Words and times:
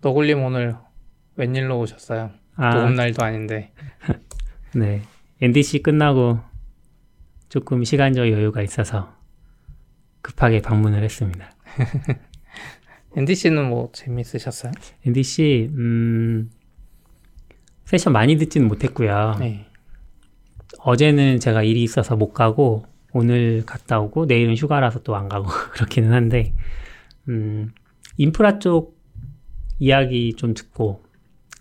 너굴님 0.00 0.42
오늘 0.42 0.76
웬일로 1.36 1.78
오셨어요? 1.78 2.30
아, 2.56 2.74
녹음 2.74 2.94
날도 2.94 3.22
아닌데. 3.24 3.72
네. 4.74 5.02
NDC 5.40 5.82
끝나고 5.82 6.40
조금 7.48 7.84
시간적 7.84 8.30
여유가 8.30 8.62
있어서 8.62 9.14
급하게 10.22 10.60
방문을 10.60 11.02
했습니다. 11.02 11.50
NDC는 13.16 13.68
뭐 13.68 13.90
재밌으셨어요? 13.92 14.72
NDC 15.04 15.70
음, 15.72 16.50
세션 17.84 18.12
많이 18.12 18.36
듣지는 18.36 18.68
못했고요. 18.68 19.36
네. 19.40 19.66
어제는 20.78 21.40
제가 21.40 21.62
일이 21.62 21.82
있어서 21.82 22.16
못 22.16 22.32
가고 22.32 22.84
오늘 23.12 23.64
갔다 23.66 23.98
오고 23.98 24.26
내일은 24.26 24.54
휴가라서 24.54 25.02
또 25.02 25.16
안 25.16 25.28
가고 25.28 25.48
그렇기는 25.72 26.12
한데 26.12 26.54
음, 27.28 27.72
인프라 28.16 28.58
쪽 28.60 28.99
이야기 29.80 30.34
좀 30.34 30.54
듣고 30.54 31.02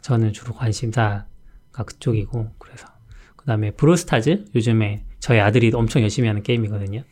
저는 0.01 0.33
주로 0.33 0.53
관심사가 0.53 1.25
그쪽이고 1.71 2.51
그래서 2.59 2.85
그 3.35 3.45
다음에 3.45 3.71
브롤스타즈 3.71 4.45
요즘에 4.53 5.05
저희 5.19 5.39
아들이 5.39 5.71
엄청 5.73 6.03
열심히 6.03 6.27
하는 6.27 6.43
게임이거든요. 6.43 7.03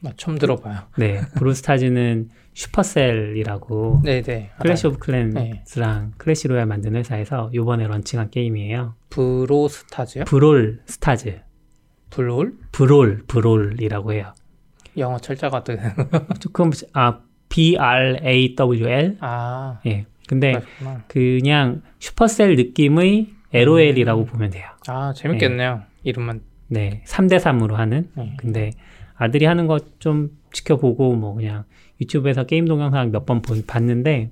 나 0.00 0.12
처음 0.16 0.38
들어봐요. 0.38 0.80
네, 0.96 1.20
브롤스타즈는 1.36 2.30
슈퍼셀이라고 2.54 4.02
네네. 4.04 4.52
클래시 4.60 4.86
오브 4.88 4.96
네. 4.96 5.00
클랜스랑 5.00 6.14
클래시 6.16 6.48
로얄 6.48 6.66
만든 6.66 6.96
회사에서 6.96 7.50
요번에 7.54 7.86
launching한 7.86 8.30
게임이에요. 8.30 8.94
브롤스타즈요? 9.10 10.24
브롤 10.24 10.80
스타즈. 10.86 11.40
블롤? 12.10 12.58
브롤, 12.72 13.24
브롤이라고 13.26 14.12
해요. 14.12 14.34
영어 14.98 15.18
철자가 15.18 15.64
뜨. 15.64 15.78
조금, 16.40 16.70
아, 16.92 17.20
B-R-A-W-L? 17.48 19.16
아. 19.20 19.80
예. 19.86 20.06
근데 20.28 20.52
그렇구나. 20.52 21.04
그냥 21.08 21.82
슈퍼셀 21.98 22.56
느낌의 22.56 23.28
LOL이라고 23.52 24.24
보면 24.26 24.50
돼요. 24.50 24.64
아 24.88 25.12
재밌겠네요. 25.14 25.82
이름만. 26.04 26.40
네. 26.68 27.02
3대 27.06 27.36
3으로 27.38 27.72
하는. 27.74 28.08
네. 28.16 28.34
근데 28.38 28.70
아들이 29.16 29.44
하는 29.46 29.66
거 29.66 29.78
좀 29.98 30.30
지켜보고 30.52 31.14
뭐 31.16 31.34
그냥 31.34 31.64
유튜브에서 32.00 32.44
게임 32.44 32.66
동영상 32.66 33.10
몇 33.10 33.24
번 33.26 33.42
봤는데 33.66 34.30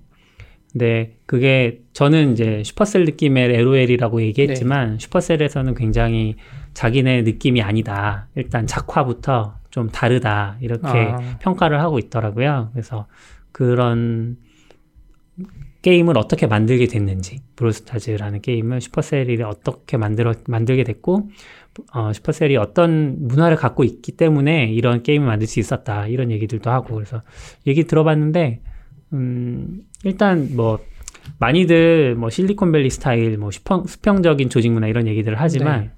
근데 0.73 1.17
그게 1.27 1.81
저는 1.92 2.33
이제 2.33 2.62
슈퍼셀 2.64 3.05
느낌의 3.05 3.55
LOL이라고 3.55 4.23
얘기했지만 4.23 4.98
슈퍼셀에서는 4.98 5.75
굉장히 5.75 6.36
자기네 6.75 7.23
느낌이 7.23 7.61
아니다. 7.62 8.29
일단 8.36 8.67
작화부터 8.67 9.57
좀 9.70 9.89
다르다. 9.89 10.57
이렇게 10.61 10.86
아. 10.89 11.39
평가를 11.41 11.81
하고 11.81 11.98
있더라고요. 11.98 12.70
그래서 12.73 13.07
그런 13.53 14.36
게임을 15.83 16.19
어떻게 16.19 16.47
만들게 16.47 16.86
됐는지 16.86 17.41
브로스타즈라는 17.56 18.42
게임을 18.42 18.81
슈퍼셀이 18.81 19.42
어떻게 19.42 19.97
만들어 19.97 20.34
만들게 20.47 20.84
됐고 20.84 21.31
어, 21.95 22.12
슈퍼셀이 22.12 22.56
어떤 22.56 23.17
문화를 23.27 23.56
갖고 23.56 23.84
있기 23.84 24.12
때문에 24.12 24.67
이런 24.67 25.03
게임을 25.03 25.27
만들 25.27 25.47
수 25.47 25.58
있었다 25.58 26.06
이런 26.06 26.31
얘기들도 26.31 26.70
하고 26.70 26.95
그래서 26.95 27.23
얘기 27.67 27.84
들어봤는데 27.84 28.61
음, 29.12 29.83
일단 30.05 30.51
뭐 30.55 30.78
많이들 31.39 32.14
뭐 32.14 32.28
실리콘밸리 32.28 32.91
스타일 32.91 33.39
뭐 33.39 33.51
수평, 33.51 33.86
수평적인 33.86 34.51
조직 34.51 34.70
문화 34.73 34.89
이런 34.89 35.06
얘기들을 35.06 35.41
하지만 35.41 35.81
네. 35.81 35.91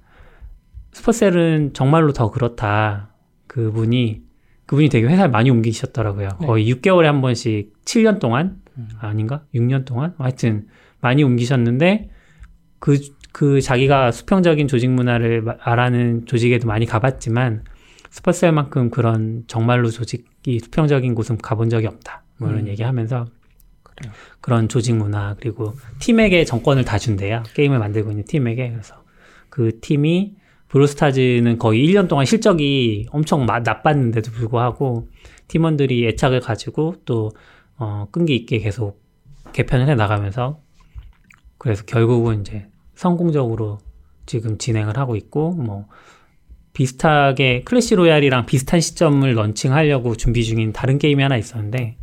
슈퍼셀은 0.92 1.72
정말로 1.72 2.12
더 2.12 2.30
그렇다 2.30 3.14
그분이 3.48 4.22
그분이 4.66 4.88
되게 4.90 5.06
회사를 5.06 5.30
많이 5.30 5.50
옮기셨더라고요 5.50 6.28
네. 6.40 6.46
거의 6.46 6.72
6개월에 6.72 7.04
한 7.04 7.20
번씩 7.20 7.84
7년 7.84 8.20
동안 8.20 8.46
음. 8.46 8.61
아닌가 8.98 9.44
6년 9.54 9.84
동안 9.84 10.14
하여튼 10.18 10.66
많이 11.00 11.22
옮기셨는데 11.22 12.10
그 12.78 12.96
그 13.34 13.62
자기가 13.62 14.12
수평적인 14.12 14.68
조직 14.68 14.90
문화를 14.90 15.40
마- 15.40 15.56
말하는 15.64 16.26
조직에도 16.26 16.68
많이 16.68 16.84
가봤지만 16.84 17.64
슈퍼셀만큼 18.10 18.90
그런 18.90 19.44
정말로 19.46 19.88
조직이 19.88 20.58
수평적인 20.60 21.14
곳은 21.14 21.38
가본 21.38 21.70
적이 21.70 21.86
없다. 21.86 22.24
뭐 22.36 22.50
이런 22.50 22.64
음. 22.64 22.68
얘기하면서 22.68 23.24
그래요. 23.82 24.12
그런 24.42 24.68
조직 24.68 24.96
문화 24.96 25.34
그리고 25.40 25.72
팀에게 25.98 26.44
정권을 26.44 26.84
다 26.84 26.98
준대요. 26.98 27.42
게임을 27.54 27.78
만들고 27.78 28.10
있는 28.10 28.24
팀에게 28.26 28.70
그래서 28.70 29.02
그 29.48 29.80
팀이 29.80 30.34
브로스타즈는 30.68 31.58
거의 31.58 31.86
1년 31.88 32.08
동안 32.08 32.26
실적이 32.26 33.06
엄청 33.12 33.46
마- 33.46 33.60
나빴는데도 33.60 34.30
불구하고 34.32 35.08
팀원들이 35.48 36.06
애착을 36.08 36.40
가지고 36.40 36.96
또 37.06 37.30
어, 37.82 38.06
끈기 38.12 38.36
있게 38.36 38.58
계속 38.60 39.02
개편을 39.52 39.88
해 39.88 39.96
나가면서 39.96 40.60
그래서 41.58 41.84
결국은 41.84 42.42
이제 42.42 42.68
성공적으로 42.94 43.78
지금 44.24 44.56
진행을 44.56 44.96
하고 44.96 45.16
있고 45.16 45.50
뭐 45.50 45.88
비슷하게 46.74 47.64
클래시 47.64 47.96
로얄이랑 47.96 48.46
비슷한 48.46 48.80
시점을 48.80 49.34
런칭하려고 49.34 50.14
준비 50.14 50.44
중인 50.44 50.72
다른 50.72 50.98
게임이 50.98 51.20
하나 51.22 51.36
있었는데 51.36 51.96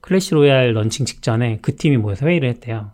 클래시 0.00 0.34
로얄 0.34 0.74
런칭 0.74 1.06
직전에 1.06 1.58
그 1.60 1.74
팀이 1.74 1.96
모여서 1.96 2.26
회의를 2.26 2.48
했대요. 2.48 2.92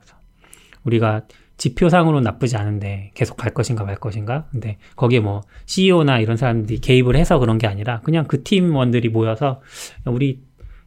우리가 0.84 1.27
지표상으로 1.59 2.21
나쁘지 2.21 2.56
않은데 2.56 3.10
계속 3.15 3.37
갈 3.37 3.53
것인가 3.53 3.84
말 3.84 3.97
것인가? 3.97 4.47
근데 4.50 4.78
거기에 4.97 5.21
뭐 5.21 5.43
CEO나 5.66 6.21
이런 6.21 6.38
사람들이 6.38 6.81
개입을 6.81 7.15
해서 7.15 7.38
그런 7.38 7.59
게 7.59 7.66
아니라 7.66 8.00
그냥 8.00 8.25
그 8.27 8.43
팀원들이 8.43 9.10
모여서 9.10 9.60
야, 10.06 10.10
우리 10.10 10.41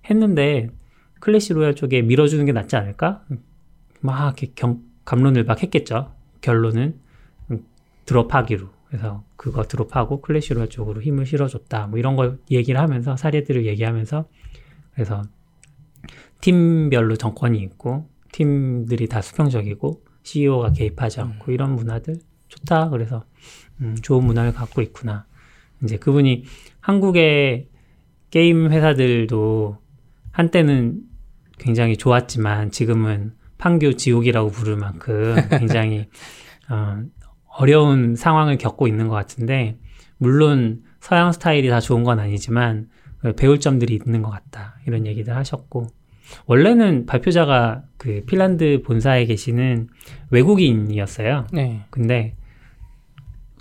했는데 0.10 0.70
클래시 1.20 1.54
로얄 1.54 1.76
쪽에 1.76 2.02
밀어주는 2.02 2.44
게 2.46 2.52
낫지 2.52 2.76
않을까? 2.76 3.26
막 4.02 4.26
이렇게 4.26 4.54
경, 4.56 4.82
감론을 5.06 5.44
막 5.44 5.62
했겠죠. 5.62 6.14
결론은 6.42 7.00
음, 7.52 7.66
drop하기로. 8.06 8.68
그래서 8.88 9.24
그거 9.36 9.64
drop하고 9.64 10.22
클래시 10.22 10.54
로얄 10.54 10.70
쪽으로 10.70 11.02
힘을 11.02 11.26
실어줬다. 11.26 11.88
뭐 11.88 12.00
이런 12.00 12.16
걸 12.16 12.40
얘기를 12.50 12.80
하면서 12.80 13.16
사례들을 13.16 13.66
얘기하면서 13.66 14.28
그래서 14.94 15.22
팀별로 16.42 17.16
정권이 17.16 17.60
있고 17.60 18.10
팀들이 18.32 19.08
다 19.08 19.22
수평적이고 19.22 20.04
CEO가 20.24 20.72
개입하지 20.72 21.22
않고 21.22 21.52
이런 21.52 21.76
문화들 21.76 22.18
좋다. 22.48 22.90
그래서 22.90 23.26
음, 23.82 23.96
좋은 24.02 24.24
문화를 24.24 24.54
갖고 24.54 24.82
있구나. 24.82 25.26
이제 25.84 25.98
그분이 25.98 26.44
한국의 26.82 27.68
게임 28.32 28.72
회사들도 28.72 29.78
한때는 30.32 31.02
굉장히 31.60 31.98
좋았지만 31.98 32.72
지금은 32.72 33.34
판교 33.58 33.94
지옥이라고 33.94 34.50
부를 34.50 34.78
만큼 34.78 35.36
굉장히 35.50 36.08
어, 36.70 37.02
어려운 37.58 38.16
상황을 38.16 38.58
겪고 38.58 38.88
있는 38.88 39.08
것 39.08 39.16
같은데 39.16 39.78
물론 40.18 40.84
서양 41.00 41.32
스타일이 41.32 41.70
다 41.70 41.80
좋은 41.80 42.04
건 42.04 42.20
아니지만 42.20 42.88
배울 43.38 43.60
점들이 43.60 44.00
있는 44.06 44.22
것 44.22 44.30
같다 44.30 44.78
이런 44.86 45.06
얘기들 45.06 45.36
하셨고 45.36 45.88
원래는 46.46 47.06
발표자가 47.06 47.84
그 47.98 48.24
핀란드 48.26 48.82
본사에 48.86 49.26
계시는 49.26 49.90
외국인이었어요. 50.30 51.48
네. 51.52 51.86
근데 51.90 52.36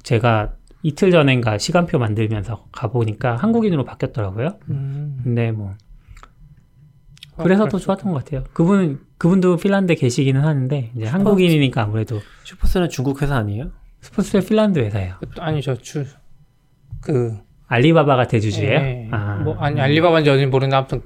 제가 0.03 0.55
이틀 0.83 1.11
전인가 1.11 1.59
시간표 1.59 1.99
만들면서 1.99 2.67
가보니까 2.73 3.37
한국인으로 3.37 3.85
바뀌었더라고요. 3.85 4.59
음. 4.71 5.21
근데 5.23 5.51
뭐 5.51 5.75
그래서 7.43 7.69
더 7.69 7.79
좋았던 7.79 8.13
것 8.13 8.25
같아요. 8.25 8.45
그분은 8.53 9.01
그분도 9.19 9.57
핀란드에 9.57 9.97
계시기는 9.97 10.41
하는데 10.41 10.91
이제 10.97 11.07
한국인이니까 11.07 11.83
아무래도 11.83 12.21
슈퍼셀은 12.45 12.89
중국 12.89 13.23
회사 13.23 13.37
아니에요? 13.37 13.71
슈퍼셀이 14.01 14.45
핀란드 14.45 14.79
회사예요. 14.79 15.15
아니 15.39 15.61
저 15.61 16.14
중국 16.14 17.39
알리바바가 17.67 18.29
대주주예요. 18.29 18.81
네. 18.81 19.09
아, 19.11 19.37
뭐 19.37 19.57
아니 19.59 19.81
알리바바인지 19.81 20.31
어딘지 20.31 20.47
모르는데 20.47 20.77
아무튼 20.77 21.03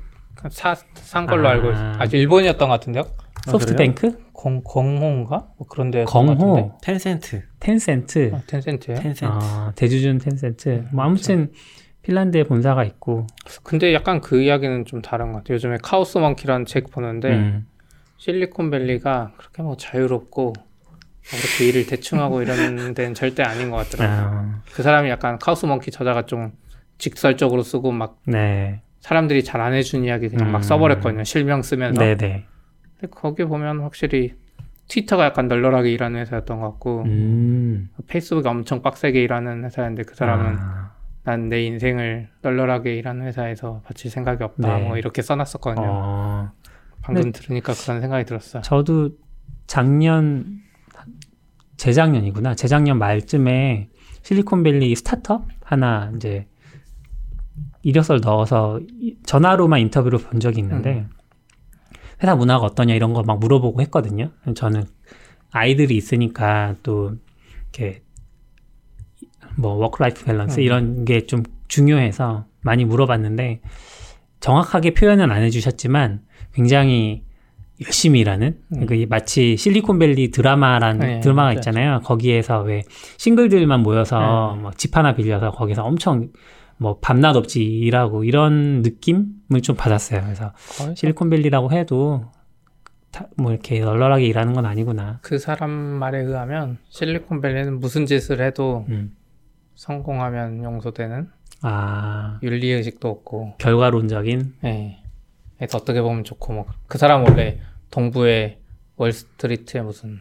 사, 0.50 0.74
산 0.94 1.26
걸로 1.26 1.48
아. 1.48 1.52
알고 1.52 1.70
있어요. 1.72 1.92
아직 1.98 2.18
일본이었던 2.18 2.68
것 2.68 2.74
같은데요? 2.74 3.04
소프트뱅크, 3.46 4.18
겅 4.32 4.62
겅호인가? 4.62 5.48
뭐 5.58 5.66
그런 5.68 5.90
데 5.90 6.04
겅호, 6.04 6.78
텐센트. 6.80 7.42
텐센트, 7.58 8.30
아, 8.32 8.40
텐센트요? 8.46 8.94
텐센트. 8.96 9.24
아, 9.24 9.72
대주주는 9.74 10.18
텐센트. 10.18 10.84
뭐 10.92 11.04
아무튼 11.04 11.50
핀란드에 12.02 12.44
본사가 12.44 12.84
있고. 12.84 13.26
근데 13.62 13.94
약간 13.94 14.20
그 14.20 14.40
이야기는 14.42 14.84
좀 14.86 15.02
다른 15.02 15.32
것 15.32 15.38
같아요. 15.38 15.54
요즘에 15.54 15.78
Chaos 15.82 16.18
Monkey라는 16.18 16.66
책 16.66 16.90
보는데 16.90 17.30
음, 17.34 17.66
실리콘밸리가 18.16 19.32
그렇게 19.36 19.62
뭐 19.62 19.76
자유롭고 19.76 20.52
뭐 20.54 21.40
그렇게 21.40 21.68
일을 21.68 21.86
대충 21.86 22.20
하고 22.20 22.42
이러는 22.42 22.94
데는 22.94 23.14
절대 23.14 23.42
아닌 23.42 23.70
것 23.70 23.76
같더라고요. 23.76 24.28
아, 24.28 24.62
그 24.74 24.82
사람이 24.82 25.08
약간 25.10 25.38
카오스 25.38 25.66
먼키 25.66 25.90
저자가 25.90 26.26
좀 26.26 26.52
직설적으로 26.98 27.62
쓰고 27.62 27.92
막 27.92 28.20
네, 28.26 28.82
사람들이 29.00 29.42
잘 29.44 29.60
안 29.60 29.72
해준 29.72 30.04
이야기 30.04 30.28
그냥 30.28 30.50
막 30.52 30.58
음. 30.58 30.62
써버렸거든요. 30.62 31.24
실명 31.24 31.62
쓰면서. 31.62 32.00
네네. 32.00 32.44
근데 32.98 33.06
거기 33.10 33.44
보면 33.44 33.80
확실히 33.80 34.34
트위터가 34.88 35.24
약간 35.24 35.48
널널하게 35.48 35.90
일하는 35.92 36.20
회사였던 36.20 36.60
것 36.60 36.70
같고 36.72 37.02
음, 37.04 37.88
페이스북이 38.08 38.46
엄청 38.48 38.82
빡세게 38.82 39.22
일하는 39.22 39.64
회사였는데 39.64 40.02
그 40.04 40.14
사람은 40.14 40.56
아, 40.58 40.91
난 41.24 41.48
내 41.48 41.62
인생을 41.64 42.28
널널하게 42.42 42.96
일하는 42.96 43.26
회사에서 43.26 43.80
바칠 43.84 44.10
생각이 44.10 44.42
없다 44.42 44.78
네. 44.78 44.88
뭐 44.88 44.96
이렇게 44.96 45.22
써놨었거든요. 45.22 45.86
어, 45.88 46.52
방금 47.00 47.30
들으니까 47.32 47.72
그런 47.74 48.00
생각이 48.00 48.24
들었어요. 48.24 48.62
저도 48.62 49.10
작년 49.66 50.60
재작년이구나. 51.76 52.54
재작년 52.54 52.98
말쯤에 52.98 53.88
실리콘밸리 54.22 54.94
스타트업 54.96 55.46
하나 55.64 56.12
이제 56.16 56.46
이력서를 57.82 58.20
넣어서 58.24 58.80
이- 59.00 59.16
전화로만 59.24 59.80
인터뷰를 59.80 60.18
본 60.20 60.38
적이 60.40 60.60
있는데 60.60 61.06
회사 62.22 62.36
문화가 62.36 62.66
어떠냐 62.66 62.94
이런 62.94 63.12
거 63.14 63.22
막 63.22 63.38
물어보고 63.40 63.80
했거든요. 63.82 64.30
저는 64.54 64.84
아이들이 65.50 65.96
있으니까 65.96 66.76
또 66.82 67.16
이렇게 67.72 68.02
뭐 69.56 69.72
work-life 69.74 70.24
balance 70.24 70.60
음. 70.60 70.62
이런 70.64 71.04
게 71.04 71.26
좀 71.26 71.42
중요해서 71.68 72.46
많이 72.60 72.84
물어봤는데 72.84 73.60
정확하게 74.40 74.94
표현은 74.94 75.30
안 75.30 75.42
해주셨지만 75.42 76.20
굉장히 76.52 77.22
열심히 77.84 78.20
일하는 78.20 78.58
음. 78.76 78.86
그 78.86 79.06
마치 79.08 79.56
실리콘밸리 79.56 80.30
드라마라는 80.30 80.98
네, 81.00 81.20
드라마가 81.20 81.50
네. 81.50 81.54
있잖아요. 81.56 82.00
거기에서 82.04 82.60
왜 82.62 82.82
싱글들만 83.16 83.80
모여서 83.80 84.54
네. 84.56 84.62
뭐집 84.62 84.96
하나 84.96 85.14
빌려서 85.14 85.50
거기서 85.52 85.82
엄청 85.82 86.28
뭐 86.76 86.98
밤낮 87.00 87.36
없이 87.36 87.62
일하고 87.62 88.24
이런 88.24 88.82
느낌을 88.82 89.62
좀 89.62 89.76
받았어요. 89.76 90.20
그래서 90.22 90.52
실리콘밸리라고 90.96 91.72
해도 91.72 92.24
다- 93.12 93.26
뭐 93.36 93.52
이렇게 93.52 93.80
널널하게 93.80 94.26
일하는 94.26 94.52
건 94.52 94.66
아니구나. 94.66 95.18
그 95.22 95.38
사람 95.38 95.70
말에 95.70 96.20
의하면 96.20 96.78
실리콘밸리는 96.88 97.78
무슨 97.80 98.06
짓을 98.06 98.40
해도 98.42 98.84
음. 98.88 99.12
성공하면 99.86 100.62
용서되는 100.62 101.28
아 101.62 102.38
윤리의식도 102.40 103.08
없고 103.08 103.54
결과론적인 103.58 104.54
예. 104.64 104.98
그래서 105.58 105.76
어떻게 105.78 106.00
보면 106.00 106.22
좋고 106.22 106.52
뭐 106.52 106.66
그 106.86 106.98
사람 106.98 107.24
원래 107.24 107.58
동부의 107.90 108.58
월스트리트의 108.96 109.82
무슨 109.82 110.20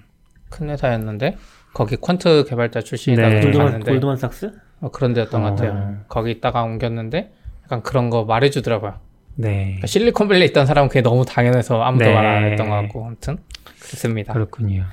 큰 0.50 0.70
회사였는데 0.72 1.38
거기 1.74 1.96
퀀트 1.98 2.50
개발자 2.50 2.82
출신이라고 2.82 3.34
네. 3.36 3.52
봤는데 3.52 3.92
골드만삭스? 3.92 4.52
어, 4.82 4.90
그런 4.90 5.14
데였던 5.14 5.42
것 5.44 5.48
어. 5.48 5.56
같아요. 5.56 5.98
거기 6.08 6.32
있다가 6.32 6.64
옮겼는데 6.64 7.32
약간 7.66 7.84
그런 7.84 8.10
거 8.10 8.26
말해주더라고요. 8.26 8.96
네 9.36 9.66
그러니까 9.66 9.88
실리콘밸리에 9.88 10.46
있던 10.48 10.66
사람은 10.66 10.90
그게 10.90 11.02
너무 11.02 11.24
당연해서 11.24 11.82
아무도 11.84 12.06
네. 12.06 12.14
말안 12.16 12.46
했던 12.46 12.68
것 12.68 12.76
같고 12.76 13.06
아무튼 13.06 13.38
그렇습니다. 13.80 14.34
그렇군요. 14.34 14.86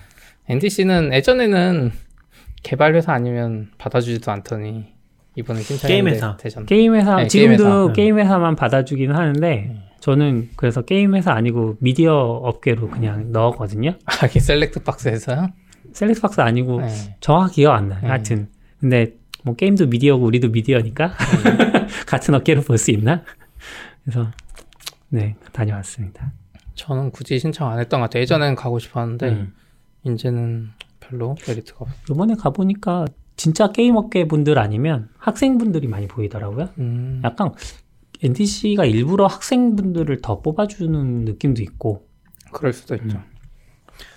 NDC는 0.50 1.12
예전에는 1.14 1.91
개발 2.63 2.95
회사 2.95 3.13
아니면 3.13 3.71
받아주지도 3.79 4.31
않더니 4.33 4.87
이번에 5.37 5.61
신청했는데 5.61 5.89
게임 5.89 6.09
회사. 6.09 6.37
되잖아. 6.37 6.67
게임 6.67 6.95
회사 6.95 7.17
네, 7.17 7.27
지금도 7.29 7.65
게임 7.65 7.83
회사. 7.85 7.93
게임 7.93 8.19
회사 8.19 8.39
만 8.39 8.57
받아주기는 8.57 9.15
하는데 9.15 9.77
저는 10.01 10.51
그래서 10.57 10.83
게임 10.83 11.15
회사 11.15 11.33
아니고 11.33 11.77
미디어 11.81 12.15
업계로 12.17 12.89
그냥 12.91 13.33
넣었거든요. 13.33 13.95
아, 14.05 14.27
이게 14.27 14.41
select 14.41 14.83
box에서요? 14.83 15.49
select 15.93 16.25
box 16.25 16.41
아니고 16.41 16.81
네. 16.83 17.17
정확히 17.21 17.57
기억 17.57 17.73
안 17.75 17.89
나요. 17.89 18.01
네. 18.03 18.09
하여튼 18.09 18.49
근데 18.79 19.15
뭐 19.43 19.55
게임도 19.57 19.87
미디어고 19.87 20.25
우리도 20.25 20.49
미디어니까 20.51 21.13
같은 22.07 22.35
업계로 22.35 22.62
볼 22.63 22.77
수 22.79 22.91
있나? 22.91 23.23
그래서 24.05 24.31
네 25.09 25.37
다녀왔습니다. 25.53 26.33
저는 26.75 27.11
굳이 27.11 27.39
신청 27.39 27.71
안 27.71 27.79
했던 27.79 28.01
것 28.01 28.05
같아요. 28.05 28.21
예전엔 28.23 28.55
가고 28.55 28.79
싶었는데 28.79 29.29
음. 29.31 29.55
이제는 30.05 30.69
별로 31.09 31.35
메리트가 31.47 31.79
없어요. 31.81 31.99
이번에 32.11 32.35
가보니까 32.35 33.07
진짜 33.37 33.71
게임 33.71 33.97
업계 33.97 34.27
분들 34.27 34.59
아니면 34.59 35.09
학생분들이 35.19 35.87
많이 35.87 36.09
보이더라고요. 36.09 36.71
음, 36.79 37.23
약간 37.25 37.53
NTC가 38.23 38.85
일부러 38.85 39.27
학생분들을 39.27 40.21
더 40.21 40.41
뽑아주는 40.41 41.25
느낌도 41.25 41.63
있고. 41.63 42.09
그럴 42.53 42.73
수도 42.73 42.95
있죠. 42.97 43.23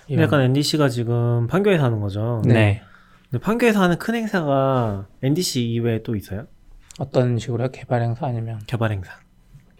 근데 0.06 0.22
약간 0.22 0.40
NDC가 0.42 0.88
지금 0.88 1.46
판교에서 1.46 1.84
하는 1.84 2.00
거죠. 2.00 2.42
네. 2.44 2.82
근데 3.30 3.42
판교에서 3.42 3.80
하는 3.80 3.98
큰 3.98 4.14
행사가 4.14 5.06
NDC 5.22 5.64
이외에 5.72 6.02
또 6.02 6.16
있어요? 6.16 6.46
어떤 6.98 7.38
식으로요? 7.38 7.70
개발 7.70 8.02
행사 8.02 8.26
아니면 8.26 8.60
개발 8.66 8.92
행사. 8.92 9.12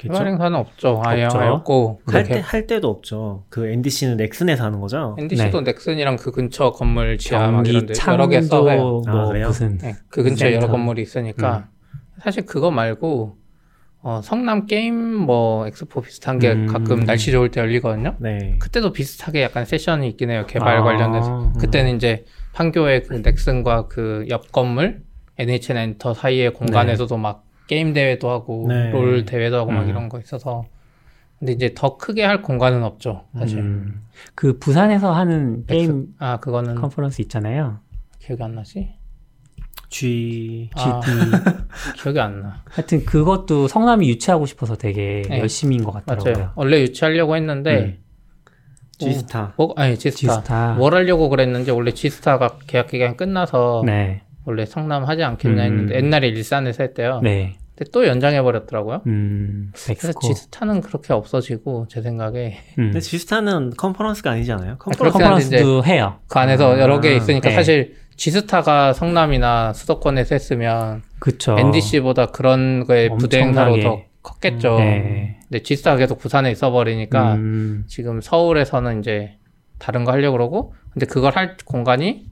개발 0.02 0.26
행사는 0.26 0.56
없죠. 0.58 1.02
아예 1.04 1.24
없죠. 1.24 1.38
없고 1.38 2.00
할, 2.06 2.24
때, 2.24 2.40
할 2.44 2.66
때도 2.66 2.88
없죠. 2.88 3.44
그 3.48 3.66
NDC는 3.66 4.16
넥슨에서 4.16 4.64
하는 4.64 4.80
거죠? 4.80 5.16
NDC도 5.18 5.60
넥슨이랑 5.62 6.16
그 6.16 6.30
근처 6.32 6.70
건물 6.72 7.18
지하 7.18 7.46
막 7.46 7.52
경기 7.62 7.70
이런 7.70 7.86
데 7.86 7.94
여러 8.08 8.28
개 8.28 8.40
써요. 8.42 8.76
뭐 8.76 9.02
아, 9.06 9.26
그래요? 9.26 9.46
무슨 9.48 9.78
네, 9.78 9.94
그 10.08 10.22
근처에 10.22 10.50
센터. 10.52 10.64
여러 10.64 10.72
건물이 10.72 11.02
있으니까 11.02 11.68
사실 12.20 12.44
그거 12.46 12.70
말고 12.70 13.36
어, 14.04 14.20
성남 14.22 14.66
게임 14.66 14.96
뭐 15.14 15.64
엑스포 15.68 16.00
비슷한 16.00 16.40
게 16.40 16.50
음. 16.52 16.66
가끔 16.66 17.04
날씨 17.04 17.30
좋을 17.30 17.50
때 17.52 17.60
열리거든요. 17.60 18.16
네. 18.18 18.56
그때도 18.58 18.92
비슷하게 18.92 19.42
약간 19.42 19.64
세션이 19.64 20.08
있긴 20.08 20.30
해요. 20.30 20.44
개발 20.48 20.78
아, 20.78 20.82
관련돼서. 20.82 21.52
그때는 21.60 21.94
이제 21.96 22.24
판교의 22.52 23.04
그 23.04 23.14
넥슨과 23.24 23.86
그 23.86 24.26
옆 24.28 24.50
건물 24.50 25.02
NHN 25.38 25.76
엔터 25.76 26.14
사이의 26.14 26.52
공간에서도 26.52 27.16
막 27.16 27.44
게임 27.72 27.94
대회도 27.94 28.28
하고 28.28 28.66
네. 28.68 28.90
롤 28.90 29.24
대회도 29.24 29.56
하고 29.56 29.70
막 29.70 29.84
음. 29.84 29.88
이런 29.88 30.08
거 30.10 30.20
있어서 30.20 30.66
근데 31.38 31.54
이제 31.54 31.72
더 31.74 31.96
크게 31.96 32.22
할 32.22 32.42
공간은 32.42 32.82
없죠. 32.82 33.24
사실. 33.36 33.60
음, 33.60 34.02
그 34.34 34.58
부산에서 34.58 35.10
하는 35.12 35.64
게임 35.66 36.08
아 36.18 36.36
그거는 36.36 36.74
컨퍼런스 36.74 37.22
있잖아요. 37.22 37.78
기억이 38.18 38.42
안 38.42 38.54
나지? 38.54 38.90
G 39.88 40.68
아, 40.74 41.00
GD. 41.00 41.16
기억이 41.96 42.20
안 42.20 42.42
나. 42.42 42.62
하여튼 42.68 43.06
그것도 43.06 43.68
성남이 43.68 44.06
유치하고 44.10 44.44
싶어서 44.44 44.76
되게 44.76 45.22
네. 45.30 45.38
열심히인 45.38 45.82
것 45.82 45.92
같더라고요. 45.92 46.34
맞아요. 46.34 46.52
원래 46.54 46.78
유치하려고 46.82 47.36
했는데 47.36 47.78
음. 47.78 47.98
G스타. 48.98 49.54
뭐 49.56 49.72
아니 49.78 49.98
지스타. 49.98 50.34
지스타. 50.36 50.74
뭘 50.74 50.94
하려고 50.94 51.30
그랬는지 51.30 51.70
원래 51.70 51.92
지스타가 51.92 52.58
계약 52.66 52.88
기간 52.88 53.16
끝나서 53.16 53.82
네. 53.86 54.20
원래 54.44 54.66
성남 54.66 55.04
하지 55.04 55.22
않겠냐 55.22 55.62
음. 55.62 55.66
했는데 55.66 55.96
옛날에 55.96 56.28
일산에서 56.28 56.82
했대요. 56.82 57.20
네. 57.22 57.54
근데 57.74 57.90
또 57.90 58.06
연장해 58.06 58.42
버렸더라고요. 58.42 59.02
음, 59.06 59.72
그래서. 59.74 60.12
지스타는 60.20 60.82
그렇게 60.82 61.12
없어지고 61.12 61.86
제 61.88 62.02
생각에 62.02 62.58
음. 62.78 62.90
근데 62.92 63.00
G스타는 63.00 63.70
컨퍼런스가 63.76 64.30
아니잖아요. 64.32 64.76
컨퍼런스 64.78 65.18
컨퍼런스도 65.18 65.84
해요. 65.84 66.18
그 66.28 66.38
안에서 66.38 66.74
아, 66.74 66.80
여러 66.80 67.00
개 67.00 67.16
있으니까 67.16 67.48
네. 67.48 67.54
사실 67.54 67.96
지스타가 68.16 68.92
성남이나 68.92 69.72
수도권에서 69.72 70.34
했으면 70.34 71.02
그쵸. 71.18 71.56
NDC보다 71.58 72.26
그런 72.26 72.84
거에 72.84 73.08
부대 73.08 73.40
행사로 73.40 73.80
더. 73.80 74.02
컸겠죠. 74.22 74.76
네. 74.78 75.38
근데 75.48 75.62
지스타가 75.62 75.96
계속 75.96 76.18
부산에 76.18 76.50
있어 76.52 76.70
버리니까 76.70 77.34
음, 77.34 77.84
지금 77.88 78.20
서울에서는 78.20 79.00
이제 79.00 79.36
다른 79.78 80.04
거 80.04 80.12
하려고 80.12 80.36
그러고 80.36 80.74
근데 80.92 81.06
그걸 81.06 81.34
할 81.34 81.56
공간이 81.64 82.26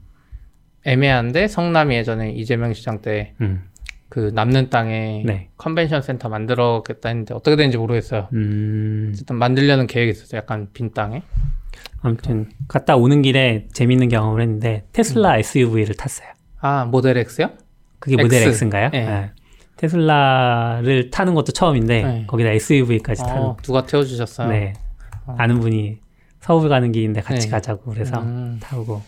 애매한데 0.85 1.47
성남이 1.47 1.95
예전에 1.95 2.31
이재명 2.31 2.73
시장 2.73 3.01
때 3.01 3.33
그 4.11 4.27
음, 4.27 4.35
남는 4.35 4.69
땅에 4.69 5.23
네. 5.25 5.47
컨벤션 5.57 6.01
센터 6.01 6.27
만들어겠다 6.27 7.07
했는데 7.07 7.33
어떻게 7.33 7.55
되는지 7.55 7.77
모르겠어요. 7.77 8.27
음, 8.33 9.11
어쨌든 9.13 9.37
만들려는 9.37 9.87
계획이 9.87 10.11
있었어요. 10.11 10.39
약간 10.39 10.67
빈 10.73 10.91
땅에. 10.91 11.23
아무튼 12.01 12.49
갔다 12.67 12.97
오는 12.97 13.21
길에 13.21 13.67
재밌는 13.71 14.09
경험을 14.09 14.41
했는데 14.41 14.83
테슬라 14.91 15.37
SUV를 15.37 15.95
탔어요. 15.95 16.27
아 16.59 16.83
모델 16.83 17.17
X요? 17.17 17.51
그게 17.99 18.21
모델 18.21 18.41
X. 18.41 18.49
X인가요? 18.49 18.89
네. 18.89 19.05
네. 19.05 19.31
테슬라를 19.77 21.09
타는 21.09 21.33
것도 21.33 21.53
처음인데 21.53 22.03
네. 22.03 22.25
거기다 22.27 22.49
SUV까지 22.49 23.23
타는. 23.23 23.41
어, 23.41 23.57
누가 23.61 23.85
태워주셨어요? 23.85 24.49
네. 24.49 24.73
어. 25.25 25.35
아는 25.37 25.61
분이 25.61 25.99
서울 26.41 26.67
가는 26.67 26.91
길인데 26.91 27.21
같이 27.21 27.45
네. 27.45 27.49
가자고 27.51 27.89
그래서 27.89 28.19
음. 28.19 28.57
타고 28.61 29.01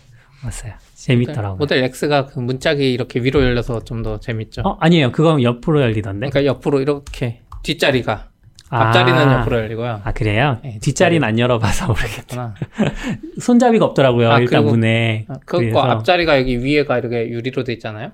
왔어요. 0.44 0.74
재밌더라고요. 0.96 1.58
모델 1.58 1.84
X가 1.84 2.26
그 2.28 2.40
문짝이 2.40 2.92
이렇게 2.94 3.20
위로 3.22 3.42
열려서 3.44 3.84
좀 3.84 4.04
더 4.04 4.20
재밌죠. 4.20 4.62
어 4.66 4.78
아니에요. 4.80 5.12
그건 5.12 5.42
옆으로 5.42 5.82
열리던데. 5.82 6.30
그러니까 6.30 6.46
옆으로 6.46 6.82
이렇게 6.82 7.42
뒷자리가 7.64 8.30
아. 8.70 8.88
앞자리는 8.88 9.32
옆으로 9.40 9.58
열리고요. 9.60 10.02
아 10.04 10.12
그래요? 10.14 10.60
네, 10.64 10.80
뒷자리는 10.82 11.26
안 11.26 11.38
열어봐서 11.40 11.88
모르겠. 11.88 12.28
그렇구나. 12.28 12.56
손잡이가 13.40 13.86
없더라고요. 13.86 14.32
아, 14.32 14.40
일단 14.40 14.62
그리고- 14.62 14.72
문에. 14.76 15.26
아, 15.30 15.34
그거 15.46 15.60
그래서- 15.60 15.80
앞자리가 15.80 16.40
여기 16.40 16.64
위에가 16.64 16.98
이렇게 16.98 17.30
유리로 17.30 17.64
돼 17.64 17.74
있잖아요. 17.74 18.12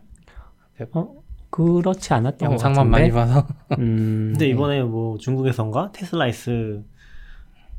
어 0.93 1.09
그렇지 1.49 2.13
않았던 2.13 2.49
것 2.49 2.53
영상만. 2.63 2.89
많이 2.89 3.11
봐서. 3.11 3.47
음, 3.79 4.33
근데 4.37 4.47
이번에 4.47 4.83
뭐 4.83 5.17
중국에선가 5.17 5.91
테슬라 5.93 6.27
S 6.27 6.83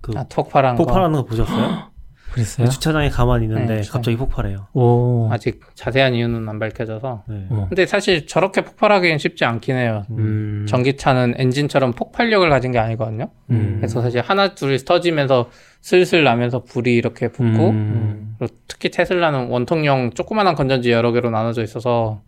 그 0.01 0.13
아, 0.17 0.25
폭발한 0.29 0.77
거. 0.77 0.85
폭발하는 0.85 1.15
거 1.17 1.25
보셨어요? 1.25 1.90
그랬어요? 2.33 2.69
주차장에 2.69 3.09
가만히 3.09 3.45
있는데 3.47 3.81
네, 3.81 3.89
갑자기 3.89 4.17
폭발해요. 4.17 4.69
오. 4.73 5.29
아직 5.31 5.61
자세한 5.75 6.15
이유는 6.15 6.49
안 6.49 6.59
밝혀져서. 6.59 7.25
네. 7.29 7.47
어. 7.51 7.67
근데 7.69 7.87
사실 7.87 8.27
저렇게 8.27 8.63
폭발하기엔 8.63 9.19
쉽지 9.19 9.45
않긴 9.45 9.77
해요. 9.77 10.05
음. 10.11 10.67
전기차는 10.69 11.35
엔진처럼 11.37 11.93
폭발력을 11.93 12.49
가진 12.49 12.73
게 12.73 12.79
아니거든요. 12.79 13.31
음. 13.51 13.77
그래서 13.79 14.01
사실 14.01 14.21
하나 14.21 14.55
둘 14.55 14.79
터지면서 14.85 15.51
슬슬 15.81 16.25
나면서 16.25 16.63
불이 16.65 16.95
이렇게 16.95 17.29
붙고 17.29 17.71
음. 17.71 18.37
그리고 18.39 18.55
특히 18.69 18.91
테슬라는 18.91 19.49
원통형 19.49 20.13
조그만한 20.13 20.55
건전지 20.55 20.93
여러 20.93 21.13
개로 21.13 21.31
나눠져 21.31 21.63
있어서 21.63 22.23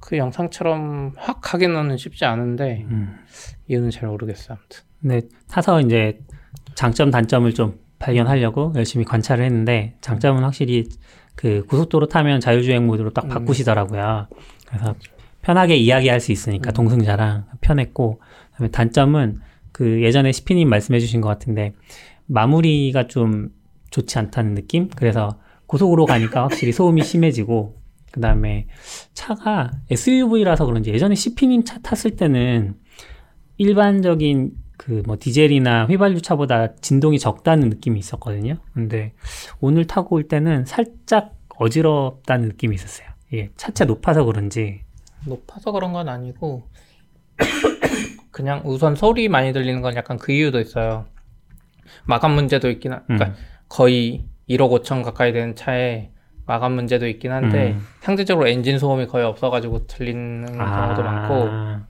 그 0.00 0.18
영상처럼 0.18 1.12
확 1.16 1.54
하기는 1.54 1.96
쉽지 1.96 2.24
않은데 2.24 2.84
음. 2.90 3.16
이유는 3.68 3.90
잘 3.90 4.08
모르겠어요. 4.08 4.58
아무튼. 4.58 4.82
근데 5.00 5.20
타서 5.50 5.80
이제 5.80 6.18
장점 6.74 7.10
단점을 7.10 7.52
좀 7.54 7.78
발견하려고 8.04 8.72
열심히 8.76 9.06
관찰을 9.06 9.44
했는데 9.44 9.94
장점은 10.02 10.42
확실히 10.42 10.88
그 11.34 11.64
고속도로 11.66 12.08
타면 12.08 12.40
자율주행 12.40 12.86
모드로 12.86 13.10
딱 13.10 13.28
바꾸시더라고요. 13.28 14.28
그래서 14.66 14.94
편하게 15.40 15.76
이야기할 15.76 16.20
수 16.20 16.30
있으니까 16.30 16.70
동승자랑 16.70 17.46
편했고 17.62 18.20
그다음에 18.52 18.70
단점은 18.70 19.40
그 19.72 20.02
예전에 20.02 20.32
시피님 20.32 20.68
말씀해주신 20.68 21.22
것 21.22 21.28
같은데 21.28 21.72
마무리가 22.26 23.06
좀 23.06 23.48
좋지 23.90 24.18
않다는 24.18 24.54
느낌. 24.54 24.88
그래서 24.94 25.38
고속으로 25.66 26.04
가니까 26.04 26.42
확실히 26.42 26.72
소음이 26.72 27.02
심해지고 27.02 27.80
그 28.12 28.20
다음에 28.20 28.66
차가 29.14 29.70
SUV라서 29.90 30.66
그런지 30.66 30.90
예전에 30.90 31.14
시피님 31.14 31.64
차 31.64 31.78
탔을 31.80 32.16
때는 32.16 32.74
일반적인 33.56 34.52
그 34.84 35.02
뭐 35.06 35.16
디젤이나 35.18 35.86
휘발유 35.86 36.20
차보다 36.20 36.74
진동이 36.76 37.18
적다는 37.18 37.70
느낌이 37.70 37.98
있었거든요. 37.98 38.58
근데 38.74 39.14
오늘 39.60 39.86
타고 39.86 40.16
올 40.16 40.28
때는 40.28 40.66
살짝 40.66 41.34
어지럽다는 41.56 42.48
느낌이 42.48 42.74
있었어요. 42.74 43.08
이게 43.30 43.50
차체 43.56 43.86
높아서 43.86 44.24
그런지 44.24 44.82
높아서 45.26 45.72
그런 45.72 45.92
건 45.92 46.08
아니고 46.08 46.68
그냥 48.30 48.62
우선 48.64 48.94
소리 48.94 49.28
많이 49.28 49.52
들리는 49.52 49.80
건 49.80 49.96
약간 49.96 50.18
그 50.18 50.32
이유도 50.32 50.60
있어요. 50.60 51.06
마감 52.04 52.32
문제도 52.32 52.68
있긴 52.68 52.92
하, 52.92 53.02
그러니까 53.04 53.28
음. 53.28 53.34
거의 53.68 54.26
1억 54.50 54.82
5천 54.82 55.02
가까이 55.02 55.32
되는 55.32 55.54
차에 55.54 56.10
마감 56.46 56.72
문제도 56.72 57.06
있긴 57.06 57.32
한데 57.32 57.72
음. 57.72 57.86
상대적으로 58.00 58.48
엔진 58.48 58.78
소음이 58.78 59.06
거의 59.06 59.24
없어가지고 59.24 59.86
들리는 59.86 60.44
경우도 60.46 61.02
많고 61.02 61.48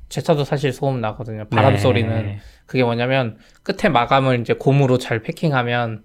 제 0.09 0.21
차도 0.21 0.45
사실 0.45 0.73
소음 0.73 1.01
나거든요. 1.01 1.45
바람 1.49 1.73
네. 1.73 1.79
소리는 1.79 2.39
그게 2.67 2.85
뭐냐면 2.85 3.37
끝에 3.63 3.91
마감을 3.91 4.41
이제 4.41 4.55
고무로 4.55 4.99
잘 4.99 5.23
패킹하면 5.23 6.03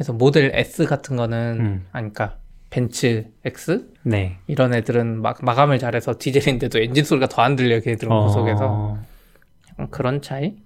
해서 0.00 0.12
모델 0.12 0.50
S 0.54 0.86
같은 0.86 1.16
거는 1.16 1.56
음. 1.60 1.86
아니 1.92 2.12
그러니까 2.12 2.38
벤츠 2.70 3.26
X 3.44 3.86
네. 4.02 4.38
이런 4.46 4.74
애들은 4.74 5.22
막 5.22 5.38
마감을 5.42 5.78
잘해서 5.78 6.14
디젤인데도 6.18 6.78
엔진 6.80 7.04
소리가 7.04 7.28
더 7.28 7.42
안 7.42 7.56
들려 7.56 7.80
걔들은 7.80 8.10
고속에서 8.10 8.66
어... 8.68 8.98
약간 9.72 9.88
그런 9.90 10.20
차이 10.20 10.56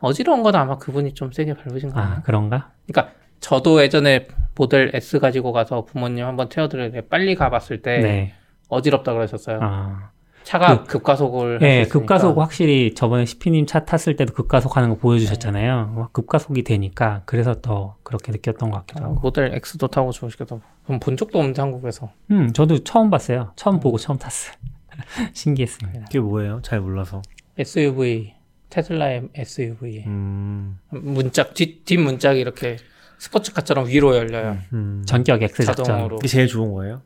어지러운 0.00 0.42
건 0.42 0.54
아마 0.56 0.76
그분이 0.78 1.14
좀 1.14 1.32
세게 1.32 1.54
밟으신 1.54 1.90
거아 1.90 2.02
아니에요? 2.02 2.22
그런가? 2.24 2.72
그러니까 2.86 3.14
저도 3.40 3.82
예전에 3.82 4.26
모델 4.60 4.90
S 4.92 5.20
가지고 5.20 5.52
가서 5.52 5.86
부모님 5.86 6.26
한번 6.26 6.50
태워드려야 6.50 6.90
돼 6.90 7.00
빨리 7.00 7.34
가봤을 7.34 7.80
때 7.80 7.98
네. 8.00 8.34
어지럽다 8.68 9.14
그러셨어요 9.14 9.58
아. 9.62 10.10
차가 10.42 10.84
급가속을 10.84 11.60
네. 11.60 11.84
급가속 11.86 12.36
확실히 12.36 12.94
저번에 12.94 13.24
시피님 13.24 13.64
차 13.64 13.86
탔을 13.86 14.16
때도 14.16 14.34
급가속 14.34 14.76
하는 14.76 14.88
거 14.88 14.96
보여주셨잖아요. 14.96 15.94
와, 15.96 16.08
급가속이 16.12 16.64
되니까 16.64 17.22
그래서 17.26 17.60
더 17.60 17.96
그렇게 18.02 18.32
느꼈던 18.32 18.70
것 18.70 18.78
같기도 18.78 19.04
아, 19.04 19.08
하고. 19.08 19.20
모델 19.20 19.54
X도 19.54 19.88
타고 19.88 20.12
좋으시겠다 20.12 20.58
그럼 20.86 20.98
본 20.98 21.18
적도 21.18 21.38
없는데 21.38 21.60
한국에서 21.60 22.10
음, 22.30 22.52
저도 22.54 22.82
처음 22.84 23.10
봤어요. 23.10 23.52
처음 23.54 23.76
음. 23.76 23.80
보고 23.80 23.98
처음 23.98 24.18
탔어요. 24.18 24.56
신기했습니다. 25.34 26.06
그게 26.06 26.20
뭐예요? 26.20 26.60
잘 26.62 26.80
몰라서. 26.80 27.20
SUV 27.58 28.32
테슬라의 28.70 29.28
SUV 29.34 30.04
음, 30.06 30.78
문짝 30.88 31.52
뒷, 31.54 31.84
뒷 31.84 31.98
문짝이 31.98 32.40
이렇게 32.40 32.76
스포츠카처럼 33.20 33.86
위로 33.86 34.16
열려요 34.16 34.56
음. 34.72 35.02
전격 35.06 35.42
X 35.42 35.64
작전. 35.64 35.84
자동으로 35.84 36.16
이게 36.16 36.26
제일 36.28 36.46
좋은 36.46 36.72
거예요? 36.72 37.02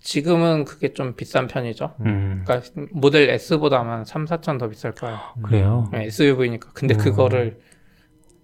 지금은 0.00 0.64
그게 0.64 0.92
좀 0.92 1.14
비싼 1.14 1.46
편이죠 1.46 1.94
음, 2.00 2.42
그러니까 2.44 2.68
모델 2.92 3.30
S보다 3.30 3.80
아마 3.80 4.04
3, 4.04 4.24
4천 4.24 4.58
더 4.58 4.68
비쌀 4.68 4.92
거예요 4.92 5.18
그래요. 5.42 5.88
네, 5.92 6.06
SUV니까 6.06 6.70
근데 6.74 6.94
음. 6.94 6.98
그거를 6.98 7.60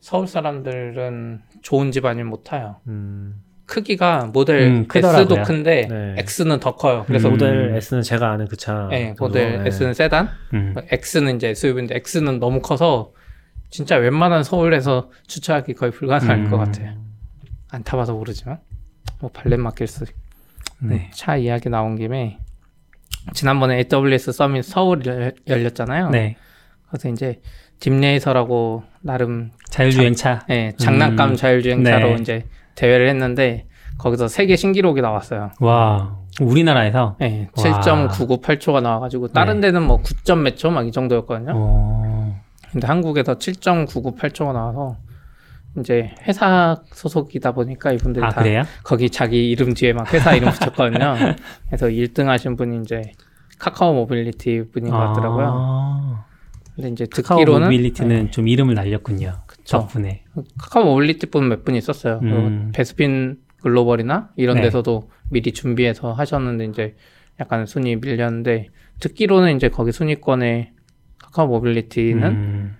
서울 0.00 0.26
사람들은 0.28 1.40
좋은 1.62 1.90
집 1.92 2.04
아니면 2.04 2.30
못 2.30 2.44
타요 2.44 2.76
음. 2.86 3.34
크기가 3.66 4.26
모델 4.32 4.62
음, 4.62 4.86
크더라고요. 4.86 5.22
S도 5.22 5.42
큰데 5.44 5.86
네. 5.88 6.14
X는 6.18 6.60
더 6.60 6.76
커요 6.76 7.04
그래서 7.06 7.28
음. 7.28 7.32
모델 7.32 7.74
S는 7.76 8.02
제가 8.02 8.30
아는 8.30 8.46
그 8.46 8.56
차. 8.56 8.88
네, 8.90 9.06
정도? 9.08 9.24
모델 9.26 9.62
네. 9.62 9.68
S는 9.68 9.94
세단 9.94 10.28
음. 10.54 10.74
X는 10.90 11.36
이제 11.36 11.48
SUV인데 11.48 12.00
X는 12.04 12.38
너무 12.38 12.60
커서 12.60 13.12
진짜 13.72 13.96
웬만한 13.96 14.44
서울에서 14.44 15.10
주차하기 15.26 15.74
거의 15.74 15.90
불가능할 15.90 16.38
음. 16.44 16.50
것 16.50 16.58
같아요. 16.58 16.94
안 17.70 17.82
타봐서 17.82 18.12
모르지만 18.12 18.58
뭐 19.18 19.30
발렌마켓스 19.32 20.04
네. 20.82 21.10
차 21.14 21.36
이야기 21.36 21.68
나온 21.70 21.96
김에 21.96 22.38
지난번에 23.32 23.82
AWS 23.90 24.32
서밋 24.32 24.64
서울 24.64 25.04
열- 25.06 25.34
열렸잖아요. 25.48 26.10
네. 26.10 26.36
그래서 26.88 27.08
이제 27.08 27.40
딥레이서라고 27.80 28.82
나름 29.00 29.50
자율주행차. 29.70 30.40
예, 30.50 30.72
장난감 30.76 31.30
음. 31.30 31.36
자율주행차로 31.36 32.08
네. 32.08 32.16
이제 32.20 32.44
대회를 32.74 33.08
했는데 33.08 33.66
거기서 33.98 34.28
세계 34.28 34.54
신기록이 34.56 35.00
나왔어요. 35.00 35.50
와, 35.60 36.18
우리나라에서. 36.40 37.16
예, 37.22 37.48
와. 37.56 37.80
7.998초가 37.80 38.82
나와가지고 38.82 39.28
다른 39.28 39.60
네. 39.60 39.68
데는 39.68 39.82
뭐 39.82 40.02
9점 40.02 40.40
몇 40.42 40.56
초 40.56 40.70
막 40.70 40.86
이 40.86 40.92
정도였거든요. 40.92 41.52
어, 41.54 42.11
근데 42.72 42.86
한국에서 42.86 43.36
7.998초가 43.38 44.52
나와서 44.52 44.96
이제 45.78 46.10
회사 46.22 46.76
소속이다 46.92 47.52
보니까 47.52 47.92
이분들이 47.92 48.24
아, 48.24 48.28
다 48.30 48.42
그래요? 48.42 48.62
거기 48.82 49.08
자기 49.10 49.50
이름 49.50 49.72
뒤에 49.74 49.92
막 49.92 50.12
회사 50.12 50.34
이름 50.34 50.50
붙였거든요. 50.50 51.14
그래서 51.68 51.86
1등 51.86 52.26
하신 52.26 52.56
분이 52.56 52.80
이제 52.82 53.02
카카오 53.58 53.94
모빌리티 53.94 54.64
분인 54.72 54.90
것 54.90 54.96
같더라고요. 54.98 55.46
아, 55.48 56.24
근데 56.74 56.88
이제 56.90 57.06
카카오 57.06 57.38
듣기로는 57.38 57.66
모빌리티는 57.68 58.30
좀 58.32 58.48
이름을 58.48 58.74
날렸군요. 58.74 59.32
그쵸. 59.46 59.78
덕분에. 59.78 60.24
카카오 60.58 60.84
모빌리티 60.84 61.26
분 61.26 61.44
몇 61.48 61.64
분 61.64 61.74
있었어요. 61.74 62.20
음. 62.22 62.72
베스핀 62.74 63.38
글로벌이나 63.62 64.30
이런 64.36 64.56
네. 64.56 64.62
데서도 64.62 65.10
미리 65.30 65.52
준비해서 65.52 66.12
하셨는데 66.12 66.64
이제 66.66 66.96
약간 67.40 67.64
순위 67.64 67.96
밀렸는데 67.96 68.68
듣기로는 69.00 69.56
이제 69.56 69.68
거기 69.68 69.92
순위권에 69.92 70.72
카카오 71.32 71.48
모빌리티는 71.48 72.22
음, 72.28 72.76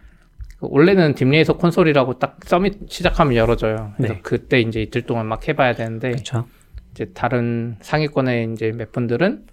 그 0.61 0.69
원래는 0.71 1.15
DeepRacer 1.15 1.57
콘솔이라고 1.57 2.19
딱 2.19 2.39
Summit 2.45 2.87
시작하면 2.89 3.35
열어줘요. 3.35 3.95
그래서 3.97 4.15
네. 4.15 4.21
그때 4.23 4.61
이제 4.61 4.83
이틀 4.83 5.03
동안 5.03 5.27
막 5.27 5.49
해봐야 5.49 5.75
되는데 5.75 6.11
그렇죠. 6.11 6.47
이제 6.93 7.07
다른 7.15 7.77
상위권에 7.81 8.51
이제 8.53 8.71
몇 8.73 8.93
분들은 8.93 9.47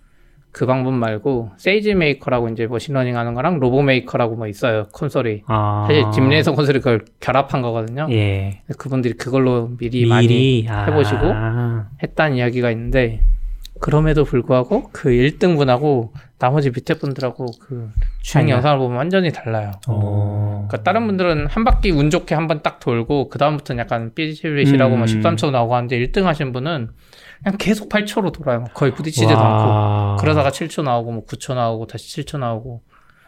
그 0.51 0.65
방법 0.65 0.93
말고 0.93 1.51
SageMaker라고 1.57 2.49
이제 2.49 2.65
machine 2.67 2.90
learning 2.90 3.15
하는 3.15 3.33
거랑 3.35 3.59
RoboMaker라고 3.59 4.35
뭐 4.35 4.47
있어요 4.47 4.87
콘솔이 4.91 5.43
아, 5.45 5.85
사실 5.87 6.05
DeepRacer 6.11 6.53
콘솔이 6.53 6.79
그걸 6.79 7.05
결합한 7.19 7.61
거거든요. 7.61 8.07
예. 8.11 8.61
그분들이 8.77 9.13
그걸로 9.13 9.69
미리, 9.77 10.07
많이 10.07 10.27
미리 10.27 10.67
아, 10.67 10.85
해보시고 10.85 11.33
했다는 12.03 12.37
이야기가 12.37 12.71
있는데 12.71 13.21
그럼에도 13.79 14.23
불구하고 14.25 14.89
그 14.91 15.09
1등 15.09 15.55
분하고 15.57 16.13
나머지 16.37 16.69
밑에 16.69 16.93
분들하고 16.95 17.45
그 17.61 17.89
주행 18.21 18.45
차이가? 18.47 18.57
영상을 18.57 18.77
보면 18.79 18.97
완전히 18.97 19.31
달라요. 19.31 19.71
어. 19.87 20.65
그러니까 20.67 20.83
다른 20.83 21.07
분들은 21.07 21.47
한 21.47 21.63
바퀴 21.63 21.91
운 21.91 22.09
좋게 22.09 22.35
한 22.35 22.47
번 22.47 22.61
딱 22.61 22.79
돌고 22.79 23.29
그 23.29 23.37
다음부터는 23.39 23.79
약간 23.81 24.11
뭐 24.97 25.05
음. 25.05 25.05
13초 25.05 25.51
나오고 25.51 25.75
하는데 25.75 25.97
1등 25.99 26.23
하신 26.23 26.51
분은 26.51 26.89
그냥 27.43 27.57
계속 27.57 27.89
8초로 27.89 28.31
돌아요. 28.33 28.65
거의 28.73 28.93
부딪히지도 28.93 29.29
않고 29.37 29.69
와. 29.69 30.15
그러다가 30.19 30.49
7초 30.49 30.83
나오고 30.83 31.11
뭐 31.11 31.25
9초 31.25 31.55
나오고 31.55 31.87
다시 31.87 32.21
7초 32.23 32.37
나오고 32.39 32.81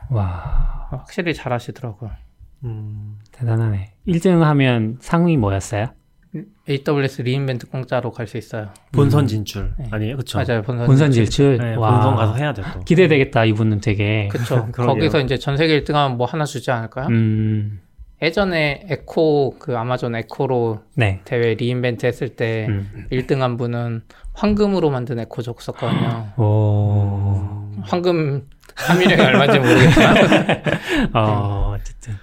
와 0.09 0.87
확실히 0.91 1.33
잘하시더라고요. 1.33 2.11
음. 2.65 3.19
대단하네. 3.31 3.93
1등 4.07 4.39
하면 4.41 4.97
상위 4.99 5.37
뭐였어요? 5.37 5.87
AWS 6.69 7.23
리인벤트 7.23 7.67
공짜로 7.67 8.11
갈 8.11 8.25
수 8.27 8.37
있어요. 8.37 8.69
본선 8.93 9.27
진출 9.27 9.73
네. 9.77 9.85
아니에요, 9.91 10.15
그렇죠? 10.15 10.37
맞아요. 10.39 10.61
본선 10.61 10.85
본선 10.87 11.11
질출. 11.11 11.57
네, 11.57 11.75
와. 11.75 11.91
본선 11.91 12.15
가서 12.15 12.35
해야 12.35 12.53
돼 12.53 12.61
또. 12.73 12.79
기대되겠다 12.81 13.43
이분은 13.45 13.81
되게. 13.81 14.29
그쵸. 14.29 14.67
그러게요. 14.71 14.87
거기서 14.95 15.19
이제 15.19 15.37
전 15.37 15.57
세계 15.57 15.81
1등하면 15.83 16.15
뭐 16.15 16.25
하나 16.25 16.45
주지 16.45 16.71
않을까요? 16.71 17.07
음, 17.07 17.81
예전에 18.21 18.85
에코 18.89 19.55
그 19.59 19.77
Amazon 19.77 20.15
Echo로 20.15 20.81
네. 20.95 21.19
대회 21.25 21.55
re:Invent 21.55 22.05
했을 22.05 22.29
때 22.29 22.67
음. 22.69 23.07
1등한 23.11 23.57
분은 23.57 24.03
황금으로 24.33 24.89
만든 24.89 25.19
에코 25.19 25.41
줬었거든요. 25.41 26.33
오. 26.37 27.41
황금 27.81 28.47
함유량이 28.75 29.21
얼마인지 29.21 29.59
모르겠지만 29.59 30.15
어, 31.13 31.75
어쨌든 31.75 32.13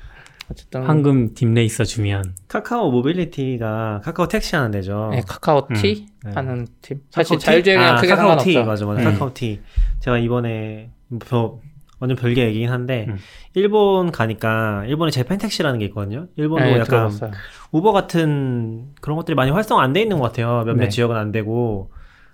어쨌든 0.51 0.83
황금 0.83 1.35
DeepRacer 1.35 1.85
주면 1.85 2.35
카카오 2.49 2.91
모빌리티가 2.91 4.01
카카오 4.03 4.29
택시 4.29 4.57
하는 4.57 4.71
데죠. 4.71 5.11
네, 5.13 5.21
카카오티 5.27 6.07
네. 6.25 6.31
하는 6.35 6.67
팀. 6.81 7.01
사실? 7.11 7.39
자율주행이랑 7.39 7.97
아, 7.97 8.01
크게 8.01 8.15
카카오티 8.15 8.53
상관없죠. 8.55 8.87
맞아 8.87 8.87
맞아 8.87 9.09
음. 9.09 9.13
카카오티. 9.13 9.61
제가 10.01 10.19
이번에 10.19 10.91
저 11.27 11.61
완전 12.01 12.17
별개 12.17 12.47
얘기긴 12.47 12.71
한데 12.71 13.07
음. 13.09 13.19
일본 13.55 14.11
가니까 14.13 14.85
일본에 14.87 15.11
재팬 15.11 15.39
택시라는 15.39 15.81
게 15.81 15.87
있거든요. 15.87 16.29
일본도 16.37 16.65
네, 16.65 16.73
약간 16.75 16.87
들어봤어요. 16.87 17.31
우버 17.73 17.93
같은 17.93 18.95
그런 19.01 19.17
것들이 19.17 19.35
많이 19.35 19.51
활성 19.51 19.81
안돼 19.81 20.01
있는 20.01 20.19
것 20.19 20.27
같아요. 20.27 20.65
몇몇 20.65 20.85
네. 20.85 20.89
지역은 20.89 21.17
안 21.17 21.33
되고. 21.33 21.91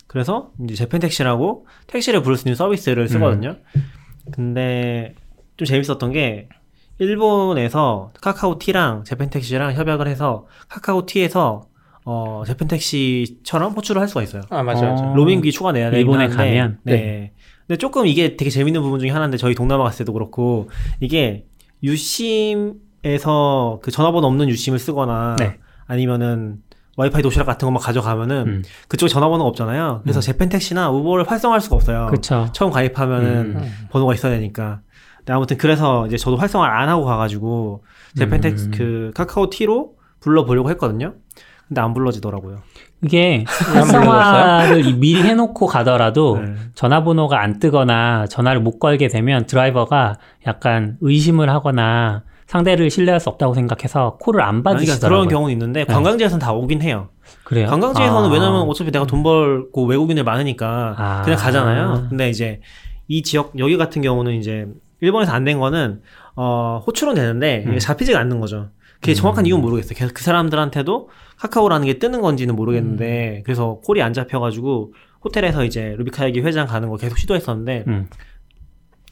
그래서 0.06 0.52
이제 0.62 0.74
재팬 0.74 1.00
택시라고 1.00 1.66
택시를 1.88 2.22
부를 2.22 2.36
수 2.36 2.46
있는 2.46 2.54
서비스를 2.54 3.08
쓰거든요. 3.08 3.56
근데 4.30 5.14
좀 5.56 5.66
재밌었던 5.66 6.12
게 6.12 6.48
일본에서 6.98 8.12
카카오티랑 8.20 9.04
재팬택시랑 9.04 9.74
협약을 9.74 10.06
해서 10.06 10.46
카카오티에서 10.68 11.66
어 12.06 12.42
재팬택시처럼 12.46 13.72
호출을 13.72 14.00
할 14.00 14.08
수가 14.08 14.22
있어요. 14.22 14.42
아 14.50 14.62
맞아 14.62 14.86
맞아. 14.86 15.04
어. 15.04 15.14
로밍비 15.14 15.52
추가 15.52 15.72
내야 15.72 15.90
되긴 15.90 16.00
일본에 16.00 16.24
하는데, 16.24 16.36
가면? 16.36 16.78
네. 16.82 17.32
근데 17.66 17.78
조금 17.78 18.06
이게 18.06 18.36
되게 18.36 18.50
재밌는 18.50 18.82
부분 18.82 19.00
중에 19.00 19.10
하나인데 19.10 19.38
저희 19.38 19.54
동남아 19.54 19.84
갔을 19.84 19.98
때도 19.98 20.12
그렇고 20.12 20.68
이게 21.00 21.46
유심에서 21.82 23.80
그 23.82 23.90
전화번호 23.90 24.28
없는 24.28 24.48
유심을 24.48 24.78
쓰거나 24.78 25.36
네. 25.38 25.58
아니면은 25.86 26.58
와이파이 26.96 27.22
도시락 27.22 27.46
같은 27.46 27.66
것만 27.66 27.82
가져가면은 27.82 28.46
음. 28.46 28.62
그쪽에 28.88 29.08
전화번호가 29.08 29.48
없잖아요. 29.48 30.00
그래서 30.04 30.20
음. 30.20 30.22
재팬택시나 30.22 30.90
우버를 30.90 31.28
활성화할 31.28 31.60
수가 31.60 31.76
없어요. 31.76 32.06
그쵸. 32.10 32.48
처음 32.52 32.70
가입하면은 32.70 33.32
음. 33.32 33.56
음. 33.56 33.72
번호가 33.90 34.14
있어야 34.14 34.32
되니까. 34.32 34.80
아무튼 35.28 35.56
그래서 35.56 36.06
이제 36.06 36.16
저도 36.16 36.36
활성화를 36.36 36.74
안 36.76 36.88
하고 36.88 37.04
가가지고 37.04 37.82
재팬택 38.16 38.52
음. 38.58 38.70
그 38.74 39.10
카카오 39.14 39.50
T로 39.50 39.94
불러보려고 40.20 40.70
했거든요. 40.70 41.14
근데 41.68 41.80
안 41.80 41.94
불러지더라고요. 41.94 42.58
이게? 43.02 43.44
활성화를 43.46 44.84
이- 44.86 44.92
미리 44.94 45.22
해놓고 45.22 45.66
가더라도 45.66 46.38
네. 46.40 46.54
전화번호가 46.74 47.40
안 47.40 47.58
뜨거나 47.58 48.26
전화를 48.26 48.60
못 48.60 48.78
걸게 48.78 49.08
되면 49.08 49.46
드라이버가 49.46 50.18
약간 50.46 50.96
의심을 51.00 51.48
하거나 51.50 52.22
상대를 52.46 52.90
신뢰할 52.90 53.20
수 53.20 53.30
없다고 53.30 53.54
생각해서 53.54 54.18
콜을 54.20 54.42
안 54.42 54.62
그러니까 54.62 54.70
받으시더라고요. 54.72 55.08
그런 55.20 55.28
경우는 55.28 55.52
있는데 55.54 55.84
관광지에서는 55.84 56.38
다 56.40 56.52
오긴 56.52 56.82
해요. 56.82 57.08
그래요? 57.44 57.66
관광지에서는 57.68 58.28
아. 58.28 58.32
왜냐면 58.32 58.60
어차피 58.68 58.90
내가 58.90 59.06
돈 59.06 59.22
벌고 59.22 59.86
외국인들 59.86 60.22
많으니까 60.24 60.94
아. 60.98 61.22
그냥 61.24 61.38
가잖아요. 61.38 62.06
근데 62.10 62.28
이제 62.28 62.60
이 63.08 63.22
지역 63.22 63.52
여기 63.58 63.76
같은 63.78 64.02
경우는 64.02 64.34
이제 64.34 64.66
일본에서 65.04 65.32
안 65.32 65.44
된 65.44 65.58
거는 65.58 66.02
어 66.36 66.82
호출은 66.86 67.14
되는데 67.14 67.62
이게 67.66 67.74
음. 67.74 67.78
잡히지가 67.78 68.18
않는 68.20 68.40
거죠. 68.40 68.70
그게 69.00 69.12
정확한 69.14 69.44
이유는 69.46 69.62
모르겠어요. 69.62 69.94
계속 69.96 70.14
그 70.14 70.22
사람들한테도 70.22 71.10
카카오라는 71.38 71.86
게 71.86 71.98
뜨는 71.98 72.22
건지는 72.22 72.56
모르겠는데 72.56 73.42
그래서 73.44 73.80
콜이 73.84 74.00
안 74.00 74.12
잡혀가지고 74.14 74.94
호텔에서 75.24 75.64
이제 75.64 75.94
루비카 75.98 76.26
얘기 76.26 76.40
회장 76.40 76.66
가는 76.66 76.88
거 76.88 76.96
계속 76.96 77.18
시도했었는데 77.18 77.84
음. 77.86 78.08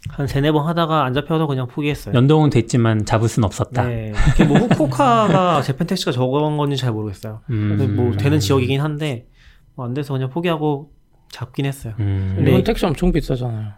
한 0.09 0.27
세네 0.27 0.51
번 0.53 0.67
하다가 0.67 1.05
안 1.05 1.13
잡혀서 1.15 1.47
그냥 1.47 1.69
포기했어요. 1.69 2.15
연동은 2.15 2.51
됐지만 2.51 3.05
잡을 3.05 3.29
순 3.29 3.45
없었다. 3.45 3.85
네. 3.87 4.13
뭐 4.49 4.59
후쿠오카가 4.59 5.61
재팬 5.63 5.87
택시가 5.87 6.11
적은 6.11 6.57
건지 6.57 6.77
잘 6.77 6.91
모르겠어요. 6.93 7.41
음. 7.51 7.77
근데 7.77 7.87
뭐 7.87 8.13
되는 8.17 8.41
지역이긴 8.41 8.81
한데 8.81 9.27
뭐 9.77 9.87
안 9.87 9.95
돼서 9.95 10.13
그냥 10.15 10.29
포기하고 10.31 10.91
잡긴 11.31 11.67
했어요. 11.67 11.95
음. 12.01 12.35
네. 12.39 12.45
일본 12.51 12.65
택시 12.65 12.85
엄청 12.85 13.13
비싸잖아요. 13.13 13.73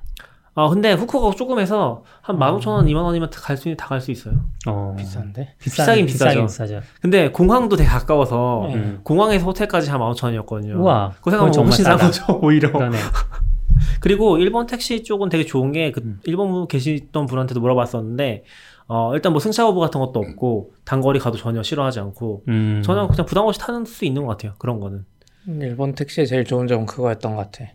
아 0.56 0.68
근데 0.68 0.92
후쿠오카 0.92 1.36
조금 1.36 1.58
해서 1.58 2.04
한 2.22 2.36
15,000원, 2.36 2.86
2만 2.86 3.02
원이면 3.02 3.30
갈수다갈 3.30 4.00
수 4.00 4.10
있어요. 4.12 4.34
어. 4.68 4.94
비싼데. 4.96 5.54
비싸긴 5.58 6.06
비싸죠. 6.06 6.42
비싸죠. 6.46 6.80
근데 7.00 7.30
공항도 7.30 7.76
되게 7.76 7.88
가까워서 7.88 8.66
네. 8.68 8.74
음. 8.76 9.00
공항에서 9.02 9.44
호텔까지 9.46 9.90
한 9.90 10.00
15,000원이었거든요. 10.00 10.76
우와. 10.76 11.12
그거 11.16 11.32
생각하면 11.32 11.66
훨씬 11.66 11.84
싼. 11.84 11.98
거죠, 11.98 12.38
오히려. 12.40 12.70
그러네. 12.70 12.96
그리고 14.00 14.38
일본 14.38 14.66
택시 14.66 15.02
쪽은 15.02 15.28
되게 15.28 15.44
좋은 15.44 15.72
게그 15.72 16.00
음. 16.04 16.20
일본 16.24 16.52
분 16.52 16.68
계시던 16.68 17.26
분한테도 17.26 17.60
물어봤었는데 17.60 18.44
어 18.86 19.14
일단 19.14 19.32
뭐 19.32 19.40
승차 19.40 19.64
거부 19.64 19.80
같은 19.80 19.98
것도 19.98 20.20
없고 20.20 20.72
단거리 20.84 21.18
가도 21.18 21.36
전혀 21.36 21.62
싫어하지 21.62 21.98
않고 22.00 22.42
음. 22.46 22.82
저는 22.84 23.08
그냥 23.08 23.26
부담 23.26 23.46
없이 23.46 23.58
타는 23.58 23.84
수 23.86 24.04
있는 24.04 24.22
것 24.24 24.28
같아요. 24.32 24.54
그런 24.58 24.78
거는. 24.78 25.04
일본 25.46 25.94
택시의 25.94 26.26
제일 26.26 26.44
좋은 26.44 26.66
점은 26.68 26.86
그거였던 26.86 27.34
것 27.34 27.50
같아. 27.50 27.70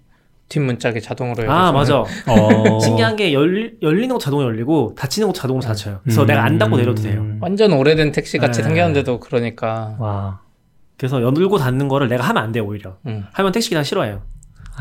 뒷 0.50 0.60
문짝이 0.60 1.00
자동으로 1.02 1.44
아 1.52 1.72
열려주는 1.72 1.74
맞아. 1.74 2.00
어. 2.28 2.80
신기한 2.80 3.16
게 3.16 3.34
열, 3.34 3.78
열리는 3.82 4.10
것 4.10 4.20
자동으로 4.20 4.50
열리고 4.50 4.96
닫히는 4.98 5.28
것 5.30 5.34
자동으로 5.34 5.64
닫혀요. 5.64 6.00
그래서 6.04 6.24
음. 6.24 6.28
내가 6.28 6.44
안 6.44 6.58
닫고 6.58 6.78
내려도 6.78 7.02
돼요. 7.02 7.26
완전 7.40 7.72
오래된 7.74 8.12
택시 8.12 8.38
같이 8.38 8.62
네. 8.62 8.68
생겼는데도 8.68 9.20
그러니까. 9.20 9.96
와. 10.00 10.42
그래서 10.98 11.22
열고 11.22 11.58
닫는 11.60 11.88
거를 11.88 12.10
내가 12.10 12.24
하면 12.26 12.44
안 12.44 12.52
돼요 12.52 12.66
오히려. 12.66 12.98
음. 13.06 13.26
하면 13.32 13.52
택시 13.52 13.70
기사 13.70 13.84
싫어해요. 13.84 14.22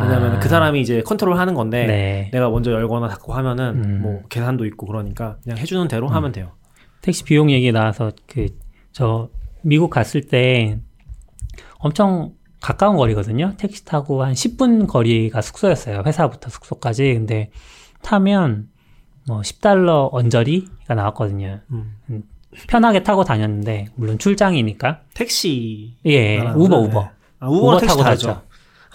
왜냐면 0.00 0.36
아. 0.36 0.38
그 0.40 0.48
사람이 0.48 0.80
이제 0.80 1.02
컨트롤 1.02 1.36
하는 1.36 1.54
건데 1.54 1.86
네. 1.86 2.30
내가 2.32 2.48
먼저 2.50 2.72
열거나 2.72 3.08
닫고 3.08 3.34
하면은 3.34 3.82
음. 3.84 4.02
뭐 4.02 4.22
계산도 4.28 4.64
있고 4.66 4.86
그러니까 4.86 5.36
그냥 5.42 5.58
해주는 5.58 5.86
대로 5.88 6.08
하면 6.08 6.32
돼요. 6.32 6.52
택시 7.02 7.24
비용 7.24 7.50
얘기 7.50 7.70
나와서 7.72 8.12
그 8.26 8.46
저 8.98 9.28
미국 9.62 9.90
갔을 9.90 10.22
때 10.22 10.80
엄청 11.78 12.32
가까운 12.60 12.96
거리거든요. 12.96 13.54
택시 13.56 13.84
타고 13.84 14.22
한 14.24 14.32
10분 14.32 14.86
거리가 14.88 15.40
숙소였어요. 15.40 16.02
회사부터 16.04 16.50
숙소까지. 16.50 17.14
근데 17.14 17.50
타면 18.02 18.68
뭐 19.26 19.40
10달러 19.40 20.08
언저리가 20.12 20.94
나왔거든요. 20.94 21.60
음. 21.70 21.94
편하게 22.68 23.02
타고 23.02 23.24
다녔는데 23.24 23.86
물론 23.94 24.18
출장이니까. 24.18 25.00
택시 25.14 25.94
예, 26.06 26.38
우버 26.38 26.68
거는, 26.68 26.88
우버. 26.88 27.00
네. 27.02 27.08
아, 27.40 27.48
우버 27.48 27.78
타고. 27.78 28.02
다녔죠. 28.02 28.42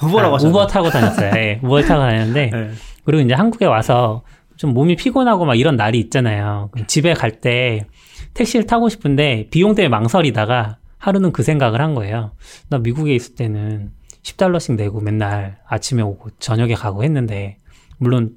우버라고 0.01 0.35
아. 0.35 0.39
우버 0.41 0.67
타고 0.67 0.89
다녔어요. 0.89 1.31
예, 1.35 1.59
우버 1.63 1.81
타고 1.83 2.01
다녔는데 2.01 2.49
네. 2.51 2.71
그리고 3.05 3.21
이제 3.23 3.33
한국에 3.33 3.65
와서 3.65 4.23
좀 4.57 4.73
몸이 4.73 4.95
피곤하고 4.95 5.45
막 5.45 5.55
이런 5.55 5.75
날이 5.77 5.99
있잖아요. 5.99 6.69
집에 6.87 7.13
갈 7.13 7.39
때 7.41 7.85
택시를 8.33 8.65
타고 8.65 8.89
싶은데 8.89 9.47
비용 9.51 9.75
때문에 9.75 9.89
망설이다가 9.89 10.77
하루는 11.03 11.33
그 11.33 11.43
생각을 11.43 11.81
한 11.81 11.95
거예요. 11.95 12.31
나 12.69 12.77
미국에 12.79 13.13
있을 13.13 13.35
때는 13.35 13.91
10달러씩 14.23 14.75
내고 14.75 15.01
맨날 15.01 15.59
아침에 15.67 16.01
오고 16.01 16.29
저녁에 16.39 16.75
가고 16.75 17.03
했는데 17.03 17.57
물론 17.97 18.35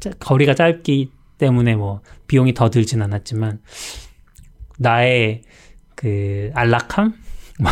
짜- 0.00 0.10
거리가 0.18 0.54
짧기 0.54 1.12
때문에 1.38 1.76
뭐 1.76 2.00
비용이 2.26 2.52
더 2.54 2.68
들진 2.68 3.00
않았지만 3.02 3.60
나의 4.78 5.42
그 5.94 6.50
안락함 6.54 7.14
뭐 7.60 7.70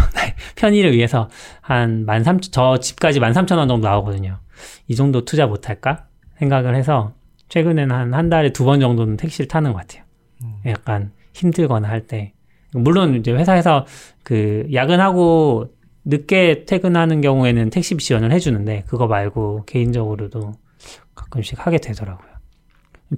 편의를 0.56 0.94
위해서 0.94 1.28
한 1.62 2.04
13,000, 2.06 2.40
저 2.52 2.78
집까지 2.78 3.20
13,000원 3.20 3.66
정도 3.68 3.78
나오거든요. 3.88 4.38
이 4.86 4.94
정도 4.94 5.24
투자 5.24 5.46
못할까 5.46 6.06
생각을 6.38 6.76
해서 6.76 7.14
최근에는 7.48 7.94
한 7.94 8.14
한 8.14 8.28
달에 8.28 8.52
두 8.52 8.64
번 8.64 8.80
정도는 8.80 9.16
택시를 9.16 9.48
타는 9.48 9.72
것 9.72 9.78
같아요. 9.80 10.04
약간 10.66 11.12
힘들거나 11.34 11.88
할 11.88 12.06
때. 12.06 12.34
물론 12.72 13.14
이제 13.14 13.32
회사에서 13.32 13.86
그 14.22 14.68
야근하고 14.72 15.72
늦게 16.04 16.64
퇴근하는 16.64 17.20
경우에는 17.20 17.70
택시비 17.70 18.02
지원을 18.02 18.32
해주는데 18.32 18.84
그거 18.86 19.06
말고 19.06 19.64
개인적으로도 19.66 20.52
가끔씩 21.14 21.64
하게 21.64 21.78
되더라고요. 21.78 22.28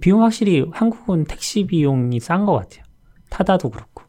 비용 0.01 0.23
확실히 0.23 0.65
한국은 0.73 1.25
택시 1.25 1.67
비용이 1.67 2.21
싼 2.21 2.47
것 2.47 2.53
같아요. 2.55 2.85
타다도 3.29 3.71
그렇고. 3.71 4.05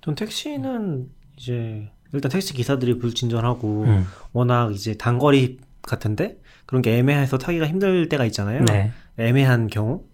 전 0.00 0.14
택시는 0.14 1.08
이제 1.36 1.90
일단 2.12 2.30
택시 2.30 2.54
기사들이 2.54 2.98
불친절하고 2.98 3.84
음. 3.84 4.06
워낙 4.32 4.72
이제 4.72 4.94
단거리 4.94 5.58
같은데 5.82 6.38
그런 6.66 6.82
게 6.82 6.98
애매해서 6.98 7.38
타기가 7.38 7.66
힘들 7.66 8.08
때가 8.08 8.24
있잖아요. 8.26 8.64
네. 8.64 8.92
애매한 9.18 9.68
경우. 9.68 10.04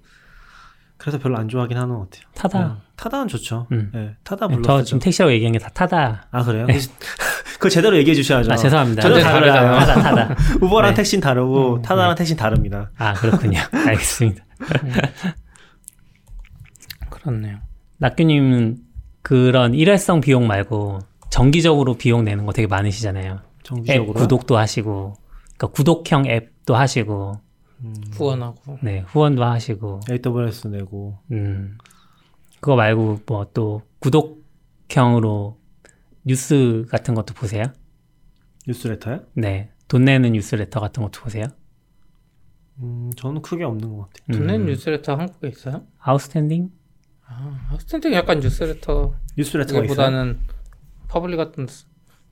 그래서 0.98 1.18
별로 1.18 1.37
안 1.37 1.48
좋아하긴 1.48 1.76
하는 1.76 1.94
것 1.94 2.11
같아요. 2.11 2.28
타다. 2.35 2.59
그냥 2.59 2.80
타다는 2.96 3.28
좋죠. 3.28 3.66
음. 3.72 3.90
네, 3.92 4.14
타다 4.24 4.48
저 4.48 4.54
불렀죠. 4.56 4.85
지금 4.85 4.98
택시라고 5.00 5.32
얘기한 5.32 5.52
게 5.52 5.59
다 5.59 5.68
타다. 5.68 6.26
아 6.30 6.42
그래요? 6.42 6.66
그거 7.54 7.68
제대로 7.68 7.96
얘기해 7.98 8.14
주셔야죠. 8.14 8.52
아 8.52 8.56
죄송합니다. 8.56 9.02
전혀 9.02 9.16
네, 9.16 9.22
다르잖아요. 9.22 9.78
타다 9.80 10.02
타다. 10.02 10.37
우버랑 10.64 10.90
네. 10.92 10.94
택시는 10.96 11.20
다르고 11.22 11.82
타다랑 11.82 12.14
택시는 12.14 12.38
다릅니다. 12.38 12.90
아 12.96 13.12
그렇군요. 13.14 13.59
알겠습니다. 13.72 14.44
그렇네요. 17.11 17.59
낙규님은 17.98 18.78
그런 19.22 19.74
일회성 19.74 20.20
비용 20.20 20.46
말고 20.46 21.00
정기적으로 21.30 21.94
비용 21.94 22.24
내는 22.24 22.46
거 22.46 22.52
되게 22.52 22.66
많으시잖아요. 22.66 23.32
앱 23.35 23.64
정기적으로. 23.64 24.12
구독도 24.14 24.56
하시고, 24.56 25.14
그러니까 25.56 25.66
구독형 25.74 26.26
앱도 26.26 26.76
하시고, 26.76 27.40
후원하고. 28.12 28.78
네 28.82 29.00
후원도 29.00 29.44
하시고, 29.44 30.00
AWS 30.10 30.68
내고. 30.68 31.18
음 31.32 31.76
그거 32.60 32.76
말고 32.76 33.20
뭐 33.26 33.46
또 33.52 33.82
구독형으로 34.00 35.58
뉴스 36.24 36.84
같은 36.90 37.14
것도 37.14 37.34
보세요? 37.34 37.64
뉴스레터요? 38.66 39.20
네. 39.34 39.70
돈 39.88 40.04
내는 40.04 40.32
뉴스레터 40.32 40.80
같은 40.80 41.02
것도 41.02 41.20
보세요? 41.20 41.46
음, 42.78 43.10
저는 43.16 43.42
크게 43.42 43.64
없는 43.64 43.96
것 43.96 44.08
같아요. 44.10 44.38
돈낸 44.38 44.62
음. 44.62 44.66
뉴스레터 44.66 45.14
한국에 45.14 45.48
있어요? 45.48 45.86
아웃스탠딩? 45.98 46.70
아웃스탠딩 47.28 48.12
약간 48.14 48.40
뉴스레터 48.40 49.14
뉴스레터가 49.36 49.80
있어요? 49.84 49.88
보다는 49.88 50.40
퍼블리 51.09 51.37
같은 51.36 51.66
스- 51.66 51.86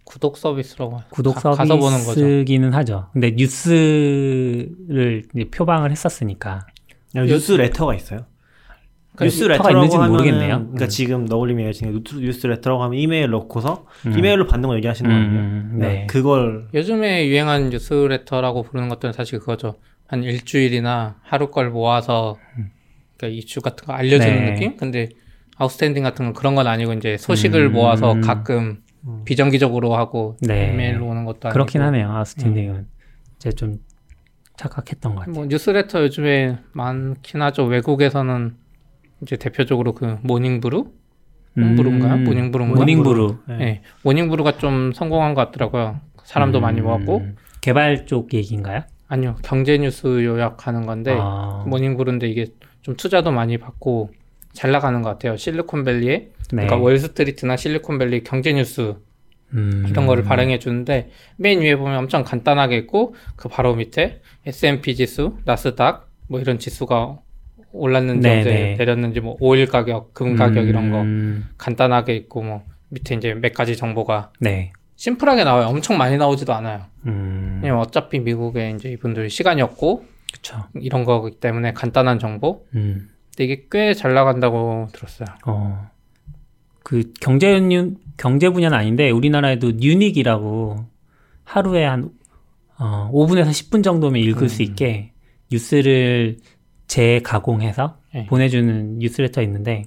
구독 0.05 0.37
서비스라고 0.37 1.01
구독 1.11 1.35
가, 1.37 1.51
가서 1.53 1.77
보는 1.77 1.99
거죠. 1.99 2.21
서비스기는 2.21 2.73
하죠. 2.75 3.09
근데 3.13 3.33
뉴스를 3.33 5.25
이제 5.35 5.51
표방을 5.51 5.91
했었으니까. 5.91 6.67
야, 7.17 7.23
뉴스레터가 7.25 7.95
있어요? 7.95 8.27
그러니까 9.17 9.25
뉴스레터라고 9.25 9.71
있는지는 9.71 10.05
하면은 10.05 10.13
모르겠네요. 10.13 10.59
그러니까 10.59 10.85
음. 10.85 10.89
지금 10.89 11.25
너울님이 11.25 11.65
뉴스, 11.65 11.85
뉴스레터라고 11.85 12.83
하면 12.83 12.99
이메일 12.99 13.31
넣고서 13.31 13.87
음. 14.07 14.19
이메일로 14.19 14.47
받는 14.47 14.69
거 14.69 14.77
얘기하시는 14.77 15.09
거 15.09 15.17
아니에요? 15.17 15.41
음, 15.41 15.77
네. 15.79 16.07
그걸 16.09 16.69
요즘에 16.75 17.29
유행한 17.29 17.71
뉴스레터라고 17.71 18.63
부르는 18.63 18.89
것들은 18.89 19.13
사실 19.13 19.39
그거죠. 19.39 19.77
한 20.07 20.23
일주일이나 20.23 21.17
하루 21.23 21.51
걸 21.51 21.71
모아서 21.71 22.37
그러니까 23.17 23.39
이슈 23.41 23.61
같은 23.61 23.87
거 23.87 23.93
알려주는 23.93 24.45
네. 24.45 24.53
느낌? 24.53 24.77
근데 24.77 25.09
아웃스탠딩 25.57 26.03
같은 26.03 26.27
건 26.27 26.35
그런 26.35 26.55
건 26.55 26.67
아니고 26.67 26.93
이제 26.95 27.17
소식을 27.17 27.67
음. 27.67 27.73
모아서 27.73 28.21
가끔 28.21 28.83
음. 29.07 29.23
비정기적으로 29.25 29.95
하고 29.95 30.37
네. 30.41 30.73
이메일로 30.73 31.07
오는 31.07 31.25
것도 31.25 31.49
아니고 31.49 31.53
그렇긴 31.53 31.83
하네요. 31.83 32.11
아웃스탠딩은 32.11 32.87
이제 33.37 33.53
좀 33.53 33.79
착각했던 34.57 35.15
것 35.15 35.21
같아요. 35.21 35.35
뭐 35.35 35.47
뉴스레터 35.47 36.03
요즘에 36.03 36.59
많긴 36.73 37.43
하죠. 37.43 37.65
외국에서는 37.65 38.55
이제 39.23 39.37
대표적으로 39.37 39.95
그 39.95 40.19
Morning 40.23 40.64
Brew, 40.64 40.93
Homebrew인가요? 41.57 42.15
음, 42.15 42.25
Morning 42.25 42.47
Brew인가? 42.48 42.77
Morning 42.77 43.13
Brew. 43.13 43.39
네. 43.49 43.57
네, 43.57 43.83
Morning 44.03 44.33
Brew가 44.33 44.59
좀 44.59 44.93
성공한 44.93 45.35
것 45.35 45.47
같더라고요. 45.47 46.01
사람도 46.25 46.61
많이 46.61 46.81
음, 46.81 46.85
모았고 46.85 47.27
개발 47.61 48.07
쪽 48.07 48.33
얘기인가요? 48.35 48.83
아니요 49.07 49.37
경제 49.43 49.77
뉴스 49.77 50.25
요약하는 50.25 50.87
건데 50.87 51.17
아, 51.19 51.63
Morning 51.67 51.96
Brew인데 51.96 52.29
이게 52.29 52.47
좀 52.83 52.97
투자도 52.97 53.31
많이 53.31 53.59
받고 53.59 54.11
잘 54.53 54.71
나가는 54.71 55.01
것 55.03 55.11
같아요. 55.11 55.37
실리콘밸리에 55.37 56.31
네. 56.55 56.67
그러니까 56.67 56.77
월스트리트나 56.77 57.57
실리콘밸리 57.57 58.23
경제 58.25 58.53
뉴스 58.53 58.97
음, 59.55 59.87
이런 59.89 60.07
거를 60.07 60.25
발행해 60.25 60.59
주는데 60.59 61.11
맨 61.37 61.61
위에 61.61 61.77
보면 61.77 61.97
엄청 61.99 62.25
간단하게 62.25 62.77
있고 62.79 63.15
그 63.37 63.49
바로 63.49 63.75
밑에 63.75 64.21
S&P 64.47 64.97
지수, 64.97 65.37
나스닥 65.45 66.09
뭐 66.29 66.41
이런 66.41 66.59
지수가 66.59 67.19
올랐는지 67.73 68.29
네, 68.29 68.39
언제 68.39 68.51
네. 68.51 68.75
내렸는지 68.79 69.21
뭐 69.21 69.37
오일 69.41 69.67
가격, 69.67 70.15
금 70.15 70.37
가격 70.37 70.69
이런 70.69 70.91
거 70.91 71.01
음, 71.03 71.49
간단하게 71.59 72.15
있고 72.17 72.43
뭐 72.43 72.63
밑에 72.91 73.15
이제 73.17 73.35
몇 73.35 73.53
가지 73.53 73.77
정보가 73.77 74.33
네. 74.41 74.73
심플하게 74.97 75.43
나와요. 75.45 75.67
엄청 75.67 75.99
많이 75.99 76.17
나오지도 76.17 76.53
않아요. 76.55 76.83
음, 77.07 77.61
왜냐면 77.63 77.81
어차피 77.83 78.21
미국에 78.21 78.71
이제 78.71 78.91
이분들 78.91 79.29
시간이 79.29 79.61
없고 79.63 80.05
그쵸. 80.33 80.65
이런 80.81 81.05
거기 81.05 81.33
때문에 81.39 81.73
간단한 81.73 82.19
정보. 82.21 82.65
음, 82.75 83.09
근데 83.37 83.45
이게 83.45 83.67
꽤 83.71 83.95
잘 83.95 84.15
나간다고 84.15 84.89
들었어요. 84.93 85.27
어, 85.47 85.91
그 86.85 87.13
경제 87.21 87.59
뉴, 87.59 87.95
경제 88.17 88.49
분야는 88.51 88.79
아닌데 88.79 89.11
우리나라에도 89.11 89.73
뉴닉이라고 89.73 90.87
하루에 91.43 91.85
한 91.85 92.11
어, 92.79 93.11
5분에서 93.13 93.49
10분 93.49 93.83
정도면 93.83 94.23
읽을 94.23 94.49
수 94.49 94.63
있게 94.63 95.13
뉴스를 95.51 96.37
재가공해서 96.87 97.99
네. 98.15 98.27
보내주는 98.27 98.99
뉴스레터 98.99 99.43
있는데 99.43 99.87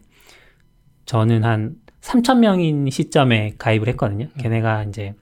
저는 1.06 1.44
한 1.44 1.76
3천 2.02 2.40
명인 2.40 2.90
시점에 2.90 3.54
가입을 3.58 3.88
했거든요. 3.90 4.28
걔네가 4.40 4.84
이제 4.86 5.14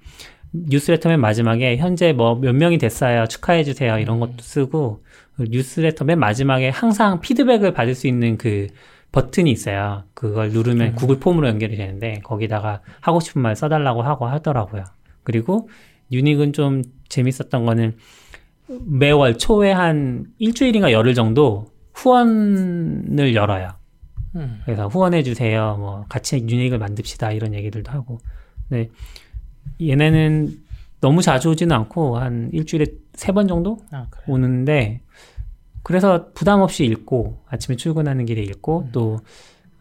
뉴스레터 0.54 1.10
맨 1.10 1.20
마지막에 1.20 1.76
현재 1.78 2.14
뭐 2.14 2.36
몇 2.36 2.56
명이 2.56 2.78
됐어요. 2.78 3.28
축하해 3.28 3.64
주세요. 3.64 4.00
이런 4.00 4.20
것도 4.20 4.38
쓰고 4.40 5.04
그 5.36 5.44
뉴스레터 5.50 6.06
맨 6.06 6.20
마지막에 6.20 6.70
항상 6.70 7.20
피드백을 7.20 7.74
받을 7.74 7.96
수 7.96 8.08
있는 8.08 8.38
그 8.38 8.68
버튼이 9.16 9.50
있어요. 9.50 10.04
그걸 10.14 10.52
누르면 10.52 10.96
구글 10.96 11.20
폼으로 11.20 11.48
연결이 11.48 11.78
되는데 11.78 12.20
거기다가 12.24 12.82
하고 13.00 13.22
싶은 13.22 13.42
말 13.42 13.56
써달라고 13.56 14.02
하고 14.02 14.26
하더라고요. 14.28 14.84
그리고 15.24 15.70
유닉은 16.12 16.52
좀 16.52 16.82
재밌었던 17.08 17.66
거는 17.66 17.96
매월 18.86 19.38
초에 19.38 19.72
한 19.72 20.26
일주일인가 20.38 20.92
열흘 20.92 21.14
정도 21.14 21.68
후원을 21.94 23.36
열어요. 23.36 23.70
음. 24.36 24.60
그래서 24.66 24.90
후원해 24.90 25.24
주세요. 25.24 25.78
뭐 25.80 26.06
같이 26.10 26.36
유닉을 26.38 26.78
만듭시다 26.78 27.32
이런 27.32 27.54
얘기들도 27.54 27.90
하고. 27.94 28.20
근데 28.68 28.90
얘네는 29.82 30.58
너무 31.00 31.22
자주 31.22 31.50
오지는 31.52 31.74
않고 31.74 32.18
한 32.18 32.50
일주일에 32.52 32.86
세 33.14 33.32
번 33.32 33.48
정도 33.48 33.78
아. 33.92 34.08
오는데 34.28 35.00
그래서 35.86 36.32
부담 36.34 36.62
없이 36.62 36.84
읽고 36.84 37.44
아침에 37.46 37.76
출근하는 37.76 38.26
길에 38.26 38.42
읽고 38.42 38.90
또 38.92 39.20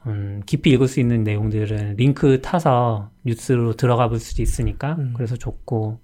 음, 0.07 0.43
깊이 0.45 0.69
읽을 0.69 0.87
수 0.87 1.01
있는 1.01 1.25
내용들은 1.25 1.97
링크 1.97 2.43
타서 2.43 3.11
뉴스로 3.25 3.73
들어가 3.73 4.09
볼 4.09 4.19
수도 4.19 4.43
있으니까 4.43 4.97
음. 4.99 5.15
그래서 5.17 5.35
좋고 5.35 5.99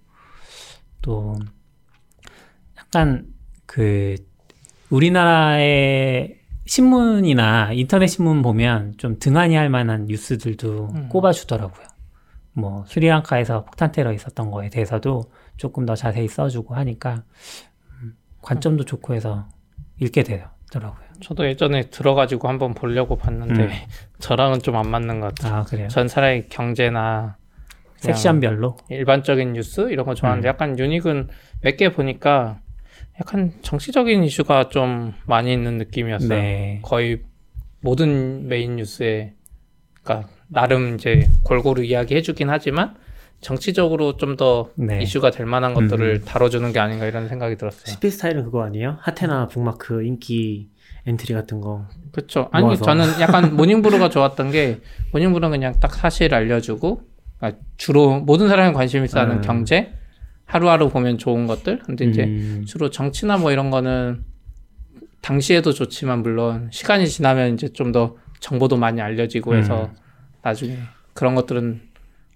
또 1.03 1.35
약간 2.79 3.27
그 3.67 4.15
우리나라의 4.89 6.39
신문이나 6.65 7.75
인터넷 7.75 8.07
신문 8.07 8.41
보면 8.41 8.95
좀 8.97 9.19
등한히 9.19 9.55
할 9.55 9.69
만한 9.69 10.07
뉴스들도 10.07 10.93
음. 10.95 11.09
꼽아주더라고요. 11.11 11.87
뭐 12.55 12.87
스리랑카에서 12.87 13.67
폭탄 13.67 13.93
테러 13.93 14.15
있었던 14.15 14.51
거에 14.51 14.71
대해서도 14.71 15.25
조금 15.59 15.85
더 15.85 15.95
자세히 15.95 16.27
써주고 16.27 16.75
하니까 16.75 17.23
음, 18.01 18.17
관점도 18.41 18.87
좋고 18.87 19.13
해서 19.13 19.47
읽게 20.01 20.23
되더라고요. 20.23 21.09
저도 21.23 21.47
예전에 21.47 21.91
들어가지고 21.91 22.49
한번 22.49 22.75
보려고 22.75 23.17
봤는데 23.17 23.63
음. 23.65 23.71
저랑은 24.19 24.61
좀 24.61 24.77
안 24.77 24.89
맞는 24.91 25.21
것 25.21 25.35
같아요. 25.35 25.61
아 25.61 25.63
그래요? 25.65 25.89
전 25.89 26.09
차라리 26.09 26.49
경제나 26.49 27.37
섹션별로 27.97 28.79
일반적인 28.89 29.53
뉴스 29.53 29.91
이런 29.91 30.07
거 30.07 30.15
좋아하는데 30.15 30.47
음. 30.47 30.49
약간 30.49 30.79
유닉은 30.79 31.29
몇 31.63 31.77
개 31.77 31.93
보니까 31.93 32.61
약간 33.21 33.53
정치적인 33.61 34.25
이슈가 34.25 34.71
좀 34.71 35.13
많이 35.27 35.53
있는 35.53 35.77
느낌이었어요. 35.77 36.29
네. 36.31 36.79
거의 36.83 37.21
모든 37.83 38.49
메인 38.49 38.77
뉴스에 38.77 39.35
그러니까 40.03 40.31
나름 40.49 40.95
이제 40.95 41.29
골고루 41.45 41.85
이야기해주긴 41.85 42.49
하지만 42.49 42.97
정치적으로 43.41 44.17
좀더 44.17 44.71
네. 44.75 45.03
이슈가 45.03 45.31
될 45.31 45.47
만한 45.47 45.73
것들을 45.75 46.21
음. 46.21 46.25
다뤄주는 46.25 46.73
게 46.73 46.79
아닌가 46.79 47.07
이런 47.07 47.29
생각이 47.29 47.57
들었어요. 47.57 47.87
CP 47.87 48.11
스타일은 48.11 48.45
그거 48.45 48.63
아니에요? 48.65 48.99
하테나 49.01 49.49
북마크 49.49 50.03
인기 50.05 50.69
엔트리 51.07 51.33
같은 51.35 51.61
거. 51.61 51.87
그렇죠. 52.13 52.49
아니 52.53 52.67
모아서. 52.67 52.85
저는 52.85 53.21
약간 53.21 53.55
Morning 53.57 53.86
Brew가 53.86 54.11
좋았던 54.11 54.51
게 54.51 54.81
Morning 55.13 55.30
Brew는 55.30 55.51
그냥 55.51 55.75
딱 55.81 55.95
사실 55.95 56.35
알려주고 56.35 57.03
그러니까 57.39 57.63
주로 57.77 58.21
모든 58.21 58.49
사람이 58.49 58.75
관심 58.75 59.05
있어 59.05 59.21
하는 59.21 59.37
음. 59.37 59.41
경제 59.41 59.95
하루하루 60.45 60.91
보면 60.91 61.17
좋은 61.19 61.47
것들. 61.47 61.79
근데 61.81 62.05
이제 62.05 62.25
음, 62.25 62.65
주로 62.67 62.91
정치나 62.91 63.39
뭐 63.39 63.53
이런 63.53 63.71
거는 63.71 64.25
당시에도 65.23 65.73
좋지만 65.73 66.23
물론 66.23 66.69
시간이 66.73 67.09
지나면 67.09 67.55
이제 67.55 67.69
좀 67.69 67.93
더 67.93 68.17
정보도 68.41 68.77
많이 68.77 69.01
알려지고 69.01 69.55
해서 69.55 69.85
음. 69.85 69.97
나중에 70.43 70.79
그런 71.13 71.35
것들은 71.35 71.83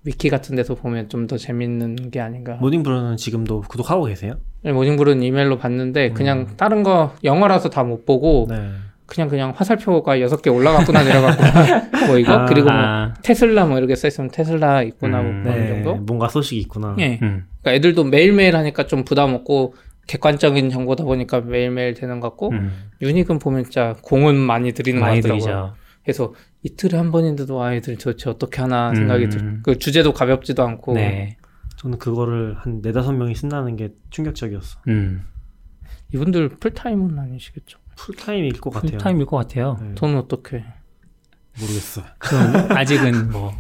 위키 0.05 0.29
같은 0.29 0.55
데서 0.57 0.75
보면 0.75 1.09
좀 1.09 1.27
더 1.27 1.37
재밌는 1.39 2.11
게 2.11 2.21
아닌가. 2.21 2.55
모닝브루는 2.61 3.17
지금도 3.17 3.63
구독하고 3.63 4.05
계세요? 4.05 4.35
네, 4.63 4.73
모닝브루는 4.73 5.23
이메일로 5.23 5.59
봤는데 5.59 6.09
음. 6.09 6.15
그냥 6.15 6.47
다른 6.57 6.83
거 6.83 7.15
영어라서 7.25 7.71
다 7.71 7.83
못 7.85 8.05
보고 8.05 8.47
네. 8.51 8.71
그냥 9.07 9.29
그냥 9.29 9.53
화살표가 9.55 10.21
여섯 10.21 10.41
개 10.43 10.49
올라갔구나 10.51 11.03
내려갔구나 11.05 12.07
뭐 12.09 12.19
이거 12.19 12.33
아, 12.33 12.45
그리고 12.47 12.71
뭐 12.71 12.75
아, 12.79 13.15
테슬라 13.23 13.67
뭐 13.67 13.79
이렇게 13.79 13.95
써 13.97 14.09
있으면 14.09 14.31
테슬라 14.31 14.83
있구나 14.83 15.21
음. 15.21 15.43
뭐 15.43 15.43
그런 15.53 15.61
네. 15.61 15.69
정도. 15.69 15.95
뭔가 15.97 16.29
소식이 16.29 16.61
있구나. 16.63 16.97
예. 16.99 17.19
음, 17.23 17.47
그러니까 17.63 17.73
애들도 17.75 18.05
매일매일 18.05 18.57
하니까 18.57 18.87
좀 18.87 19.05
부담 19.05 19.35
없고 19.35 19.75
객관적인 20.07 20.69
정보다 20.71 21.05
보니까 21.05 21.41
매일매일 21.41 21.95
되는 21.95 22.21
것 22.21 22.29
같고 22.31 22.51
음. 22.51 22.71
유닉은 23.03 23.39
보면 23.39 23.65
진짜 23.65 23.95
공은 24.03 24.37
많이 24.37 24.73
들이는 24.73 25.01
것 25.01 25.07
많이 25.07 25.21
같더라고요. 25.23 25.43
들이죠. 25.45 25.75
그래서 26.05 26.35
이틀에 26.63 26.99
한 26.99 27.11
번인데도 27.11 27.63
아이들 27.63 27.97
도대체 27.97 28.31
어떻게 28.31 28.61
하나 28.61 28.95
생각이 28.95 29.25
음. 29.25 29.31
들. 29.31 29.61
그 29.63 29.79
주제도 29.79 30.13
가볍지도 30.13 30.63
않고 30.63 30.95
네. 30.95 31.37
저는 31.77 31.99
그거를 31.99 32.57
한 32.59 32.81
네다섯 32.83 33.15
명이 33.15 33.35
쓴다는 33.35 33.77
게 33.77 33.91
충격적이었어. 34.11 34.81
음. 34.89 35.25
이분들 36.13 36.51
풀타임은 36.61 37.19
아니시겠죠? 37.19 37.79
풀타임일 37.97 38.61
것 38.61 38.71
같아요. 38.71 38.91
풀타임일 38.93 39.27
것 39.27 39.37
같아요. 39.39 39.79
네. 39.81 39.95
돈 39.95 40.17
어떻게? 40.17 40.65
모르겠어요. 41.61 42.05
그럼 42.19 42.71
아직은 42.77 43.31
뭐 43.31 43.53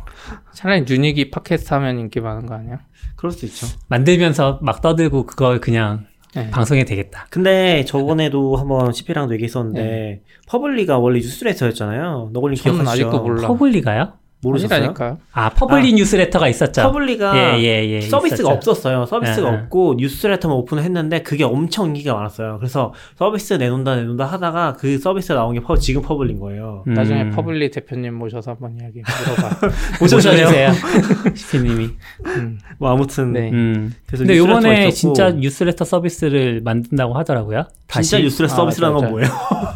차라리 0.53 0.85
뉴닉이 0.89 1.31
팟캐스트 1.31 1.73
하면 1.75 1.99
인기 1.99 2.21
많은 2.21 2.47
거 2.47 2.55
아니야? 2.55 2.81
그럴 3.17 3.33
수 3.33 3.47
있죠. 3.47 3.67
만들면서 3.89 4.59
막 4.63 4.81
떠들고 4.81 5.27
그걸 5.27 5.61
그냥 5.61 6.07
네. 6.35 6.51
방송에 6.51 6.85
되겠다. 6.85 7.27
근데 7.31 7.85
저번에도 7.85 8.57
한번 8.57 8.93
CP랑도 8.93 9.35
얘기했었는데 9.35 10.23
퍼블리가 10.49 10.99
원래 10.99 11.19
뉴스레터였잖아요. 11.21 12.31
너걸님? 12.33 12.59
아직도 12.87 13.21
몰라. 13.21 13.49
퍼블리가요? 13.49 14.13
모르셨어요? 14.45 14.77
아니라니까요. 14.77 15.19
아 15.33 15.51
퍼블리 15.51 15.93
뉴스레터가 15.95 16.49
있었죠. 16.49 16.83
퍼블리가 16.83 17.37
예, 17.37 17.63
예, 17.63 17.89
예, 17.89 18.01
서비스가 18.01 18.35
있었죠. 18.35 18.49
없었어요. 18.49 19.07
서비스가 19.07 19.49
예, 19.49 19.53
예. 19.53 19.57
없고 19.59 19.95
뉴스레터만 19.99 20.57
오픈을 20.59 20.83
했는데 20.83 21.23
그게 21.23 21.45
엄청 21.45 21.89
인기가 21.89 22.15
많았어요. 22.15 22.59
그래서 22.59 22.93
서비스 23.17 23.55
내놓는다 23.55 23.97
내놓는다 23.97 24.27
하다가 24.27 24.75
그 24.75 24.99
서비스 24.99 25.33
나온 25.33 25.55
게 25.55 25.61
퍼, 25.61 25.77
지금 25.77 26.03
퍼블린 26.03 26.39
거예요. 26.39 26.83
나중에 26.87 27.23
음. 27.23 27.31
퍼블리 27.31 27.71
대표님 27.71 28.15
모셔서 28.15 28.53
한번 28.53 28.77
이야기 28.81 29.03
물어봐. 29.27 29.67
모셔주세요. 30.01 30.73
CP님이. 31.35 31.91
음. 32.27 32.59
뭐 32.79 32.91
아무튼 32.91 33.33
네. 33.33 33.51
음. 33.51 33.93
그래서 34.07 34.25
근데 34.25 34.39
요번에 34.39 34.91
진짜 34.91 35.31
뉴스레터 35.31 35.85
서비스를 35.85 36.61
만든다고 36.63 37.15
하더라고요. 37.15 37.65
다시. 37.87 38.11
진짜 38.11 38.23
뉴스레터 38.23 38.53
아, 38.53 38.57
서비스라는 38.57 38.97
건 38.97 39.11
뭐예요? 39.11 39.29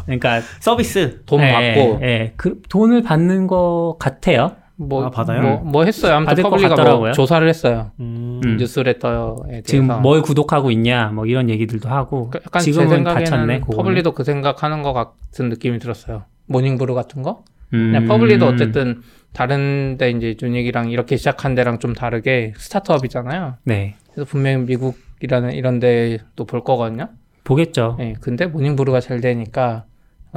그러니까 0.05 0.41
서비스. 0.59 1.21
돈 1.25 1.41
예, 1.41 1.51
받고 1.51 1.99
예, 2.01 2.33
그 2.35 2.61
돈을 2.69 3.03
받는 3.03 3.47
것 3.47 3.97
같아요. 3.99 4.55
뭐, 4.81 5.05
아, 5.05 5.09
받아요? 5.09 5.41
뭐, 5.41 5.57
뭐 5.57 5.83
했어요. 5.83 6.15
아무튼 6.15 6.41
퍼블리가 6.41 6.75
뭐. 6.95 7.11
조사를 7.11 7.47
했어요. 7.47 7.91
음. 7.99 8.39
음. 8.45 8.57
뉴스레터에 8.57 9.35
대해서. 9.49 9.63
지금 9.65 10.01
뭘 10.01 10.21
구독하고 10.21 10.71
있냐, 10.71 11.07
뭐 11.09 11.25
이런 11.25 11.49
얘기들도 11.49 11.89
하고. 11.89 12.29
그 12.29 12.39
약간 12.45 12.61
제 12.61 12.71
지금은 12.71 12.89
생각에는 12.89 13.25
닫혔네. 13.29 13.59
그거는. 13.59 13.77
퍼블리도 13.77 14.13
그 14.13 14.23
생각하는 14.23 14.81
것 14.81 14.93
같은 14.93 15.49
느낌이 15.49 15.79
들었어요. 15.79 16.23
Morning 16.45 16.77
Brew 16.77 16.95
같은 16.95 17.23
거? 17.23 17.43
음. 17.73 18.05
퍼블리도 18.07 18.47
어쨌든 18.47 19.01
다른데 19.33 20.11
이제 20.11 20.35
뉴닉이랑 20.41 20.91
이렇게 20.91 21.17
시작한 21.17 21.55
데랑 21.55 21.79
좀 21.79 21.93
다르게 21.93 22.53
스타트업이잖아요. 22.57 23.55
네. 23.65 23.95
그래서 24.13 24.27
분명히 24.29 24.65
미국이라는 24.65 25.51
이런 25.53 25.79
데도 25.79 26.45
볼 26.45 26.63
거거든요. 26.63 27.09
보겠죠. 27.43 27.97
예, 27.99 28.13
근데 28.21 28.45
Morning 28.45 28.75
Brew가 28.75 29.01
잘 29.01 29.21
되니까 29.21 29.85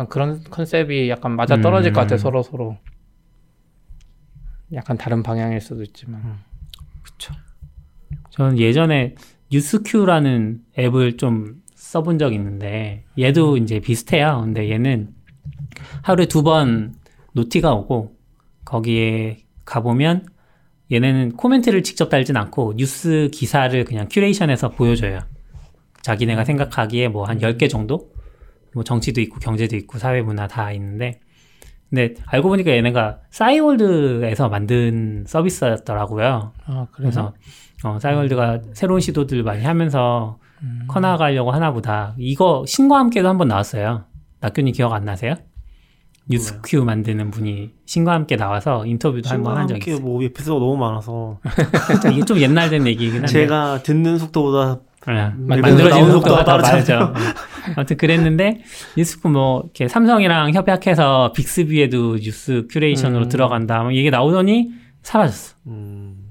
그런 0.09 0.43
컨셉이 0.51 1.11
약간 1.11 1.33
맞아 1.33 1.61
떨어질 1.61 1.93
것 1.93 2.01
같아요, 2.01 2.17
음. 2.17 2.19
서로 2.19 2.43
서로. 2.43 2.77
약간 4.75 4.97
다른 4.97 5.23
방향일 5.23 5.61
수도 5.61 5.83
있지만. 5.83 6.39
저는 8.31 8.59
예전에 8.59 9.15
뉴스큐라는 9.51 10.61
앱을 10.79 11.17
좀 11.19 11.63
써본 11.75 12.19
적이 12.19 12.37
있는데 12.37 13.05
얘도 13.19 13.57
이제 13.59 13.81
비슷해요. 13.81 14.41
근데 14.43 14.71
얘는 14.71 15.15
하루에 16.03 16.27
두 16.27 16.43
번 16.43 16.95
noti가 17.35 17.73
오고 17.75 18.17
거기에 18.65 19.39
가보면 19.65 20.27
얘네는 20.91 21.37
코멘트를 21.37 21.83
직접 21.83 22.09
달진 22.09 22.37
않고 22.37 22.75
뉴스 22.77 23.29
기사를 23.33 23.85
그냥 23.85 24.09
curation해서 24.11 24.71
보여줘요. 24.71 25.21
자기네가 26.03 26.45
생각하기에 26.45 27.09
뭐 27.09 27.25
한 27.25 27.39
10개 27.39 27.69
정도? 27.71 28.11
뭐 28.75 28.83
정치도 28.85 29.21
있고 29.21 29.39
경제도 29.39 29.77
있고 29.77 29.99
사회 29.99 30.23
문화 30.23 30.47
다 30.47 30.73
있는데 30.73 31.21
근데 31.93 32.15
알고 32.25 32.49
보니까 32.49 32.71
얘네가 32.71 33.19
싸이월드에서 33.29 34.49
만든 34.49 35.25
서비스였더라고요. 35.29 36.53
아, 36.65 36.87
그래서 36.91 37.35
어, 37.85 37.99
싸이월드가 38.01 38.61
새로운 38.73 39.01
시도들 39.01 39.43
많이 39.43 39.63
하면서 39.63 40.39
음. 40.63 40.85
커나가려고 40.89 41.51
하나 41.51 41.71
보다. 41.71 42.15
이거 42.17 42.65
신과 42.67 42.99
함께도 42.99 43.29
한번 43.29 43.49
나왔어요. 43.49 44.05
낙균이 44.41 44.73
기억 44.73 44.95
안 44.95 45.05
나세요? 45.05 45.35
뉴스큐 46.31 46.83
만드는 46.83 47.31
분이 47.31 47.73
신과 47.85 48.13
함께 48.13 48.37
나와서 48.37 48.87
인터뷰도 48.87 49.29
한번 49.29 49.59
한 49.59 49.69
적이 49.69 49.91
있어요. 49.91 50.03
뭐 50.03 50.23
에피소드가 50.23 50.59
너무 50.61 50.79
많아서 50.79 51.41
이게 52.11 52.25
좀 52.25 52.39
옛날 52.39 52.71
된 52.71 52.87
얘기긴 52.87 53.17
한데. 53.17 53.27
제가 53.27 53.83
듣는 53.83 54.17
속도보다 54.19 54.79
아, 55.05 55.33
만들어지는 55.37 55.61
만들어지는 55.61 56.11
속도가 56.13 56.37
속도가. 56.39 56.45
빠르죠. 56.45 57.13
어. 57.69 57.73
아무튼 57.77 57.97
그랬는데 57.97 58.61
뉴스큐 58.97 59.29
뭐 59.29 59.63
이렇게 59.65 59.89
삼성이랑 59.89 60.53
협약해서 60.55 61.33
빅스비에도 61.35 62.17
뉴스 62.17 62.67
curation으로 62.71 63.25
음. 63.25 63.29
들어간다. 63.29 63.83
뭐 63.83 63.93
이게 63.93 64.11
나오더니 64.11 64.71
사라졌어. 65.03 65.57
음, 65.67 66.31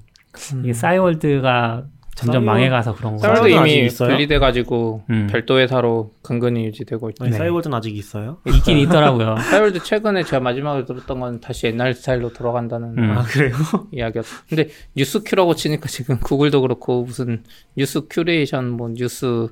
이게 0.63 0.74
싸이월드가 0.74 1.86
점점 2.15 2.44
싸이월- 2.44 2.46
망해가서 2.46 2.96
그런 2.96 3.15
거. 3.17 3.28
아직 3.28 3.50
이미? 3.50 3.88
분리돼가지고 3.88 5.04
음. 5.10 5.28
별도 5.32 5.60
회사로 5.60 6.12
근근히 6.22 6.65
유지되고 6.65 7.10
있죠. 7.12 7.24
아니, 7.24 7.32
네. 7.32 7.38
싸이월드는 7.38 7.76
아직 7.76 7.96
있어요? 7.98 8.38
있긴 8.46 8.78
있더라고요. 8.80 9.38
싸이월드도 9.50 9.80
최근에 9.84 10.24
제가 10.24 10.41
마지막에 10.41 10.86
들었던 10.86 11.20
건 11.20 11.39
다시 11.39 11.67
옛날 11.67 11.94
스타일로 11.94 12.34
돌아간다는 12.34 12.98
음. 12.98 13.12
아 13.17 13.24
그래요? 13.24 13.54
이야기였어. 13.91 14.44
근데 14.50 14.70
뉴스큐라고 14.96 15.56
치니까 15.56 15.88
지금 15.88 16.20
구글도 16.20 16.62
그렇고 16.62 17.04
무슨 17.06 17.44
뉴스 17.78 18.02
큐레이션 18.10 18.70
뭐 18.70 18.89
뉴스 18.94 19.48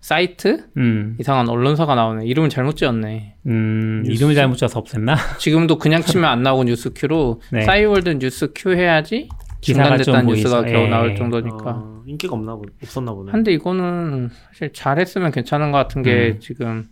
사이트 0.00 0.64
음, 0.76 1.16
이상한 1.18 1.48
언론사가 1.48 1.94
나오네. 1.94 2.26
이름을 2.26 2.50
잘못 2.50 2.76
지었네. 2.76 3.36
음, 3.46 4.04
이름을 4.06 4.34
잘못 4.34 4.56
지어서 4.56 4.82
없앴나? 4.82 5.16
지금도 5.38 5.78
그냥 5.78 6.02
치면 6.02 6.24
안 6.24 6.42
나오고 6.42 6.64
뉴스큐로 6.64 7.40
네. 7.52 7.62
싸이월드 7.62 8.10
뉴스큐 8.10 8.74
해야지 8.74 9.28
중단됐다는 9.60 10.26
뉴스가 10.26 10.62
보이죠. 10.62 10.72
겨우 10.72 10.84
예. 10.84 10.88
나올 10.88 11.16
정도니까. 11.16 11.70
어, 11.70 12.02
인기가 12.06 12.36
없나 12.36 12.54
보, 12.54 12.62
없었나 12.82 13.12
보네. 13.12 13.32
근데 13.32 13.52
이거는 13.52 14.30
사실 14.50 14.72
잘했으면 14.72 15.32
괜찮은 15.32 15.72
것 15.72 15.78
같은 15.78 16.02
게 16.02 16.34
음. 16.36 16.40
지금 16.40 16.88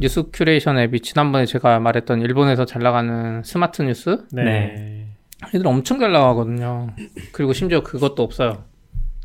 뉴스 0.00 0.24
큐레이션 0.32 0.78
앱이 0.78 1.00
지난번에 1.00 1.44
제가 1.46 1.78
말했던 1.80 2.22
일본에서 2.22 2.64
잘 2.64 2.82
나가는 2.82 3.42
SmartNews 3.44 4.24
네. 4.32 5.06
애들 5.54 5.66
엄청 5.66 6.00
잘 6.00 6.12
나가거든요. 6.12 6.88
그리고 7.32 7.52
심지어 7.52 7.82
그것도 7.82 8.22
없어요. 8.22 8.64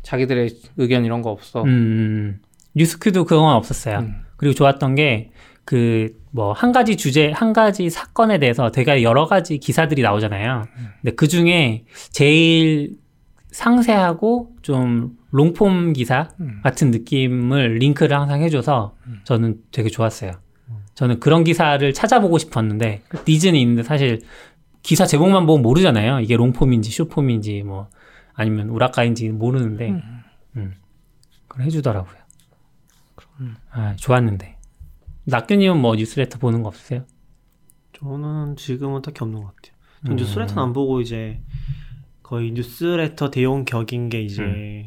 자기들의 0.02 0.50
의견 0.76 1.04
이런 1.04 1.22
거 1.22 1.30
없어. 1.30 1.62
음, 1.64 2.40
뉴스큐도 2.74 3.24
그건 3.24 3.54
없었어요. 3.54 3.98
음. 4.00 4.22
그리고 4.36 4.54
좋았던 4.54 4.94
게, 4.94 5.30
그, 5.64 6.18
뭐, 6.30 6.52
한 6.52 6.72
가지 6.72 6.96
주제, 6.96 7.30
한 7.32 7.52
가지 7.52 7.90
사건에 7.90 8.38
대해서 8.38 8.70
되게 8.70 9.02
여러 9.02 9.26
가지 9.26 9.58
기사들이 9.58 10.02
나오잖아요. 10.02 10.66
근데 11.02 11.14
그 11.14 11.28
중에 11.28 11.84
제일 12.10 12.96
상세하고 13.50 14.56
좀 14.62 15.16
롱폼 15.30 15.92
기사 15.92 16.28
음. 16.40 16.60
같은 16.62 16.90
느낌을 16.90 17.74
링크를 17.76 18.16
항상 18.16 18.42
해줘서 18.42 18.94
저는 19.24 19.58
되게 19.72 19.88
좋았어요. 19.88 20.32
저는 20.94 21.20
그런 21.20 21.44
기사를 21.44 21.92
찾아보고 21.92 22.38
싶었는데, 22.38 23.02
니즈는 23.28 23.58
있는데 23.58 23.82
사실 23.82 24.20
기사 24.82 25.06
제목만 25.06 25.46
보면 25.46 25.62
모르잖아요. 25.62 26.20
이게 26.20 26.36
롱폼인지 26.36 26.90
숏폼인지 26.90 27.62
뭐, 27.64 27.88
아니면 28.34 28.68
우라카인지 28.70 29.28
모르는데, 29.30 29.90
음. 30.56 30.74
그걸 31.48 31.66
해주더라고요. 31.66 32.19
아, 33.70 33.94
좋았는데. 33.96 34.56
낙균님은 35.24 35.78
뭐 35.80 35.94
뉴스레터 35.96 36.38
보는 36.38 36.62
거 36.62 36.68
없으세요? 36.68 37.04
저는 37.92 38.56
지금은 38.56 39.02
딱히 39.02 39.18
없는 39.22 39.40
것 39.42 39.54
같아요. 39.56 39.74
전 40.06 40.12
음. 40.12 40.16
뉴스레터는 40.16 40.62
안 40.62 40.72
보고 40.72 41.00
이제 41.00 41.40
거의 42.22 42.52
뉴스레터 42.52 43.30
대용 43.30 43.64
격인 43.64 44.08
게 44.08 44.22
이제 44.22 44.42
음. 44.42 44.84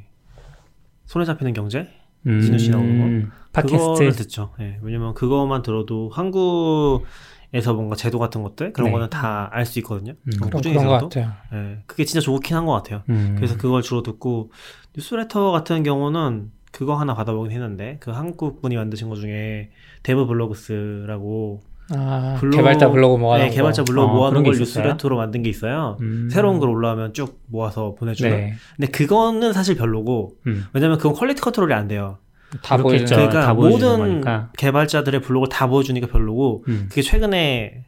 손에 1.06 1.26
잡히는 1.26 1.54
경제 1.54 1.90
음, 2.26 2.42
진우 2.42 2.58
씨 2.58 2.72
나오는 2.72 3.30
그거를 3.52 3.70
팟캐스트. 3.98 4.24
듣죠. 4.24 4.54
예, 4.60 4.80
왜냐면 4.82 5.14
그거만 5.14 5.62
들어도 5.62 6.10
한국에서 6.10 7.74
뭔가 7.74 7.96
제도 7.96 8.18
같은 8.20 8.42
것들 8.44 8.74
그런 8.74 8.88
네. 8.88 8.92
거는 8.94 9.10
다 9.10 9.50
알 9.52 9.66
수 9.66 9.78
있거든요. 9.80 10.14
음. 10.14 10.32
그럼 10.38 10.50
그런, 10.50 10.52
꾸준히 10.52 10.76
그런 10.76 10.88
것 10.88 10.98
들어도. 10.98 11.10
같아요. 11.10 11.34
예, 11.54 11.84
그게 11.86 12.06
진짜 12.06 12.22
좋긴 12.22 12.56
한 12.58 12.66
것 12.66 12.72
같아요. 12.74 13.04
음. 13.10 13.34
그래서 13.36 13.58
그걸 13.58 13.82
주로 13.82 14.02
듣고 14.04 14.52
뉴스레터 14.96 15.52
같은 15.52 15.84
경우는 15.84 16.52
그거 16.74 16.96
하나 16.96 17.14
받아보긴 17.14 17.52
했는데 17.52 17.98
그 18.02 18.12
한국 18.12 18.62
분이 18.62 18.76
만드신 18.76 19.08
것 19.08 19.16
중에 19.16 19.70
Dev 20.04 20.26
Blogs라고 20.26 21.62
아, 21.94 22.36
블로그- 22.40 22.58
개발자 22.58 22.90
블로그 22.90 23.18
모아놓은 23.18 23.50
네, 23.50 23.56
개발자 23.56 23.84
거. 23.84 23.86
블로그 23.86 24.12
어, 24.12 24.16
모아놓은 24.16 24.44
걸? 24.44 24.58
뉴스레터로 24.58 25.18
만든 25.18 25.44
게 25.44 25.50
있어요. 25.50 25.98
음. 26.02 26.30
새로운 26.32 26.60
글 26.60 26.70
올라오면 26.70 27.14
쭉 27.14 27.40
모아서 27.48 27.94
보내주는. 27.96 28.32
네. 28.32 28.54
근데 28.76 28.92
그거는 28.92 29.54
사실 29.54 29.76
별로고 29.76 30.34
음. 30.48 30.66
왜냐면 30.74 30.98
그건 30.98 31.14
quality 31.14 31.42
control이 31.42 31.74
안 31.74 31.88
돼요. 31.88 32.18
다. 32.64 32.78
보여주는 32.78 33.08
그러니까 33.08 33.42
다 33.46 33.54
모든 33.54 33.98
거니까. 34.00 34.50
개발자들의 34.58 35.22
블로그를 35.22 35.50
다 35.50 35.68
보여주니까 35.68 36.08
별로고 36.08 36.64
음. 36.68 36.86
그게 36.90 37.02
최근에 37.02 37.86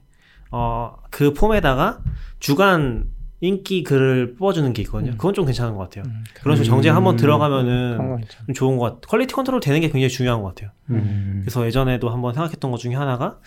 어 0.51 0.95
그 1.09 1.33
폼에다가 1.33 1.99
주간 2.39 3.05
인기 3.41 3.83
글을 3.83 4.35
뽑아주는 4.35 4.71
게 4.73 4.81
있거든요. 4.83 5.11
음. 5.11 5.17
그건 5.17 5.33
좀 5.33 5.45
괜찮은 5.45 5.75
것 5.75 5.83
같아요. 5.83 6.05
음, 6.07 6.23
그런 6.33 6.55
식으로 6.55 6.69
정책 6.75 6.95
한번 6.95 7.15
들어가면은 7.15 7.97
거 7.97 8.19
있죠. 8.21 8.37
좀 8.45 8.55
좋은 8.55 8.77
것 8.77 8.85
같아요. 8.85 9.01
quality 9.07 9.33
control 9.33 9.59
되는 9.59 9.81
게 9.81 9.87
굉장히 9.89 10.09
중요한 10.09 10.41
것 10.41 10.49
같아요. 10.49 10.71
음. 10.89 11.41
그래서 11.41 11.65
예전에도 11.65 12.09
한번 12.09 12.33
생각했던 12.33 12.71
것 12.71 12.77
중에 12.77 12.95
하나가 12.95 13.39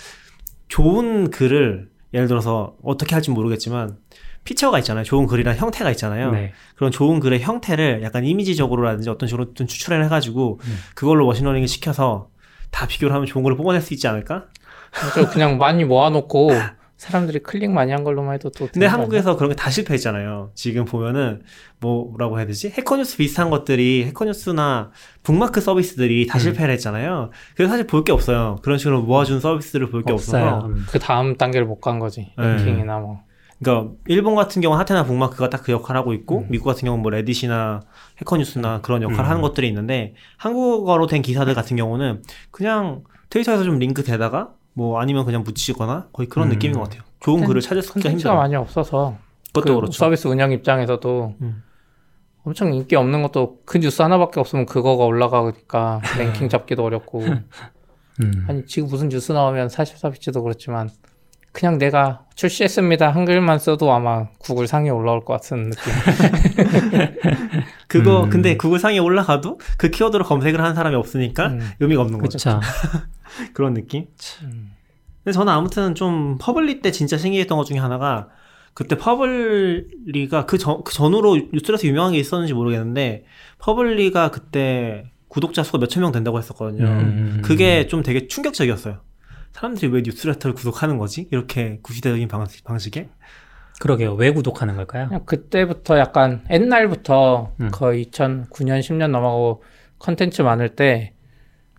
좋은 0.69 1.31
글을 1.31 1.89
예를 2.15 2.29
들어서 2.29 2.77
어떻게 2.83 3.15
할지 3.15 3.31
모르겠지만 3.31 3.97
피처가 4.45 4.79
있잖아요. 4.79 5.05
좋은 5.05 5.27
글이란 5.27 5.57
형태가 5.57 5.91
있잖아요. 5.93 6.31
네. 6.31 6.53
그런 6.75 6.91
좋은 6.91 7.21
글의 7.21 7.41
형태를 7.41 8.03
약간 8.03 8.25
이미지적으로라든지 8.25 9.11
어떤 9.11 9.29
식으로 9.29 9.53
좀 9.55 9.67
추출을 9.67 10.03
해가지고 10.05 10.61
음. 10.63 10.79
그걸로 10.95 11.27
machine 11.27 11.43
learning을 11.43 11.69
시켜서 11.69 12.29
다 12.71 12.87
비교를 12.87 13.15
하면 13.15 13.27
좋은 13.27 13.43
걸 13.43 13.57
뽑아낼 13.57 13.81
수 13.81 13.93
있지 13.95 14.09
않을까? 14.09 14.47
저 15.15 15.29
그냥 15.29 15.59
많이 15.59 15.85
모아놓고 15.85 16.51
사람들이 16.99 17.39
클릭 17.39 17.71
많이 17.71 17.93
한 17.93 18.03
걸로만 18.05 18.35
해도 18.35 18.51
또. 18.51 18.69
근데 18.73 18.85
한국에서 18.87 19.37
그런 19.37 19.51
게 19.51 19.55
다 19.57 19.71
실패했잖아요. 19.71 20.51
지금 20.55 20.85
보면은 20.85 21.43
뭐라고 21.81 22.39
해야 22.39 22.47
되지? 22.47 22.71
해커뉴스 22.71 23.17
비슷한 23.17 23.51
것들이 23.51 24.05
해커뉴스나 24.07 24.91
북마크 25.23 25.61
서비스들이 25.61 26.27
다 26.27 26.39
음. 26.39 26.41
실패를 26.41 26.75
했잖아요. 26.75 27.31
그래서 27.57 27.71
사실 27.71 27.87
볼 27.87 28.05
게 28.05 28.13
없어요. 28.13 28.57
그런 28.63 28.79
식으로 28.79 29.03
모아준 29.03 29.41
서비스를 29.41 29.91
볼 29.91 30.03
게 30.05 30.13
없어요. 30.13 30.45
없어서. 30.47 30.67
음. 30.67 30.85
그 30.91 30.99
다음 30.99 31.37
단계를 31.37 31.67
못 31.67 31.81
간 31.81 31.99
거지. 32.01 32.33
네. 32.37 32.57
랭킹이나 32.57 32.99
뭐. 32.99 33.21
그러니까 33.63 33.93
일본 34.07 34.35
같은 34.37 34.61
경우는 34.63 34.81
하테나 34.81 35.05
북마크가 35.05 35.51
딱 35.51 35.63
그 35.65 35.73
역할을 35.73 36.01
하고 36.01 36.13
있고 36.15 36.41
음. 36.41 36.47
미국 36.49 36.65
같은 36.67 36.85
경우는 36.87 37.03
뭐 37.03 37.11
레딧이나 37.11 37.81
해커뉴스나 38.21 38.81
그런 38.83 39.03
역할을 39.03 39.25
음. 39.25 39.29
하는 39.31 39.41
것들이 39.43 39.67
있는데 39.69 40.15
한국어로 40.37 41.07
된 41.07 41.23
기사들 41.23 41.55
같은 41.55 41.77
경우는 41.77 42.23
그냥 42.51 43.03
트위터에서 43.31 43.63
좀 43.65 43.79
링크 43.79 44.03
대다가 44.03 44.51
뭐 44.79 45.01
아니면 45.01 45.25
그냥 45.25 45.43
묻히거나 45.43 46.07
거의 46.13 46.29
그런 46.29 46.47
음. 46.47 46.53
느낌인 46.53 46.77
것 46.77 46.85
같아요. 46.85 47.03
좋은 47.19 47.45
글을 47.45 47.61
찾을 47.61 47.83
수가 47.83 48.11
힘들어요. 48.11 48.37
많이 48.37 48.55
없어서. 48.55 49.17
그것도 49.49 49.75
그 49.75 49.81
그렇죠. 49.81 49.93
서비스 49.93 50.29
운영 50.29 50.53
입장에서도 50.53 51.35
음. 51.43 51.65
엄청 52.45 52.73
인기 52.73 52.95
없는 52.95 53.23
것도 53.23 53.59
그 53.65 53.79
뉴스 53.79 54.03
하나밖에 54.03 54.39
없으면 54.39 54.67
그거가 54.67 55.05
올라가니까 55.05 56.01
랭킹 56.17 56.49
잡기도 56.49 56.85
어렵고. 56.85 57.23
음. 58.23 58.47
아니 58.47 58.67
지금 58.67 58.89
무슨 58.89 59.09
뉴스 59.09 59.33
나오면 59.33 59.69
사실 59.69 59.97
서비스도 59.97 60.45
그렇지만 60.45 60.91
그냥 61.59 61.77
내가 61.77 62.25
출시했습니다 62.37 63.11
한글만 63.11 63.59
써도 63.59 63.93
아마 63.93 64.29
구글 64.39 64.69
상위에 64.69 64.91
올라올 64.91 65.25
것 65.25 65.33
같은 65.33 65.71
느낌. 65.71 65.93
그거 67.89 68.23
음. 68.23 68.31
근데 68.31 68.57
구글 68.57 68.79
상에 68.79 69.01
올라가도 69.01 69.59
그 69.77 69.91
키워드로 69.91 70.23
검색을 70.23 70.61
하는 70.61 70.77
사람이 70.77 70.95
없으니까 70.95 71.49
음. 71.49 71.71
의미가 71.81 72.03
없는 72.03 72.21
거죠. 72.21 72.39
그렇죠. 72.39 72.61
그런 73.55 73.75
느낌. 73.75 74.07
음. 74.43 74.71
근데 75.25 75.33
저는 75.35 75.53
아무튼 75.53 75.97
좀 75.97 76.39
퍼블리 76.41 76.81
때 76.81 76.93
진짜 76.93 77.19
신기했던 77.19 77.59
것 77.59 77.65
중에 77.65 77.79
하나가 77.79 78.29
그때 78.73 78.97
퍼블리가 78.97 80.47
그, 80.47 80.59
전, 80.59 80.85
그 80.85 80.95
전후로 80.95 81.49
뉴스에서 81.53 81.89
유명한 81.89 82.13
게 82.13 82.21
있었는지 82.21 82.55
모르겠는데 82.55 83.25
퍼블리가 83.59 84.31
그때 84.31 85.11
구독자 85.27 85.65
수가 85.65 85.79
몇천 85.79 86.05
명 86.05 86.13
된다고 86.13 86.39
했었거든요. 86.39 86.85
음. 86.85 87.43
그게 87.45 87.89
좀 87.89 88.05
되게 88.05 88.29
충격적이었어요. 88.29 89.08
사람들이 89.59 89.91
왜 89.91 90.03
뉴스레터를 90.03 90.55
구독하는 90.55 90.99
거지? 90.99 91.27
이렇게 91.33 91.81
구시대적인 91.83 92.29
방식, 92.29 92.63
방식에? 92.63 93.09
그러게요. 93.81 94.15
왜 94.15 94.31
구독하는 94.31 94.77
걸까요? 94.77 95.09
그냥 95.09 95.25
그때부터 95.25 95.99
약간 95.99 96.45
옛날부터 96.49 97.53
음. 97.61 97.69
거의 97.73 98.05
2009년 98.05 98.81
10년 98.81 99.11
넘어가고 99.11 99.65
컨텐츠 99.99 100.43
많을 100.43 100.77
때 100.77 101.13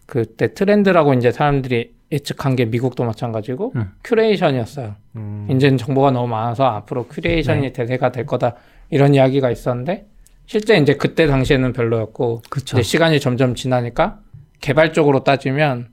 그때 0.06 0.54
트렌드라고 0.54 1.14
이제 1.14 1.32
사람들이 1.32 1.94
예측한 2.12 2.58
게 2.58 2.66
미국도 2.66 3.06
마찬가지고 3.06 3.72
음. 3.78 3.92
curation이었어요. 4.04 4.96
음. 5.16 5.48
이제는 5.50 5.78
정보가 5.78 6.12
너무 6.12 6.28
많아서 6.28 6.66
앞으로 6.66 7.08
curation이 7.08 7.62
네. 7.62 7.74
대세가 7.74 8.12
될 8.12 8.26
거다 8.26 8.56
이런 8.90 9.14
이야기가 9.14 9.52
있었는데 9.52 10.06
실제 10.48 10.78
이제 10.78 10.96
그때 10.96 11.28
당시에는 11.28 11.72
별로였고 11.72 12.42
그쵸. 12.50 12.78
이제 12.78 12.84
시간이 12.84 13.22
점점 13.22 13.56
지나니까 13.56 14.20
개발적으로 14.60 15.24
따지면 15.24 15.90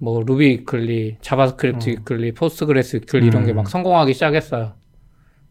뭐 0.00 0.22
Ruby 0.24 0.46
Weekly, 0.46 1.18
JavaScript 1.20 1.90
음. 1.90 1.92
Weekly, 1.92 2.32
Postgres 2.32 2.96
Weekly 2.96 3.26
이런 3.26 3.44
게 3.44 3.52
음. 3.52 3.56
막 3.56 3.68
성공하기 3.68 4.14
시작했어요. 4.14 4.72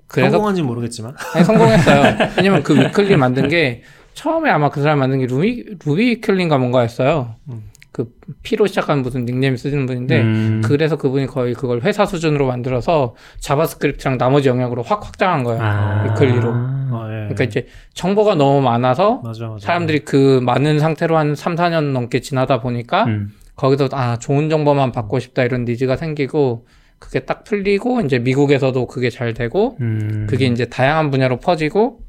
그래서 0.07 0.31
성공한지는 0.31 0.67
모르겠지만. 0.67 1.13
아니, 1.35 1.45
성공했어요. 1.45 2.17
왜냐면 2.37 2.63
그 2.63 2.75
Weekly 2.75 3.15
만든 3.15 3.47
게 3.47 3.83
처음에 4.15 4.49
아마 4.49 4.69
그 4.69 4.81
사람 4.81 4.99
만든 4.99 5.19
게 5.19 5.27
Ruby 5.27 5.77
Ruby 5.85 6.09
Weekly인가 6.09 6.57
뭔가였어요. 6.57 7.35
음. 7.49 7.69
그 7.91 8.11
P로 8.43 8.65
시작한 8.65 9.01
무슨 9.01 9.25
닉네임 9.25 9.55
쓰시는 9.55 9.85
분인데 9.85 10.21
음. 10.21 10.61
그래서 10.63 10.95
그분이 10.95 11.27
거의 11.27 11.53
그걸 11.53 11.81
회사 11.81 12.05
수준으로 12.05 12.47
만들어서 12.47 13.15
JavaScript랑 13.39 14.17
나머지 14.17 14.49
영역으로 14.49 14.81
확 14.81 15.05
확장한 15.05 15.43
거예요. 15.43 15.61
아. 15.61 16.03
Weekly로. 16.05 16.49
어, 16.49 17.05
예. 17.07 17.13
그러니까 17.25 17.43
이제 17.43 17.67
정보가 17.93 18.35
너무 18.35 18.61
많아서 18.61 19.21
맞아, 19.23 19.47
맞아. 19.47 19.65
사람들이 19.65 19.99
그 19.99 20.39
많은 20.43 20.79
상태로 20.79 21.17
한 21.17 21.35
3, 21.35 21.55
4년 21.55 21.91
넘게 21.91 22.21
지나다 22.21 22.61
보니까 22.61 23.05
음. 23.05 23.33
거기서 23.59 23.89
아 23.91 24.17
좋은 24.17 24.49
정보만 24.49 24.93
받고 24.93 25.19
싶다 25.19 25.43
이런 25.43 25.65
needs가 25.65 25.97
생기고 25.97 26.65
그게 26.97 27.25
딱 27.25 27.43
풀리고 27.43 27.99
이제 28.01 28.17
미국에서도 28.17 28.87
그게 28.87 29.09
잘 29.09 29.33
되고 29.33 29.75
음. 29.81 30.27
그게 30.29 30.45
이제 30.45 30.65
다양한 30.65 31.11
분야로 31.11 31.39
퍼지고 31.41 31.99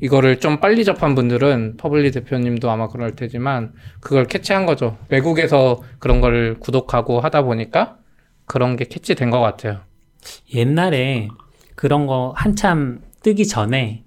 이거를 0.00 0.38
좀 0.38 0.60
빨리 0.60 0.84
접한 0.84 1.16
분들은 1.16 1.76
퍼블리 1.76 2.12
대표님도 2.12 2.70
아마 2.70 2.86
그럴 2.86 3.16
테지만 3.16 3.72
그걸 3.98 4.26
캐치한 4.26 4.64
거죠. 4.64 4.96
외국에서 5.08 5.82
그런 5.98 6.20
걸 6.20 6.60
구독하고 6.60 7.18
하다 7.18 7.42
보니까 7.42 7.98
그런 8.46 8.76
게 8.76 8.84
캐치된 8.84 9.30
것 9.30 9.40
같아요. 9.40 9.80
옛날에 10.54 11.28
그런 11.74 12.06
거 12.06 12.32
한참 12.36 13.00
뜨기 13.24 13.44
전에 13.44 14.04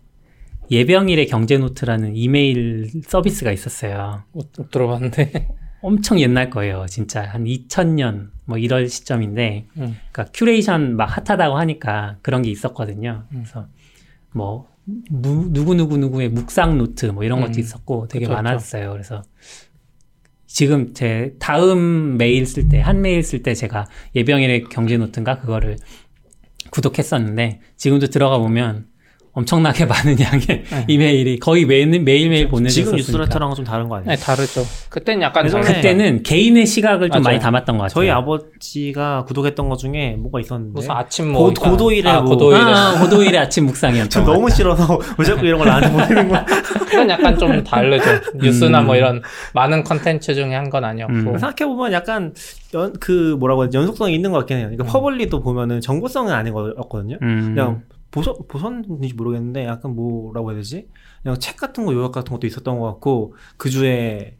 예병일의 0.71 1.27
경제노트라는 1.27 2.15
이메일 2.15 2.89
서비스가 3.03 3.51
있었어요. 3.51 4.23
못, 4.31 4.49
못 4.57 4.71
들어봤는데. 4.71 5.62
엄청 5.83 6.19
옛날 6.19 6.49
거예요. 6.49 6.85
진짜 6.87 7.23
한 7.23 7.43
2000년 7.43 8.29
뭐 8.45 8.57
이럴 8.57 8.87
시점인데 8.89 9.67
음. 9.77 9.95
그러니까 10.11 10.25
큐레이션 10.33 10.95
막 10.95 11.05
핫하다고 11.05 11.57
하니까 11.57 12.17
그런 12.21 12.41
게 12.41 12.49
있었거든요. 12.49 13.25
그래서 13.29 13.67
뭐 14.31 14.67
무- 14.85 15.49
누구 15.53 15.75
누구 15.75 15.97
누구의 15.97 16.29
묵상 16.29 16.77
노트 16.77 17.05
뭐 17.07 17.23
이런 17.23 17.39
것도 17.41 17.53
음. 17.53 17.59
있었고 17.59 18.07
되게 18.07 18.25
그쵸, 18.25 18.33
많았어요. 18.33 18.91
그래서 18.91 19.21
지금 20.47 20.93
제 20.93 21.35
다음 21.39 22.17
메일 22.17 22.45
쓸 22.45 22.69
때 22.69 22.79
한 22.81 23.01
메일 23.01 23.23
쓸 23.23 23.43
때 23.43 23.53
제가 23.53 23.85
예병일의 24.15 24.65
경제 24.65 24.97
노트인가 24.97 25.39
그거를 25.39 25.77
구독했었는데 26.69 27.59
지금도 27.75 28.07
들어가 28.07 28.37
보면 28.37 28.87
엄청나게 29.35 29.85
많은 29.87 30.15
양의 30.19 30.63
이메일이 30.87 31.39
거의 31.39 31.65
매일 31.65 31.87
매일매일 31.87 32.47
보내졌으니까 32.49 32.85
지금 32.85 32.97
뉴스레터랑은 32.97 33.55
좀 33.55 33.65
다른 33.65 33.89
거 33.89 33.95
아니에요? 33.95 34.11
네, 34.11 34.15
다르죠. 34.15 34.61
그때는 34.89 35.23
약간 35.23 35.45
예전에 35.45 35.63
그때는 35.63 36.23
개인의 36.23 36.65
시각을 36.67 37.09
좀 37.09 37.23
맞아요. 37.23 37.33
많이 37.33 37.39
담았던 37.39 37.77
것 37.77 37.83
같아요. 37.83 37.93
저희 37.95 38.11
아버지가 38.11 39.25
구독했던 39.25 39.69
것 39.69 39.77
중에 39.77 40.15
뭐가 40.19 40.39
있었는데 40.39 40.71
무슨 40.73 40.91
아침 40.91 41.33
고- 41.33 41.39
뭐 41.39 41.53
고도일에 41.53 42.09
아, 42.09 42.21
뭐- 42.21 42.31
고도일에 42.31 42.61
아, 42.61 42.99
고도일의 42.99 43.39
아침 43.39 43.65
묵상이었던 43.65 44.23
너무 44.25 44.49
싫어서 44.51 44.99
왜 45.17 45.25
자꾸 45.25 45.45
이런 45.45 45.57
걸 45.59 45.67
나한테 45.67 45.91
보내는 45.91 46.29
거야? 46.29 46.45
그건 46.45 47.09
약간 47.09 47.37
좀 47.39 47.63
다르죠. 47.63 48.05
뉴스나 48.39 48.81
음. 48.81 48.85
뭐 48.85 48.95
이런 48.95 49.21
많은 49.53 49.83
컨텐츠 49.83 50.33
중에 50.35 50.53
한 50.53 50.69
건 50.69 50.85
아니었고. 50.85 51.13
음. 51.13 51.37
생각해 51.37 51.65
보면 51.71 51.91
약간 51.91 52.33
연, 52.73 52.93
그 52.99 53.35
뭐라고 53.39 53.61
해야 53.63 53.67
되지? 53.67 53.77
연속성이 53.77 54.15
있는 54.15 54.31
것 54.31 54.39
같긴 54.39 54.57
해요. 54.57 54.67
그러니까 54.71 54.85
퍼블리도 54.91 55.41
보면은 55.43 55.81
정보성은 55.81 56.31
아닌 56.33 56.53
거였거든요. 56.53 57.17
음. 57.21 57.53
그냥 57.55 57.81
보선, 58.13 58.35
보선인지 58.47 59.13
모르겠는데 59.15 59.65
약간 59.65 59.95
뭐라고 59.95 60.51
해야 60.51 60.57
되지? 60.57 60.87
그냥 61.21 61.39
책 61.39 61.57
같은 61.57 61.85
거 61.85 61.93
요약 61.93 62.11
같은 62.11 62.31
것도 62.31 62.47
있었던 62.47 62.79
것 62.79 62.85
같고 62.85 63.35
그 63.57 63.69
주에 63.69 64.37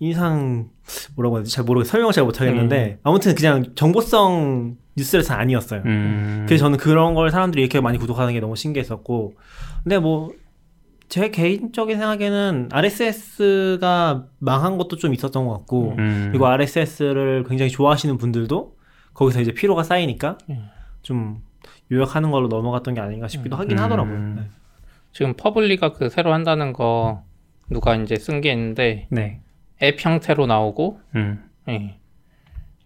인상 0.00 0.68
뭐라고 1.14 1.36
해야 1.36 1.42
되지? 1.44 1.54
잘 1.54 1.64
모르겠 1.64 1.86
설명을 1.88 2.12
잘 2.12 2.24
못하겠는데 2.24 3.00
아무튼 3.02 3.34
그냥 3.34 3.74
정보성 3.74 4.76
뉴스레터 4.96 5.34
아니었어요. 5.34 5.82
음. 5.84 6.44
그래서 6.46 6.64
저는 6.64 6.78
그런 6.78 7.14
걸 7.14 7.30
사람들이 7.30 7.62
이렇게 7.62 7.80
많이 7.80 7.98
구독하는 7.98 8.32
게 8.32 8.40
너무 8.40 8.56
신기했었고 8.56 9.34
근데 9.82 9.98
뭐 9.98 10.30
제 11.08 11.30
개인적인 11.30 11.98
생각에는 11.98 12.68
RSS가 12.72 14.26
망한 14.38 14.76
것도 14.76 14.96
좀 14.96 15.14
있었던 15.14 15.46
것 15.46 15.52
같고 15.52 15.94
음. 15.98 16.28
그리고 16.30 16.46
RSS를 16.46 17.44
굉장히 17.48 17.70
좋아하시는 17.70 18.16
분들도 18.18 18.76
거기서 19.14 19.40
이제 19.40 19.52
피로가 19.52 19.84
쌓이니까 19.84 20.38
음. 20.50 20.68
좀 21.02 21.42
요약하는 21.92 22.30
걸로 22.30 22.48
넘어갔던 22.48 22.94
게 22.94 23.00
아닌가 23.00 23.28
싶기도 23.28 23.56
하긴 23.56 23.78
음. 23.78 23.82
하더라고요. 23.82 24.18
네. 24.34 24.42
지금 25.12 25.34
퍼블리가 25.34 25.92
그 25.92 26.08
새로 26.10 26.32
한다는 26.32 26.72
거 26.72 27.22
누가 27.70 27.94
이제 27.96 28.16
쓴 28.16 28.40
게 28.40 28.52
있는데 28.52 29.06
네. 29.10 29.40
앱 29.82 30.04
형태로 30.04 30.46
나오고 30.46 31.00
음. 31.14 31.48
예. 31.68 31.98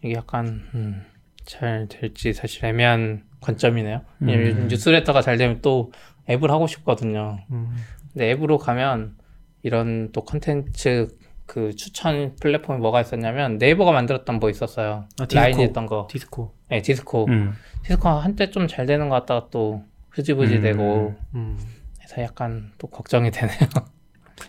이게 0.03 0.15
약간 0.15 0.63
음, 0.75 1.03
잘 1.45 1.87
될지 1.89 2.33
사실 2.33 2.65
애매한 2.65 3.25
관점이네요. 3.41 4.03
음. 4.23 4.69
뉴스레터가 4.69 5.23
잘 5.23 5.37
되면 5.37 5.61
또 5.63 5.93
앱을 6.29 6.51
하고 6.51 6.67
싶거든요. 6.67 7.39
음. 7.51 7.75
근데 8.13 8.31
앱으로 8.31 8.59
가면 8.59 9.17
이런 9.63 10.11
또 10.13 10.25
컨텐츠 10.25 11.09
그 11.51 11.75
추천 11.75 12.37
플랫폼이 12.41 12.79
뭐가 12.79 13.01
있었냐면 13.01 13.59
네이버가 13.59 13.91
만들었던 13.91 14.39
뭐 14.39 14.51
있었어요. 14.51 15.07
아, 15.19 15.27
디스코. 15.27 15.35
라인이 15.35 15.63
했던 15.65 15.87
거. 15.87 16.07
디스코. 16.09 16.55
네, 16.69 16.81
디스코. 16.81 17.27
음. 17.29 17.55
디스코 17.83 18.09
한때 18.09 18.53
좀 18.53 18.69
잘 18.69 18.87
되는 18.87 19.09
것 19.09 19.17
같다가 19.17 19.49
또 19.51 19.83
흐지부지 20.11 20.59
음. 20.59 20.63
되고 20.63 21.17
음. 21.35 21.59
그래서 21.99 22.23
약간 22.23 22.71
또 22.79 22.87
걱정이 22.87 23.33
되네요. 23.35 23.59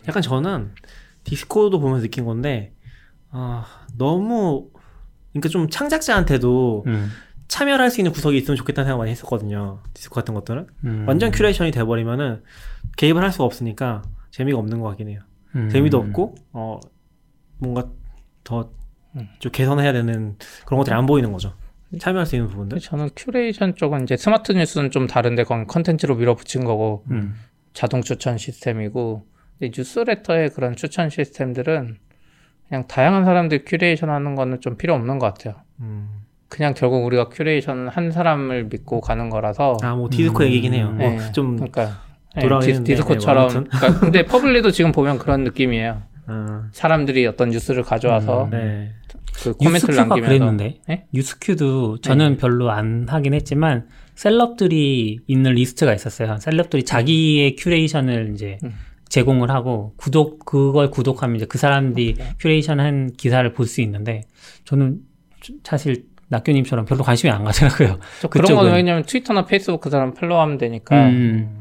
약간 0.07 0.21
저는 0.21 0.75
디스코도 1.23 1.79
보면서 1.79 2.03
느낀 2.03 2.23
건데 2.23 2.71
아 3.31 3.65
너무 3.97 4.69
그러니까 5.31 5.49
좀 5.49 5.71
창작자한테도 5.71 6.83
음. 6.85 7.09
참여를 7.47 7.81
할수 7.83 7.99
있는 7.99 8.11
구석이 8.11 8.37
있으면 8.37 8.57
좋겠다는 8.57 8.85
생각 8.85 8.99
많이 8.99 9.09
했었거든요. 9.09 9.81
디스코 9.95 10.13
같은 10.13 10.35
것들은 10.35 10.67
음. 10.83 11.05
완전 11.07 11.31
curation이 11.31 11.71
돼버리면은 11.71 12.43
개입을 12.97 13.23
할 13.23 13.31
수가 13.31 13.45
없으니까 13.45 14.03
재미가 14.29 14.59
없는 14.59 14.79
것 14.81 14.87
같긴 14.89 15.09
해요. 15.09 15.21
음. 15.55 15.69
재미도 15.69 15.97
없고 15.97 16.35
어 16.53 16.79
뭔가 17.57 17.89
더 18.43 18.71
음. 19.15 19.27
좀 19.39 19.51
개선해야 19.51 19.93
되는 19.93 20.35
그런 20.65 20.77
것들이 20.79 20.95
안 20.95 21.05
보이는 21.05 21.31
거죠. 21.31 21.53
참여할 21.99 22.25
수 22.25 22.35
있는 22.37 22.47
부분들. 22.49 22.79
저는 22.79 23.09
큐레이션 23.15 23.75
쪽은 23.75 24.03
이제 24.03 24.15
스마트 24.15 24.53
뉴스는 24.53 24.91
좀 24.91 25.07
다른데 25.07 25.43
그건 25.43 25.67
컨텐츠로 25.67 26.15
밀어붙인 26.15 26.63
거고 26.63 27.03
음. 27.11 27.35
자동 27.73 28.01
추천 28.01 28.37
시스템이고 28.37 29.25
뉴스레터의 29.61 30.49
그런 30.51 30.75
추천 30.75 31.09
시스템들은 31.09 31.97
그냥 32.67 32.87
다양한 32.87 33.25
사람들이 33.25 33.65
큐레이션 33.65 34.09
하는 34.09 34.35
거는 34.35 34.61
좀 34.61 34.77
필요 34.77 34.93
없는 34.93 35.19
것 35.19 35.33
같아요. 35.33 35.61
음. 35.81 36.09
그냥 36.47 36.73
결국 36.73 37.05
우리가 37.05 37.29
curation은 37.29 37.89
한 37.89 38.11
사람을 38.11 38.65
믿고 38.65 39.01
가는 39.01 39.29
거라서 39.29 39.77
아 39.83 39.95
뭐 39.95 40.09
디스코 40.09 40.39
음. 40.43 40.45
얘기긴 40.47 40.73
해요. 40.73 40.93
네. 40.97 41.09
뭐 41.17 41.31
좀 41.33 41.55
그러니까 41.55 41.85
네, 41.85 41.91
돌아가겠는데, 42.39 42.93
디, 42.93 42.97
스코처럼 43.01 43.47
네, 43.47 43.53
뭐 43.53 43.63
그러니까 43.69 43.99
근데 43.99 44.25
퍼블리도 44.25 44.71
지금 44.71 44.91
보면 44.91 45.17
그런 45.17 45.43
느낌이에요. 45.43 46.01
어, 46.27 46.63
사람들이 46.71 47.25
어떤 47.25 47.49
뉴스를 47.49 47.83
가져와서 47.83 48.45
음. 48.45 48.49
네. 48.51 48.91
그 49.43 49.53
코멘트를 49.53 49.95
남기면서 49.95 50.27
그랬는데 50.27 50.81
네? 50.87 51.05
뉴스큐도 51.13 51.99
저는 52.01 52.37
별로 52.37 52.69
안 52.69 53.05
하긴 53.09 53.33
했지만 53.33 53.87
셀럽들이 54.15 55.19
있는 55.25 55.51
리스트가 55.53 55.93
있었어요. 55.93 56.37
셀럽들이 56.39 56.83
자기의 56.83 57.55
curation을 57.55 58.31
이제 58.33 58.57
음. 58.63 58.73
제공을 59.09 59.49
하고 59.51 59.93
구독 59.97 60.45
그걸 60.45 60.89
구독하면 60.89 61.35
이제 61.35 61.45
그 61.45 61.57
사람들이 61.57 62.15
curation한 62.39 63.13
기사를 63.17 63.51
볼 63.53 63.65
수 63.67 63.81
있는데 63.81 64.21
저는 64.65 64.99
사실 65.63 66.05
낙교님처럼 66.29 66.85
별로 66.85 67.03
관심이 67.03 67.31
안 67.31 67.43
가더라고요. 67.43 67.99
저 68.21 68.27
그런. 68.29 68.55
거는 68.55 68.73
왜냐면 68.73 69.03
트위터나 69.03 69.45
페이스북 69.45 69.81
그 69.81 69.89
사람 69.89 70.13
follow하면 70.13 70.57
되니까 70.57 71.07
음. 71.07 71.60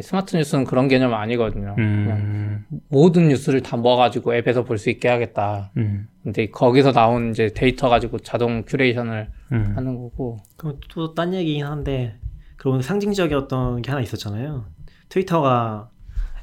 스마트 0.00 0.36
뉴스는 0.36 0.64
그런 0.64 0.88
개념 0.88 1.12
아니거든요. 1.12 1.74
그냥 1.74 2.16
음. 2.16 2.64
모든 2.88 3.28
뉴스를 3.28 3.62
다 3.62 3.76
모아가지고 3.76 4.34
앱에서 4.36 4.64
볼 4.64 4.78
수 4.78 4.88
있게 4.88 5.08
하겠다. 5.08 5.70
음. 5.76 6.08
근데 6.22 6.48
거기서 6.48 6.92
나온 6.92 7.30
이제 7.30 7.50
데이터 7.54 7.88
가지고 7.90 8.18
자동 8.18 8.64
curation을 8.64 9.28
음. 9.52 9.72
하는 9.76 9.94
거고. 9.96 10.38
그럼 10.56 10.78
또 10.88 11.14
딴 11.14 11.34
얘기긴 11.34 11.66
한데 11.66 12.16
그러면 12.56 12.80
상징적이었던 12.80 13.82
게 13.82 13.90
하나 13.90 14.00
있었잖아요. 14.02 14.64
트위터가 15.10 15.90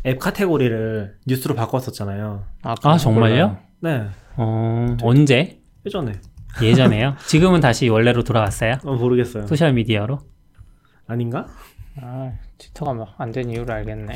앱 0.06 0.20
카테고리를 0.20 1.18
뉴스로 1.26 1.56
바꿨었잖아요. 1.56 2.44
아, 2.64 2.76
아 2.84 2.98
정말요? 2.98 3.58
네, 3.82 4.06
어 4.38 4.96
언제? 5.02 5.60
예전에 5.86 6.14
예전에요? 6.62 7.16
지금은 7.26 7.62
다시 7.62 7.90
원래로 7.90 8.24
돌아갔어요? 8.24 8.76
어, 8.84 8.94
모르겠어요. 8.96 9.48
소셜 9.48 9.74
미디어로? 9.74 10.20
아닌가? 11.08 11.48
아, 12.02 12.32
트위터가 12.60 12.94
뭐 12.94 13.08
안된 13.18 13.50
이유를 13.50 13.74
알겠네. 13.74 14.14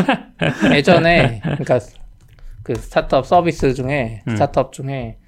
예전에 0.74 1.40
그러니까 1.42 1.80
그 2.62 2.74
스타트업 2.74 3.26
서비스 3.26 3.74
중에 3.74 4.22
음. 4.26 4.36
스타트업 4.36 4.72
중에 4.72 5.18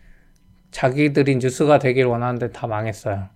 자기들이 0.71 1.37
뉴스가 1.37 1.79
되길 1.79 2.07
원하는데 2.07 2.53
다 2.53 2.67
망했어요. 2.67 3.29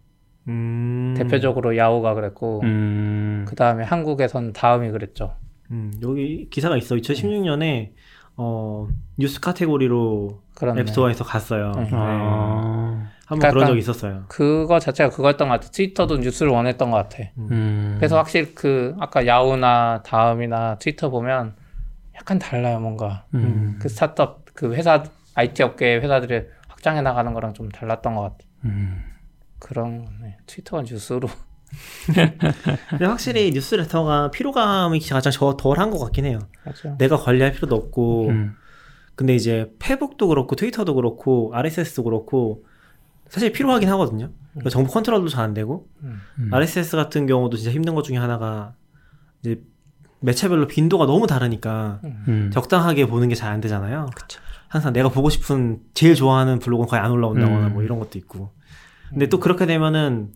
음, 0.49 1.15
대표적으로 1.17 1.77
야후가 1.77 2.15
그랬고 2.15 2.61
음. 2.63 3.45
그 3.47 3.55
다음에 3.55 3.85
한국에선 3.85 4.53
다음이 4.55 4.91
그랬죠. 4.91 5.35
음, 5.71 5.93
여기 6.03 6.49
기사가 6.49 6.77
있어. 6.79 6.95
2016년에 6.95 7.93
어, 8.37 8.89
뉴스 9.19 9.41
카테고리로 9.41 10.43
그런 10.55 10.79
앱스토어에서 10.79 11.25
갔어요. 11.25 11.73
네. 11.77 11.83
네. 11.83 11.91
아. 11.93 12.98
한번 13.29 13.41
그러니까 13.41 13.51
그런 13.51 13.67
적이 13.69 13.79
있었어요. 13.81 14.25
그거 14.29 14.79
자체가 14.79 15.11
그거였던 15.11 15.49
것 15.49 15.55
같아. 15.61 15.71
트위터도 15.71 16.17
뉴스를 16.19 16.51
원했던 16.51 16.91
것 16.91 16.97
같아. 16.97 17.25
음. 17.37 17.95
그래서 17.99 18.17
확실히 18.17 18.55
그 18.55 18.97
아까 18.99 19.27
야후나 19.27 20.03
다음이나 20.03 20.79
트위터 20.79 21.11
보면 21.11 21.55
약간 22.17 22.39
달라요 22.39 22.81
뭔가. 22.81 23.27
음. 23.35 23.77
그 23.81 23.89
스타트업 23.91 24.47
그 24.55 24.75
회사 24.75 25.05
IT 25.35 25.63
업계 25.63 25.97
회사들이 25.99 26.43
확장해 26.69 27.03
나가는 27.03 27.33
거랑 27.35 27.53
좀 27.53 27.69
달랐던 27.69 28.15
것 28.15 28.23
같아. 28.23 28.39
음. 28.65 29.05
그런 29.59 30.05
거네. 30.07 30.39
트위터가 30.47 30.83
뉴스로. 30.85 31.29
근데 32.89 33.05
확실히 33.05 33.51
뉴스레터가 33.51 34.31
피로감이 34.31 35.01
가장 35.01 35.31
저- 35.31 35.57
덜한 35.59 35.91
것 35.91 35.99
같긴 35.99 36.25
해요. 36.25 36.39
맞죠. 36.65 36.97
내가 36.99 37.17
관리할 37.19 37.53
필요도 37.53 37.75
없고, 37.77 38.29
음. 38.29 38.55
근데 39.15 39.35
이제 39.35 39.71
페북도 39.79 40.29
그렇고 40.29 40.57
트위터도 40.57 40.95
그렇고 40.95 41.51
RSS도 41.55 42.05
그렇고 42.05 42.65
사실 43.29 43.53
필요하긴 43.53 43.89
하거든요. 43.91 44.31
그러니까 44.53 44.71
정보 44.71 44.91
컨트롤도 44.91 45.29
잘 45.29 45.45
안 45.45 45.55
되고 45.55 45.89
음. 46.03 46.21
음. 46.39 46.51
RSS 46.53 46.97
같은 46.97 47.27
경우도 47.27 47.57
진짜 47.57 47.71
힘든 47.71 47.95
것 47.95 48.03
중에 48.03 48.17
하나가 48.17 48.75
이제 49.43 49.61
매체별로 50.21 50.67
빈도가 50.67 51.07
너무 51.07 51.27
다르니까 51.27 52.01
음. 52.05 52.51
적당하게 52.53 53.07
보는 53.07 53.29
게 53.29 53.35
잘 53.35 53.53
안 53.53 53.61
되잖아요. 53.61 54.11
항상 54.69 54.93
내가 54.93 55.09
보고 55.09 55.31
싶은 55.31 55.81
제일 55.95 56.15
좋아하는 56.15 56.59
블로그는 56.59 56.89
거의 56.89 57.01
안 57.03 57.11
올라온다거나 57.11 57.69
음. 57.69 57.73
뭐 57.75 57.83
이런 57.83 57.99
것도 57.99 58.19
있고. 58.19 58.53
근데 59.11 59.27
또 59.29 59.39
그렇게 59.41 59.65
되면은 59.65 60.33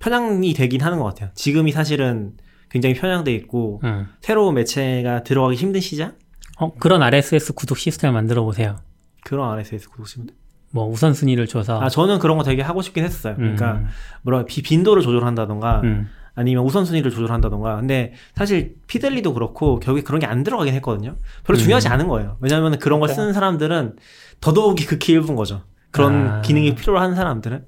편향이 0.00 0.52
되긴 0.54 0.80
하는 0.82 0.98
것 0.98 1.04
같아요. 1.04 1.30
지금이 1.34 1.70
사실은 1.72 2.36
굉장히 2.70 2.94
편향돼 2.94 3.32
있고 3.34 3.80
음. 3.84 4.08
새로운 4.20 4.54
매체가 4.54 5.22
들어가기 5.22 5.56
힘든 5.56 5.80
시장? 5.80 6.14
어, 6.58 6.72
그런 6.74 7.02
RSS 7.02 7.52
구독 7.52 7.78
시스템을 7.78 8.12
만들어 8.14 8.42
보세요. 8.42 8.76
그런 9.24 9.50
RSS 9.50 9.88
구독시면 9.90 10.28
뭐 10.76 10.88
우선순위를 10.88 11.46
줘서. 11.46 11.80
아 11.80 11.88
저는 11.88 12.18
그런 12.18 12.36
거 12.36 12.44
되게 12.44 12.60
하고 12.62 12.82
싶긴 12.82 13.04
했었어요. 13.04 13.34
그러니까 13.36 13.72
음. 13.72 13.86
뭐라 14.22 14.44
비, 14.44 14.60
빈도를 14.62 15.02
조절한다던가 15.02 15.80
음. 15.84 16.08
아니면 16.34 16.64
우선순위를 16.64 17.10
조절한다던가. 17.10 17.76
근데 17.76 18.12
사실 18.34 18.74
Feedly도 18.86 19.32
그렇고 19.32 19.80
결국에 19.80 20.04
그런 20.04 20.20
게 20.20 20.26
안 20.26 20.42
들어가긴 20.42 20.74
했거든요. 20.74 21.16
별로 21.44 21.58
중요하지 21.58 21.88
음. 21.88 21.92
않은 21.92 22.08
거예요. 22.08 22.36
왜냐하면 22.40 22.78
그런 22.78 23.00
걸 23.00 23.06
그렇죠. 23.08 23.22
쓰는 23.22 23.32
사람들은 23.32 23.96
더더욱이 24.40 24.84
극히 24.84 25.14
일부인 25.14 25.34
거죠. 25.34 25.62
그런 25.90 26.28
아. 26.28 26.40
기능이 26.42 26.74
필요로 26.74 27.00
하는 27.00 27.14
사람들은. 27.16 27.64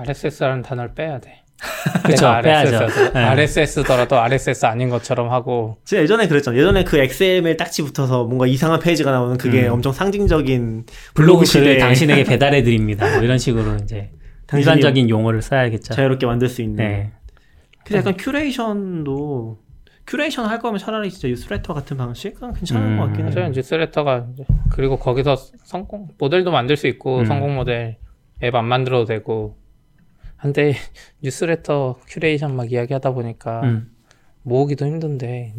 RSS라는 0.00 0.62
단어를 0.62 0.94
빼야 0.94 1.18
돼. 1.18 1.42
그쵸, 2.04 2.26
내가 2.26 2.40
빼야죠. 2.40 2.76
RSS, 2.76 3.12
네. 3.12 3.18
RSS더라도 3.20 4.16
RSS 4.16 4.66
아닌 4.66 4.90
것처럼 4.90 5.30
하고 5.30 5.78
제가 5.84 6.02
예전에 6.02 6.28
그랬잖아요. 6.28 6.60
예전에 6.60 6.84
그 6.84 6.98
XML 6.98 7.56
딱지 7.56 7.82
붙어서 7.82 8.24
뭔가 8.24 8.46
이상한 8.46 8.78
페이지가 8.78 9.10
나오는 9.10 9.36
그게 9.36 9.66
음. 9.66 9.74
엄청 9.74 9.92
상징적인 9.92 10.86
블로그 11.14 11.44
글을 11.44 11.78
당신에게 11.78 12.24
배달해 12.24 12.62
드립니다. 12.62 13.10
뭐 13.12 13.22
이런 13.22 13.38
식으로 13.38 13.76
이제 13.82 14.12
일반적인 14.52 15.10
용어를 15.10 15.42
써야겠죠. 15.42 15.94
자유롭게 15.94 16.26
만들 16.26 16.48
수 16.48 16.62
있는. 16.62 16.76
네. 16.76 17.12
근데 17.84 17.98
약간 17.98 18.16
curation도 18.16 19.58
curation 20.06 20.46
할 20.46 20.58
거면 20.58 20.78
차라리 20.78 21.10
진짜 21.10 21.28
뉴스레터 21.28 21.74
같은 21.74 21.96
방식 21.96 22.42
은 22.42 22.52
괜찮은 22.54 22.92
음. 22.92 22.96
것 22.98 23.06
같긴 23.06 23.24
해요. 23.26 23.32
저는 23.32 23.52
뉴스레터가 23.52 24.26
이제 24.32 24.44
그리고 24.70 24.96
거기서 24.96 25.36
성공 25.64 26.08
모델도 26.18 26.50
만들 26.50 26.76
수 26.76 26.86
있고 26.86 27.18
음. 27.20 27.24
성공 27.26 27.56
모델 27.56 27.96
앱 28.42 28.54
안 28.54 28.64
만들어도 28.66 29.04
되고 29.04 29.56
한데 30.38 30.74
뉴스레터 31.22 31.98
큐레이션 32.06 32.56
막 32.56 32.72
이야기하다 32.72 33.12
보니까 33.12 33.60
음. 33.64 33.90
모으기도 34.42 34.86
힘든데 34.86 35.54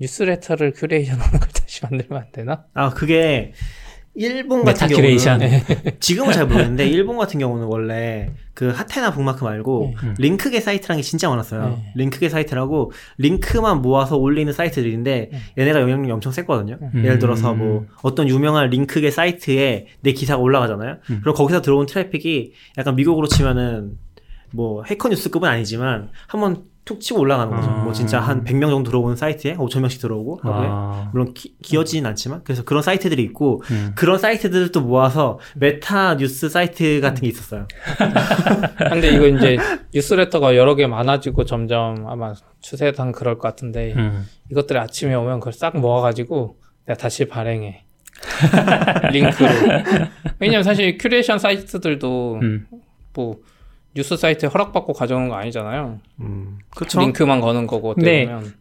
뉴스레터를 0.00 0.72
curation하는 0.72 1.38
걸 1.38 1.48
다시 1.54 1.82
만들면 1.84 2.18
안 2.18 2.32
되나? 2.32 2.64
아 2.74 2.90
그게 2.90 3.52
일본 4.18 4.64
같은 4.64 4.88
큐레이션. 4.88 5.38
경우는 5.40 5.60
지금은 6.00 6.32
잘 6.32 6.46
모르겠는데 6.46 6.88
일본 6.88 7.18
같은 7.18 7.38
경우는 7.38 7.66
원래 7.66 8.32
그 8.54 8.70
하테나 8.70 9.12
북마크 9.12 9.44
말고 9.44 9.92
음. 10.02 10.14
링크계 10.18 10.60
사이트라는 10.60 11.02
게 11.02 11.02
진짜 11.02 11.28
많았어요. 11.28 11.68
네. 11.68 11.92
링크계 11.96 12.30
사이트라고 12.30 12.92
링크만 13.18 13.82
모아서 13.82 14.16
올리는 14.16 14.50
사이트들인데 14.50 15.32
얘네가 15.58 15.82
영향력이 15.82 16.10
엄청 16.12 16.32
셌거든요. 16.32 16.78
음. 16.80 17.04
예를 17.04 17.18
들어서 17.18 17.52
뭐 17.52 17.84
어떤 18.02 18.26
유명한 18.26 18.70
링크계 18.70 19.10
사이트에 19.10 19.86
내 20.00 20.12
기사가 20.12 20.40
올라가잖아요. 20.40 20.96
음. 21.10 21.20
그럼 21.20 21.34
거기서 21.34 21.60
들어온 21.60 21.84
traffic이 21.84 22.54
약간 22.78 22.96
미국으로 22.96 23.26
치면은 23.28 23.98
뭐 24.56 24.82
Hacker 24.84 25.10
News급은 25.10 25.48
아니지만 25.48 26.10
한번 26.26 26.64
툭 26.86 27.00
치고 27.00 27.20
올라가는 27.20 27.54
거죠. 27.54 27.68
아. 27.68 27.82
뭐 27.82 27.92
진짜 27.92 28.20
한 28.20 28.44
100명 28.44 28.70
정도 28.70 28.84
들어오는 28.84 29.16
사이트에 29.16 29.56
5천 29.56 29.80
명씩 29.80 30.00
들어오고 30.00 30.40
아. 30.44 31.10
물론 31.12 31.34
기, 31.34 31.56
기어지진 31.60 32.06
않지만 32.06 32.42
그래서 32.44 32.64
그런 32.64 32.80
사이트들이 32.80 33.22
있고 33.24 33.62
음. 33.72 33.92
그런 33.96 34.18
사이트들을 34.18 34.70
또 34.70 34.80
모아서 34.80 35.40
meta 35.56 36.16
뉴스 36.16 36.48
사이트 36.48 37.00
같은 37.00 37.22
게 37.22 37.28
있었어요. 37.28 37.66
근데 38.88 39.10
이거 39.10 39.26
이제 39.26 39.58
뉴스레터가 39.92 40.54
여러 40.56 40.76
개 40.76 40.86
많아지고 40.86 41.44
점점 41.44 42.06
아마 42.06 42.34
추세상 42.60 43.10
그럴 43.10 43.36
것 43.38 43.42
같은데 43.48 43.92
음. 43.96 44.24
이것들이 44.52 44.78
아침에 44.78 45.12
오면 45.14 45.40
그걸 45.40 45.52
싹 45.52 45.76
모아가지고 45.76 46.56
내가 46.86 46.96
다시 46.96 47.26
발행해. 47.26 47.84
링크로. 49.12 49.50
왜냐면 50.38 50.62
사실 50.62 50.96
큐레이션 50.98 51.40
사이트들도 51.40 52.38
음. 52.42 52.66
뭐 53.12 53.40
뉴스 53.96 54.16
사이트에 54.16 54.48
허락받고 54.50 54.92
가져오는 54.92 55.28
거 55.28 55.36
아니잖아요. 55.36 55.98
음, 56.20 56.58
그렇죠. 56.70 57.00
링크만 57.00 57.40
거는 57.40 57.66
거고 57.66 57.90
어떻게 57.90 58.04
네. 58.04 58.26
보면. 58.26 58.54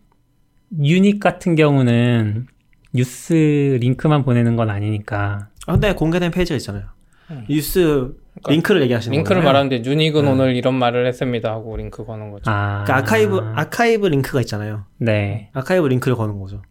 뉴닉 0.81 1.19
같은 1.19 1.55
경우는 1.55 2.47
뉴스 2.93 3.77
링크만 3.81 4.23
보내는 4.23 4.55
건 4.55 4.69
아니니까. 4.69 5.49
아, 5.67 5.71
근데 5.73 5.93
공개된 5.93 6.31
페이지가 6.31 6.55
있잖아요. 6.55 6.85
음. 7.31 7.45
뉴스 7.49 8.15
그러니까 8.35 8.51
링크를 8.51 8.81
얘기하시는 8.83 9.15
링크를 9.15 9.41
거예요. 9.41 9.45
말하는데 9.51 9.83
뉴닉은 9.89 10.23
네. 10.25 10.31
오늘 10.31 10.55
이런 10.55 10.75
말을 10.75 11.05
했습니다 11.05 11.51
하고 11.51 11.75
링크 11.75 12.05
거는 12.05 12.31
거죠. 12.31 12.49
아. 12.49 12.83
그러니까 12.85 12.97
아카이브 12.97 13.51
아카이브 13.55 14.07
링크가 14.07 14.39
있잖아요. 14.41 14.85
네. 14.97 15.49
아카이브 15.53 15.85
링크를 15.87 16.15
거는 16.15 16.39
거죠. 16.39 16.61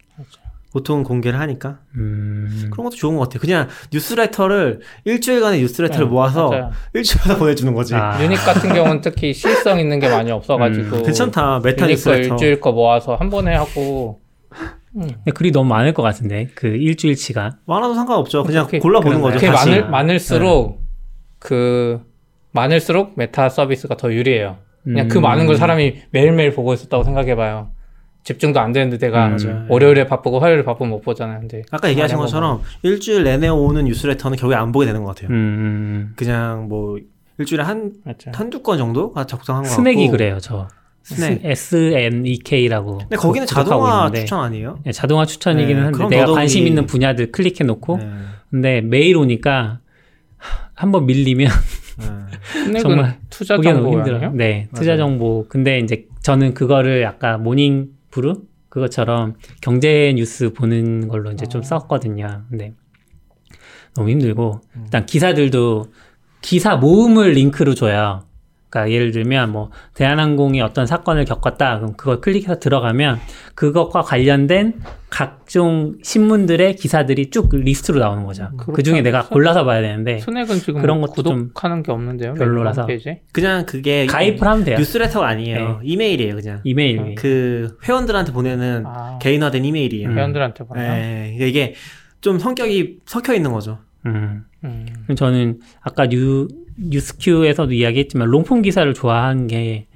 그렇죠. 0.75 0.83
보통 0.93 1.03
공개를 1.05 1.39
하니까 1.41 1.79
음. 1.97 2.69
그런 2.71 2.85
것도 2.85 2.97
좋은 2.97 3.17
것 3.17 3.23
같아요. 3.23 3.41
그냥 3.41 3.69
뉴스레터를 3.93 4.81
일주일간의 5.05 5.61
뉴스레터를 5.61 6.07
네, 6.07 6.11
모아서 6.11 6.49
맞아요. 6.51 6.71
일주일마다 6.93 7.39
보내주는 7.39 7.73
거지. 7.75 7.95
아. 7.95 8.23
뉴닉 8.23 8.39
같은 8.45 8.73
경우는 8.73 9.01
특히 9.01 9.33
시의성 9.33 9.79
있는 9.79 10.01
게 10.01 10.09
많이 10.09 10.31
없어가지고 10.31 10.97
음, 10.97 11.03
괜찮다. 11.05 11.61
meta 11.63 11.87
뉴스레터. 11.87 12.35
일주일 12.35 12.61
거 12.61 12.73
모아서 12.73 13.15
한 13.15 13.31
번에 13.31 13.55
하고 13.55 14.21
근데 14.93 15.31
글이 15.33 15.51
너무 15.53 15.69
많을 15.69 15.93
것 15.95 16.03
같은데 16.03 16.49
그 16.55 16.67
일주일치가. 16.69 17.57
많아도 17.67 17.95
상관없죠. 17.95 18.45
그냥 18.45 18.65
그렇게- 18.67 18.79
골라보는 18.81 19.21
거죠. 19.21 19.37
그게. 19.39 19.51
많을, 19.51 19.89
많을수록 19.91 20.83
그 21.39 22.01
많을수록 22.53 23.15
meta 23.17 23.49
서비스가 23.49 23.97
더 23.97 24.13
유리해요. 24.13 24.59
그냥 24.85 25.09
그 25.09 25.19
음. 25.19 25.23
많은 25.23 25.47
걸 25.47 25.57
사람이 25.57 26.03
매일매일 26.11 26.53
보고 26.55 26.73
있었다고 26.75 27.03
생각해봐요. 27.05 27.71
집중도 28.25 28.59
안 28.61 28.73
되는데 28.73 28.97
내가 28.99 29.27
음. 29.29 29.37
맞아요. 29.37 29.67
월요일에 29.69 30.07
바쁘고 30.07 30.41
화요일에 30.41 30.65
바쁘면 30.65 30.91
못 30.91 31.03
보잖아요. 31.03 31.41
근데 31.41 31.63
아까 31.71 31.89
얘기하신 31.91 32.17
것처럼 32.17 32.63
일주일 32.83 33.23
내내 33.25 33.49
오는 33.49 33.85
뉴스레터는 33.85 34.37
결국에 34.39 34.57
안 34.57 34.73
보게 34.73 34.87
되는 34.87 35.03
것 35.05 35.15
같아요. 35.15 35.29
음. 35.31 36.13
그냥 36.17 36.67
뭐 36.69 36.99
일주일에 37.39 37.63
한 37.63 37.93
맞죠. 38.05 38.31
한두 38.35 38.63
건 38.63 38.79
정도가 38.79 39.27
적당한 39.27 39.63
것 39.65 39.69
같고. 39.69 39.83
스낵이 39.83 40.09
그래요, 40.09 40.39
저. 40.41 40.69
스낵. 41.03 41.41
SNEK라고. 41.45 42.99
근데 42.99 43.17
거기는 43.17 43.47
자동화 43.47 44.11
추천 44.11 44.41
아니에요? 44.41 44.79
네, 44.85 44.93
자동화 44.93 45.27
추천이기는 45.27 45.77
네, 45.77 45.99
한데 45.99 46.17
내가 46.17 46.27
더더욱이- 46.27 46.35
관심 46.35 46.67
있는 46.67 46.87
분야들 46.87 47.31
클릭해 47.31 47.65
놓고 47.65 47.99
네. 47.99 48.11
근데 48.51 48.81
매일 48.81 49.17
오니까 49.19 49.81
한번 50.75 51.05
밀리면 51.07 51.51
네. 52.73 52.81
정말 52.81 53.19
투자 53.29 53.61
정보 53.61 53.93
힘들어요. 53.93 54.33
네, 54.33 54.69
투자. 54.75 54.97
정보. 54.97 55.45
근데 55.49 55.79
이제 55.79 56.07
저는 56.23 56.55
그거를 56.55 57.07
아까 57.07 57.37
Morning 57.37 57.89
Brew 58.15 58.45
그것처럼 58.69 59.35
경제 59.61 60.13
뉴스 60.15 60.53
보는 60.53 61.09
걸로 61.09 61.33
이제 61.33 61.47
좀 61.47 61.61
어. 61.61 61.65
썼거든요. 61.65 62.45
근데 62.49 62.73
너무 63.95 64.09
힘들고 64.09 64.61
일단 64.85 65.05
기사들도 65.05 65.93
기사 66.41 66.77
모음을 66.77 67.33
링크로 67.33 67.75
줘요. 67.75 68.25
그러니까 68.75 68.91
예를 68.91 69.13
들면 69.13 69.53
뭐 69.53 69.71
대한항공이 69.95 70.61
어떤 70.61 70.87
사건을 70.87 71.25
겪었다. 71.25 71.79
그럼 71.79 71.95
그걸 71.97 72.21
클릭해서 72.21 72.59
들어가면 72.59 73.21
그것과 73.55 74.03
관련된 74.03 74.81
각종 75.09 75.95
신문들의 76.03 76.75
기사들이 76.75 77.31
쭉 77.31 77.49
리스트로 77.53 78.01
나오는 78.01 78.25
거죠. 78.25 78.51
그 78.57 78.83
중에 78.83 79.01
내가 79.01 79.29
골라서 79.29 79.65
봐야 79.65 79.81
되는데 79.81 80.19
스낵은 80.19 80.59
지금 80.59 80.81
그런 80.81 80.99
뭐 80.99 81.07
것도 81.09 81.23
좀 81.23 81.39
구독하는 81.43 81.85
게 81.85 81.93
없는데요. 81.93 82.35
별로라서. 82.35 82.89
그냥 83.33 83.65
그게 83.65 84.07
가입을 84.07 84.43
하면 84.43 84.65
돼요. 84.65 84.77
뉴스레터가 84.77 85.29
아니에요. 85.29 85.81
이메일이에요, 85.85 86.35
그냥. 86.35 86.61
이메일. 86.65 87.15
그 87.15 87.79
회원들한테 87.85 88.33
보내는 88.33 88.83
아, 88.87 89.19
개인화된 89.23 89.65
이메일이에요. 89.65 90.09
음. 90.09 90.19
회원들한테 90.19 90.65
보나? 90.65 90.83
네, 90.83 91.37
이게 91.39 91.75
좀 92.21 92.41
성격이 92.41 92.99
섞여 93.07 93.35
있는 93.35 93.53
거죠. 93.53 93.79
음. 94.07 94.45
음. 94.65 94.87
그럼 95.05 95.17
저는 95.17 95.61
아까 95.81 96.09
뉴, 96.09 96.49
뉴스큐에서도 96.77 97.73
이야기했지만 97.73 98.29
longform 98.29 98.63
기사를 98.63 98.93
좋아한 98.95 99.47
게 99.47 99.87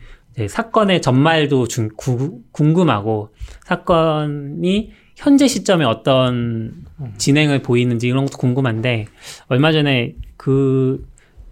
사건의 0.48 1.02
전말도 1.02 1.66
중, 1.66 1.88
구- 1.96 2.42
궁금하고 2.52 3.30
사건이 3.66 4.92
현재 5.16 5.48
시점에 5.48 5.84
어떤 5.84 6.84
진행을 7.16 7.62
보이는지 7.62 8.06
이런 8.06 8.24
것도 8.26 8.38
궁금한데 8.38 9.06
얼마 9.48 9.72
전에 9.72 10.14
그 10.36 11.04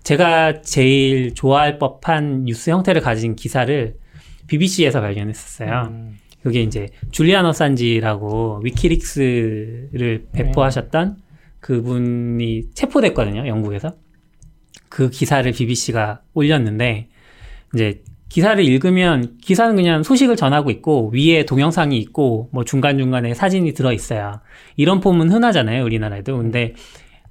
제가 0.05 0.61
제일 0.61 1.35
좋아할 1.35 1.79
법한 1.81 2.45
뉴스 2.45 2.71
형태를 2.71 3.01
가진 3.01 3.35
기사를 3.35 3.97
BBC에서 4.47 5.01
발견했었어요. 5.01 5.89
음. 5.91 6.19
그게 6.45 6.63
이제 6.63 6.87
줄리안 7.11 7.45
어산지라고 7.45 8.61
위키릭스를 8.63 10.27
배포하셨던 10.33 11.17
그분이 11.59 12.67
체포됐거든요, 12.73 13.49
영국에서. 13.49 13.95
그 14.89 15.11
기사를 15.11 15.51
BBC가 15.51 16.21
올렸는데 16.35 17.09
이제 17.75 18.03
기사를 18.29 18.63
읽으면 18.65 19.39
기사는 19.41 19.75
그냥 19.77 20.03
소식을 20.03 20.37
전하고 20.37 20.71
있고 20.71 21.11
위에 21.15 21.45
동영상이 21.47 21.97
있고 21.99 22.49
뭐 22.53 22.65
중간중간에 22.65 23.35
사진이 23.35 23.73
들어 23.75 23.93
있어요. 23.93 24.41
이런 24.77 25.01
폼은 25.01 25.31
흔하잖아요, 25.31 25.85
우리나라에도. 25.85 26.37
근데 26.37 26.75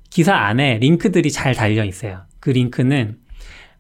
기사 0.10 0.34
안에 0.36 0.78
링크들이 0.80 1.32
잘 1.32 1.54
달려 1.54 1.84
있어요. 1.84 2.22
그 2.40 2.50
링크는 2.52 3.18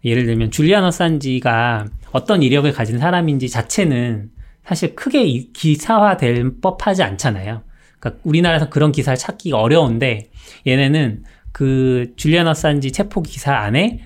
예를 0.03 0.25
들면 0.25 0.51
줄리안 0.51 0.83
어산지가 0.83 1.85
어떤 2.11 2.43
이력을 2.43 2.71
가진 2.73 2.97
사람인지 2.99 3.49
자체는 3.49 4.29
사실 4.65 4.95
크게 4.95 5.23
이- 5.23 5.53
기사화될 5.53 6.55
법하지 6.61 7.03
않잖아요. 7.03 7.63
그러니까 7.99 8.21
우리나라에서 8.23 8.69
그런 8.69 8.91
기사를 8.91 9.17
찾기가 9.17 9.57
어려운데 9.57 10.29
얘네는 10.67 11.23
그 11.55 12.11
줄리안 12.17 12.47
어산지 12.47 12.91
체포 12.91 13.21
기사 13.21 13.55
안에 13.55 14.01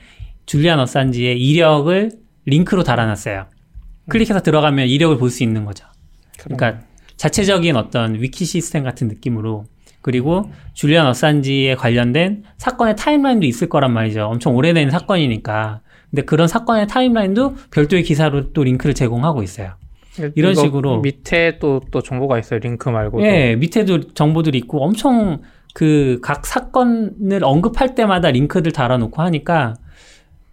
줄리안 0.46 0.80
어산지의 0.80 1.42
이력을 1.42 2.12
링크로 2.46 2.84
달아놨어요. 2.84 3.48
클릭해서 4.08 4.42
들어가면 4.44 4.88
이력을 4.88 5.18
볼 5.18 5.32
수 5.32 5.42
있는 5.42 5.66
거죠. 5.66 5.84
그러니까 6.38 6.82
자체적인 7.18 7.76
어떤 7.76 8.22
위키 8.22 8.46
시스템 8.46 8.84
같은 8.84 9.08
느낌으로 9.08 9.66
그리고 10.04 10.52
줄리안 10.76 11.08
어산지에 11.08 11.74
관련된 11.74 12.44
사건의 12.60 12.96
timeline도 12.96 13.48
있을 13.48 13.68
거란 13.68 13.94
말이죠. 13.94 14.26
엄청 14.28 14.56
오래된 14.56 14.92
사건이니까. 14.92 15.82
근데 16.12 16.22
그런 16.22 16.48
사건의 16.48 16.86
timeline도 16.88 17.56
별도의 17.72 18.04
기사로 18.04 18.54
또 18.54 18.64
링크를 18.64 18.94
제공하고 18.94 19.42
있어요. 19.42 19.72
이런 20.36 20.54
식으로. 20.54 21.02
밑에 21.02 21.58
또 21.58 21.82
또 21.90 22.02
정보가 22.04 22.38
있어요. 22.38 22.60
링크 22.60 22.90
말고도. 22.90 23.26
예, 23.26 23.56
밑에도 23.56 24.14
정보들이 24.14 24.56
있고 24.60 24.84
엄청 24.84 25.42
그 25.74 26.20
각 26.22 26.46
사건을 26.46 27.44
언급할 27.44 27.96
때마다 27.96 28.32
링크를 28.32 28.72
달아놓고 28.72 29.22
하니까 29.22 29.76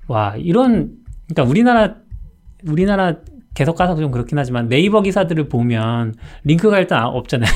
와 0.09 0.37
이런 0.37 0.97
그러니까 1.29 1.51
우리나라 1.51 1.95
우리나라 2.69 3.17
계속 3.57 3.75
가서 3.75 3.97
좀 3.97 4.11
그렇긴 4.11 4.39
하지만 4.39 4.69
네이버 4.69 5.01
기사들을 5.01 5.49
보면 5.49 6.15
링크가 6.45 6.79
일단 6.79 7.05
없잖아요. 7.07 7.51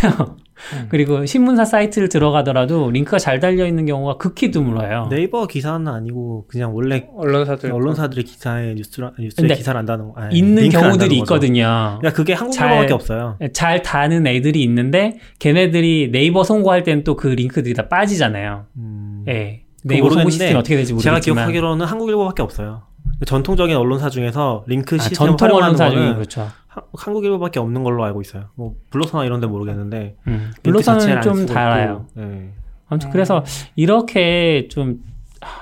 음. 0.75 0.87
그리고 0.89 1.25
신문사 1.27 1.65
사이트를 1.65 2.09
들어가더라도 2.09 2.91
링크가 2.91 3.19
잘 3.19 3.39
달려 3.39 3.67
있는 3.67 3.85
경우가 3.87 4.17
극히 4.17 4.51
드물어요. 4.51 5.09
네이버 5.11 5.47
기사는 5.47 5.87
아니고 5.87 6.47
그냥 6.49 6.75
원래 6.75 7.07
언론사들 7.15 7.71
언론사들의 7.73 8.25
기사에 8.25 8.75
뉴스 8.75 9.01
뉴스에 9.19 9.47
기사를 9.49 9.79
안다는 9.79 10.09
거. 10.09 10.15
아니, 10.21 10.37
있는 10.39 10.69
경우들이. 10.71 11.19
있거든요. 11.19 11.99
그러니까 12.01 12.13
그게 12.17 12.35
잘- 12.35 12.69
한국어밖에 12.69 12.93
없어요. 12.95 13.37
잘 13.53 13.83
다는 13.83 14.27
애들이 14.27 14.63
있는데 14.63 15.19
걔네들이 15.39 16.11
네이버 16.13 16.45
송고할 16.45 16.83
때는 16.83 17.05
또 17.05 17.15
그 17.17 17.27
링크들이 17.29 17.75
다 17.75 17.89
빠지잖아요. 17.89 18.65
음, 18.79 19.25
예. 19.29 19.63
그거 19.83 19.95
네이버 19.95 20.09
송고 20.09 20.23
모르겠는데 20.25 20.31
시스템이 20.31 20.59
어떻게 20.59 20.85
제가 20.85 20.95
모르겠지만 20.95 21.21
기억하기로는 21.21 21.85
한국일보밖에 21.87 22.43
없어요. 22.43 22.83
전통적인 23.27 23.77
언론사 23.77 24.09
중에서 24.11 24.65
링크 24.67 24.97
아, 24.97 24.99
시스템 24.99 25.29
전통 25.29 25.47
활용하는 25.47 25.75
언론사 25.81 25.91
중에 25.91 26.15
그렇죠. 26.15 26.51
하- 26.69 26.83
한국일보밖에 26.95 27.59
없는 27.61 27.83
걸로 27.85 28.05
알고 28.05 28.21
있어요. 28.23 28.47
뭐 28.55 28.75
블로터나 28.91 29.25
이런 29.25 29.41
데 29.41 29.47
모르겠는데 29.47 30.17
음. 30.27 30.53
블로터는 30.63 31.17
안 31.17 31.23
좀. 31.23 31.43
있고, 31.43 31.53
네. 32.15 32.53
아무튼 32.89 33.09
음. 33.09 33.13
그래서 33.13 33.45
이렇게 33.77 34.69
좀 34.71 35.01
하, 35.41 35.61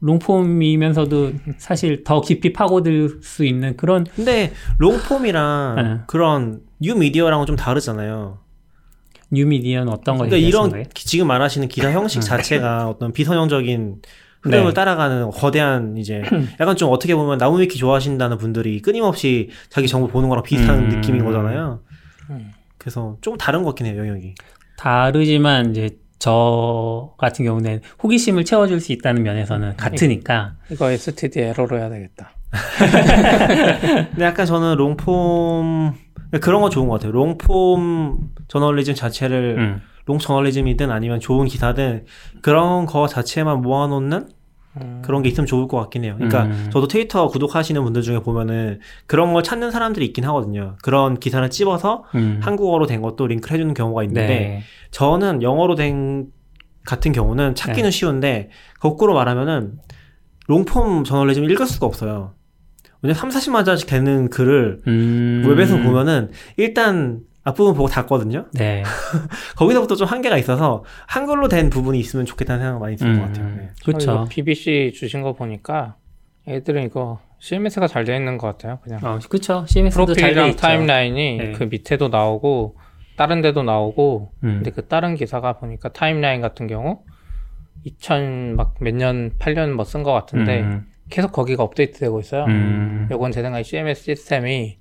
longform이면서도 0.00 1.32
사실 1.58 2.04
더 2.04 2.20
깊이 2.20 2.52
파고들 2.52 3.20
수 3.22 3.44
있는 3.44 3.76
그런 3.76 4.04
근데 4.14 4.52
longform이랑 4.78 5.74
네. 5.76 6.00
그런 6.06 6.60
뉴 6.80 6.94
미디어랑은 6.94 7.46
좀 7.46 7.56
다르잖아요. 7.56 8.38
뉴 9.32 9.46
미디어는 9.46 9.92
어떤 9.92 10.16
걸 10.18 10.28
그러니까 10.28 10.48
이런 10.48 10.70
거예요? 10.70 10.84
기- 10.94 11.06
지금 11.06 11.26
말하시는 11.28 11.68
기사 11.68 11.90
형식 11.92 12.20
자체가 12.20 12.88
어떤 12.88 13.12
비선형적인 13.12 14.02
흐름을 14.42 14.68
네. 14.68 14.74
따라가는 14.74 15.30
거대한 15.30 15.96
이제 15.96 16.22
약간 16.60 16.76
좀 16.76 16.90
어떻게 16.92 17.14
보면 17.14 17.38
나무위키 17.38 17.78
좋아하신다는 17.78 18.38
분들이 18.38 18.80
끊임없이 18.80 19.50
자기 19.68 19.86
정보 19.86 20.08
보는 20.08 20.28
거랑 20.28 20.42
비슷한 20.44 20.78
음. 20.78 20.88
느낌인 20.88 21.24
거잖아요. 21.24 21.80
음. 22.30 22.50
그래서 22.78 23.16
좀 23.20 23.36
다른 23.36 23.62
것 23.62 23.70
같긴 23.70 23.86
해요 23.86 23.98
영역이. 23.98 24.34
다르지만 24.76 25.70
이제 25.70 25.90
저 26.18 27.14
같은 27.18 27.44
경우는 27.44 27.80
호기심을 28.02 28.44
채워줄 28.44 28.80
수 28.80 28.92
있다는 28.92 29.22
면에서는 29.22 29.76
같으니까 29.76 30.54
이거 30.70 30.90
STD 30.90 31.40
에러로 31.40 31.78
해야 31.78 31.88
되겠다. 31.88 32.32
근데 34.10 34.24
약간 34.24 34.44
저는 34.46 34.76
롱폼 34.76 35.94
그런 36.40 36.60
거 36.62 36.68
좋은 36.70 36.88
것 36.88 36.94
같아요. 36.94 37.12
롱폼 37.12 38.30
저널리즘 38.48 38.94
자체를 38.94 39.56
음. 39.58 39.82
long 40.10 40.18
저널리즘이든 40.18 40.90
아니면 40.90 41.20
좋은 41.20 41.46
기사든 41.46 42.04
그런 42.42 42.84
거 42.86 43.06
자체만 43.06 43.62
모아놓는 43.62 44.28
음. 44.80 45.02
그런 45.04 45.22
게 45.22 45.28
있으면 45.28 45.46
좋을 45.46 45.68
것 45.68 45.76
같긴 45.78 46.04
해요. 46.04 46.14
그러니까 46.16 46.44
음. 46.46 46.68
저도 46.72 46.88
트위터 46.88 47.28
구독하시는 47.28 47.80
분들 47.82 48.02
중에 48.02 48.18
보면은 48.18 48.80
그런 49.06 49.32
걸 49.32 49.44
찾는 49.44 49.70
사람들이 49.70 50.04
있긴 50.06 50.24
하거든요. 50.24 50.76
그런 50.82 51.18
기사를 51.18 51.48
찝어서 51.48 52.04
음. 52.16 52.40
한국어로 52.42 52.86
된 52.86 53.02
것도 53.02 53.28
링크를 53.28 53.54
해주는 53.54 53.72
경우가 53.74 54.02
있는데 54.04 54.26
네. 54.26 54.62
저는 54.90 55.42
영어로 55.42 55.76
된 55.76 56.26
같은 56.84 57.12
경우는 57.12 57.54
찾기는 57.54 57.90
네. 57.90 57.90
쉬운데 57.90 58.50
거꾸로 58.80 59.14
말하면은 59.14 59.74
longform 60.48 61.04
저널리즘 61.04 61.44
읽을 61.44 61.66
수가 61.66 61.86
없어요. 61.86 62.34
왜냐면 63.02 63.16
3, 63.16 63.30
40만 63.30 63.64
자씩 63.64 63.88
되는 63.88 64.28
글을 64.28 64.80
음. 64.88 65.44
웹에서 65.46 65.76
보면은 65.78 66.30
일단 66.56 67.20
앞부분 67.50 67.74
보고 67.74 67.88
닫거든요. 67.88 68.46
네. 68.54 68.82
거기서부터 69.56 69.94
좀 69.96 70.06
한계가 70.08 70.36
있어서 70.38 70.84
한글로 71.06 71.48
된 71.48 71.70
부분이 71.70 71.98
있으면 71.98 72.26
좋겠다는 72.26 72.62
생각 72.64 72.80
많이 72.80 72.96
드는 72.96 73.20
것 73.20 73.26
같아요. 73.26 73.48
네. 73.56 73.62
어, 73.64 73.68
그렇죠. 73.84 74.12
이거 74.12 74.24
BBC 74.28 74.92
주신 74.94 75.22
거 75.22 75.32
보니까 75.34 75.96
애들은 76.48 76.84
이거 76.84 77.20
CMS가 77.38 77.86
잘돼 77.86 78.16
있는 78.16 78.36
것 78.38 78.46
같아요. 78.48 78.78
그냥 78.82 79.00
어, 79.04 79.18
그렇죠. 79.28 79.64
CMS도 79.66 80.06
잘돼 80.06 80.20
프로필이랑 80.20 80.48
있죠. 80.50 80.58
타임라인이 80.58 81.36
네. 81.36 81.52
그 81.52 81.64
밑에도 81.64 82.08
나오고 82.08 82.76
다른 83.16 83.40
데도 83.42 83.62
나오고 83.62 84.32
음. 84.44 84.48
근데 84.56 84.70
그 84.70 84.86
다른 84.86 85.14
기사가 85.14 85.54
보니까 85.58 85.90
타임라인 85.90 86.40
같은 86.40 86.66
경우 86.66 87.02
2000 87.84 88.56
막 88.56 88.74
몇 88.80 88.94
년 88.94 89.30
8년 89.38 89.72
뭐 89.72 89.84
쓴 89.84 90.02
것 90.02 90.12
같은데 90.12 90.60
음. 90.60 90.86
계속 91.08 91.32
거기가 91.32 91.62
업데이트되고 91.62 92.20
있어요. 92.20 92.44
음. 92.44 93.08
요건 93.10 93.32
제 93.32 93.42
생각에 93.42 93.62
CMS 93.62 94.04
시스템이 94.04 94.78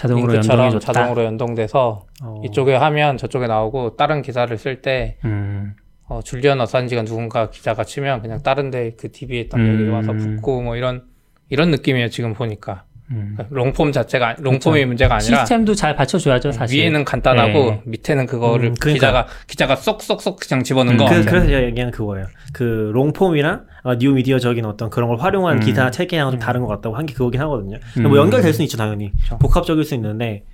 자동으로 0.00 0.34
연동해줬다. 0.34 0.92
자동으로 0.92 1.24
연동돼서 1.24 2.06
어, 2.22 2.42
이쪽에 2.42 2.74
하면 2.74 3.18
저쪽에 3.18 3.46
나오고 3.46 3.96
다른 3.96 4.22
기사를 4.22 4.56
쓸때 4.56 5.18
음. 5.26 5.74
어, 6.06 6.20
줄리언 6.22 6.58
어산지가 6.58 7.04
누군가 7.04 7.50
기자가 7.50 7.84
치면 7.84 8.22
그냥 8.22 8.42
다른데 8.42 8.92
그 8.98 9.12
DB에 9.12 9.40
있던 9.40 9.60
음. 9.60 9.80
얘기 9.80 9.90
와서 9.90 10.12
붙고 10.14 10.62
뭐 10.62 10.76
이런 10.76 11.04
이런 11.50 11.70
느낌이에요 11.70 12.08
지금 12.08 12.32
보니까 12.32 12.84
음. 13.10 13.36
longform 13.50 13.92
자체가 13.92 14.36
longform이 14.38 14.74
그렇죠. 14.74 14.86
문제가 14.86 15.14
아니라 15.16 15.38
시스템도 15.38 15.74
잘 15.74 15.96
받쳐줘야죠, 15.96 16.52
사실. 16.52 16.78
위에는 16.80 17.04
간단하고 17.04 17.52
네. 17.70 17.82
밑에는 17.86 18.26
그거를 18.26 18.66
음, 18.70 18.74
그러니까. 18.78 18.92
기자가 19.06 19.26
기자가 19.46 19.76
쏙쏙쏙 19.76 20.38
그냥 20.40 20.62
집어넣은 20.62 20.94
음. 20.94 20.98
거 20.98 21.04
그, 21.04 21.10
같아요. 21.10 21.24
그래서 21.30 21.46
제가 21.48 21.62
얘기하는 21.64 21.92
그거예요. 21.92 22.26
그 22.52 22.90
longform이랑 22.94 23.64
어, 23.82 23.94
뉴 23.98 24.12
미디어적인 24.12 24.64
어떤 24.64 24.90
그런 24.90 25.08
걸 25.08 25.18
활용한 25.18 25.56
음. 25.56 25.60
기사 25.60 25.90
체계랑 25.90 26.30
좀 26.30 26.38
음. 26.38 26.40
다른 26.40 26.60
것 26.60 26.68
같다고 26.68 26.96
한 26.96 27.06
게 27.06 27.14
그거긴 27.14 27.40
하거든요. 27.40 27.78
음. 27.98 28.02
뭐 28.04 28.16
연결될 28.18 28.52
수는 28.52 28.64
있죠 28.64 28.76
당연히 28.76 29.10
그렇죠. 29.12 29.38
복합적일 29.38 29.84
수 29.84 29.94
있는데 29.94 30.44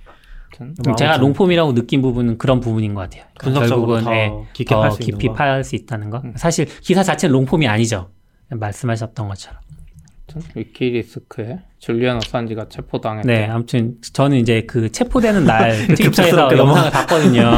뭐 0.85 0.95
제가 0.95 1.17
롱폼이라고 1.17 1.73
느낀 1.75 2.01
부분은 2.01 2.37
그런 2.39 2.59
부분인 2.61 2.93
것 2.95 3.01
같아요. 3.01 3.23
분석적으로 3.39 4.01
더 4.01 4.11
예, 4.15 4.31
깊게 4.53 4.73
더팔수 4.73 5.03
있는 5.03 5.17
깊이 5.17 5.27
거. 5.27 5.33
팔수 5.33 5.75
있다는 5.75 6.09
거. 6.09 6.21
음. 6.23 6.33
사실 6.37 6.65
기사 6.81 7.03
자체는 7.03 7.33
롱폼이 7.33 7.67
아니죠. 7.67 8.09
말씀하셨던 8.49 9.27
것처럼. 9.27 9.59
위키리스크에 10.55 11.59
줄리안 11.79 12.17
어산지가 12.17 12.69
체포당했다. 12.69 13.27
네, 13.27 13.45
아무튼 13.45 13.95
저는 14.13 14.37
이제 14.37 14.63
그 14.67 14.91
체포되는 14.91 15.45
날 15.45 15.87
급작스럽게 15.95 16.57
영상을 16.57 16.91
봤거든요. 16.91 17.51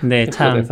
근데 0.00 0.26
참이 0.30 0.62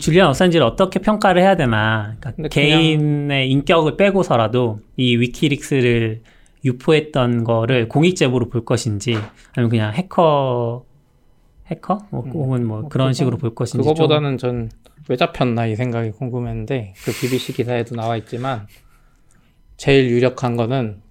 줄리안 0.00 0.28
어산지를 0.28 0.64
어떻게 0.64 1.00
평가를 1.00 1.42
해야 1.42 1.56
되나. 1.56 2.16
그러니까 2.20 2.48
개인의 2.48 3.50
인격을 3.50 3.96
빼고서라도 3.96 4.80
이 4.96 5.16
위키릭스를 5.16 6.22
유포했던 6.64 7.44
거를 7.44 7.88
공익 7.88 8.16
제보로 8.16 8.48
볼 8.48 8.64
것인지 8.64 9.16
아니면 9.54 9.70
그냥 9.70 9.92
해커 9.92 10.84
해커 11.68 11.98
뭐, 12.10 12.24
음. 12.24 12.30
혹은 12.32 12.66
뭐뭐 12.66 12.88
그런 12.88 13.08
그거- 13.08 13.12
식으로 13.12 13.36
볼 13.38 13.54
것인지 13.54 13.84
좀 13.84 13.94
그거보다는 13.94 14.38
전왜 14.38 15.16
잡혔나 15.18 15.66
이 15.66 15.76
생각이 15.76 16.10
궁금했는데 16.12 16.94
그 17.04 17.12
BBC 17.12 17.52
기사에도 17.52 17.94
나와 17.94 18.16
있지만 18.16 18.66
제일 19.76 20.10
유력한 20.10 20.56
거는 20.56 21.02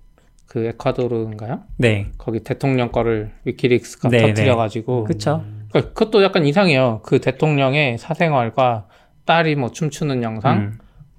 그 0.48 0.66
에콰도르인가요? 0.66 1.64
네, 1.78 2.08
거기 2.18 2.40
대통령 2.40 2.92
거를 2.92 3.34
위키릭스가 3.44 4.10
네, 4.10 4.20
터뜨려가지고 4.20 5.04
그렇죠. 5.04 5.44
그러니까 5.70 5.94
그것도 5.94 6.24
약간 6.24 6.46
이상해요. 6.46 7.02
그 7.04 7.20
대통령의 7.20 7.98
사생활과 7.98 8.88
딸이 9.26 9.56
뭐 9.56 9.72
춤추는 9.72 10.24
영상, 10.24 10.58
음, 10.58 10.78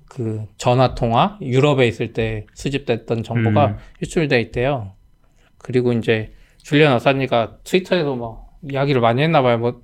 그 0.09 0.47
전화 0.57 0.95
통화, 0.95 1.39
유럽에 1.43 1.87
있을 1.87 2.13
때 2.13 2.47
수집됐던 2.55 3.23
정보가 3.23 3.67
음. 3.67 3.77
유출돼 4.01 4.41
있대요. 4.41 4.93
그리고 5.59 5.93
이제 5.93 6.33
줄리안 6.59 6.95
어산지가 6.95 7.59
트위터에도 7.65 8.17
뭐 8.17 8.47
이야기를 8.63 9.01
많이 9.01 9.23
했나 9.23 9.43
봐요. 9.43 9.59
뭐 9.59 9.83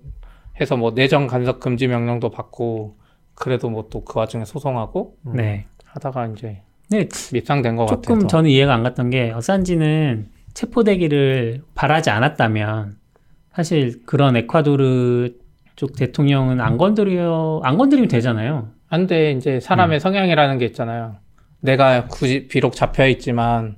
해서 0.61 0.77
뭐 0.77 0.93
내정 0.93 1.27
간섭 1.27 1.61
금지 1.61 1.87
명령도 1.89 2.31
받고 2.31 2.97
그래도 3.35 3.69
뭐 3.71 3.89
또 3.91 4.05
그 4.05 4.19
와중에 4.19 4.45
소송하고 4.45 5.17
네. 5.35 5.67
하다가 5.85 6.27
이제 6.29 6.63
네, 6.93 7.09
밉상된 7.33 7.77
것 7.77 7.87
조금 7.87 8.15
같아요. 8.15 8.27
저는 8.29 8.51
이해가 8.51 8.75
안 8.75 8.83
갔던 8.83 9.11
게 9.11 9.33
어산지는 9.33 10.29
체포되기를 10.55 11.63
바라지 11.75 12.11
않았다면 12.11 12.97
사실 13.55 14.03
그런 14.05 14.37
에콰도르 14.37 15.31
쪽 15.77 15.97
대통령은 15.97 16.61
안 16.61 16.77
건드려 16.77 17.61
안 17.65 17.79
건드리면 17.79 18.09
되잖아요. 18.09 18.69
한데 18.89 19.33
이제 19.33 19.59
사람의 19.59 19.97
음. 19.97 20.01
성향이라는 20.01 20.59
게 20.59 20.67
있잖아요. 20.67 21.17
내가 21.61 22.07
굳이 22.09 22.47
비록 22.49 22.75
잡혀 22.75 23.07
있지만 23.07 23.77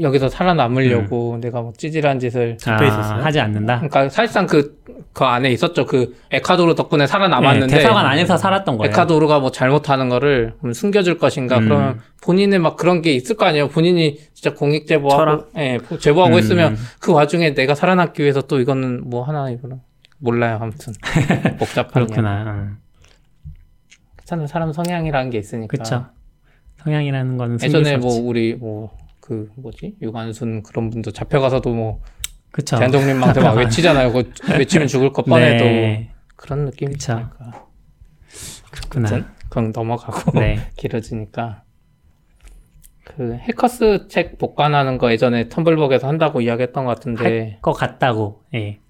여기서 0.00 0.28
살아남으려고 0.28 1.38
내가 1.40 1.62
뭐 1.62 1.72
찌질한 1.76 2.20
짓을 2.20 2.56
있었어요? 2.60 3.22
하지 3.22 3.40
않는다. 3.40 3.76
그러니까 3.78 4.08
사실상 4.08 4.46
그, 4.46 4.80
그 5.12 5.24
안에 5.24 5.50
있었죠. 5.50 5.84
그 5.84 6.16
에콰도르 6.30 6.76
덕분에 6.76 7.08
살아남았는데 7.08 7.66
네, 7.66 7.76
대사관 7.78 8.06
안에서 8.06 8.36
살았던 8.36 8.78
거예요. 8.78 8.90
에콰도르가 8.90 9.40
뭐 9.40 9.50
잘못하는 9.50 10.08
거를 10.08 10.54
숨겨줄 10.72 11.18
것인가? 11.18 11.58
음. 11.58 11.64
그러면 11.64 12.00
본인의 12.22 12.60
막 12.60 12.76
그런 12.76 13.02
게 13.02 13.12
있을 13.12 13.36
거 13.36 13.46
아니에요. 13.46 13.68
본인이 13.68 14.18
진짜 14.32 14.54
공익 14.54 14.86
제보하고, 14.86 15.18
철학? 15.18 15.50
예, 15.56 15.78
제보하고 15.98 16.34
음. 16.34 16.38
있으면 16.38 16.76
그 17.00 17.12
와중에 17.12 17.54
내가 17.54 17.74
살아남기 17.74 18.22
위해서 18.22 18.42
또 18.42 18.60
이거는 18.60 19.10
뭐 19.10 19.24
하나 19.24 19.50
이거는 19.50 19.80
몰라요. 20.18 20.58
아무튼 20.60 20.92
복잡한 21.58 22.06
그렇구나. 22.06 22.44
응. 22.46 22.76
괜찮은 24.18 24.46
사람 24.46 24.72
성향이라는 24.72 25.30
게 25.30 25.38
있으니까. 25.38 25.76
그쵸. 25.76 26.06
성향이라는 26.76 27.36
거는 27.36 27.58
예전에 27.60 27.98
수뭐 27.98 28.12
없지. 28.12 28.20
우리 28.20 28.54
뭐 28.54 28.96
그 29.28 29.50
뭐지 29.56 29.96
유관순 30.00 30.62
그런 30.62 30.88
분도 30.88 31.10
잡혀가서도 31.10 31.74
뭐 31.74 32.00
그쵸. 32.50 32.78
대한독립망대 32.78 33.40
막 33.40 33.58
외치잖아요. 33.58 34.10
그거 34.10 34.26
외치면 34.58 34.88
죽을 34.88 35.12
것 35.12 35.26
뻔해도 35.26 35.64
네. 35.64 36.12
그런 36.34 36.64
느낌이 36.64 36.94
그쵸. 36.94 37.12
있으니까. 37.12 37.66
그렇구나. 38.70 39.34
그건 39.50 39.72
넘어가고 39.74 40.38
네. 40.38 40.70
길어지니까 40.78 41.64
그 43.04 43.34
해커스 43.34 44.08
책 44.08 44.38
복간하는 44.38 44.96
거 44.96 45.12
예전에 45.12 45.48
텀블벅에서 45.48 46.04
한다고 46.04 46.40
이야기했던 46.40 46.86
것 46.86 46.94
같은데 46.94 47.52
할것 47.56 47.76
같다고. 47.76 48.44
예. 48.54 48.80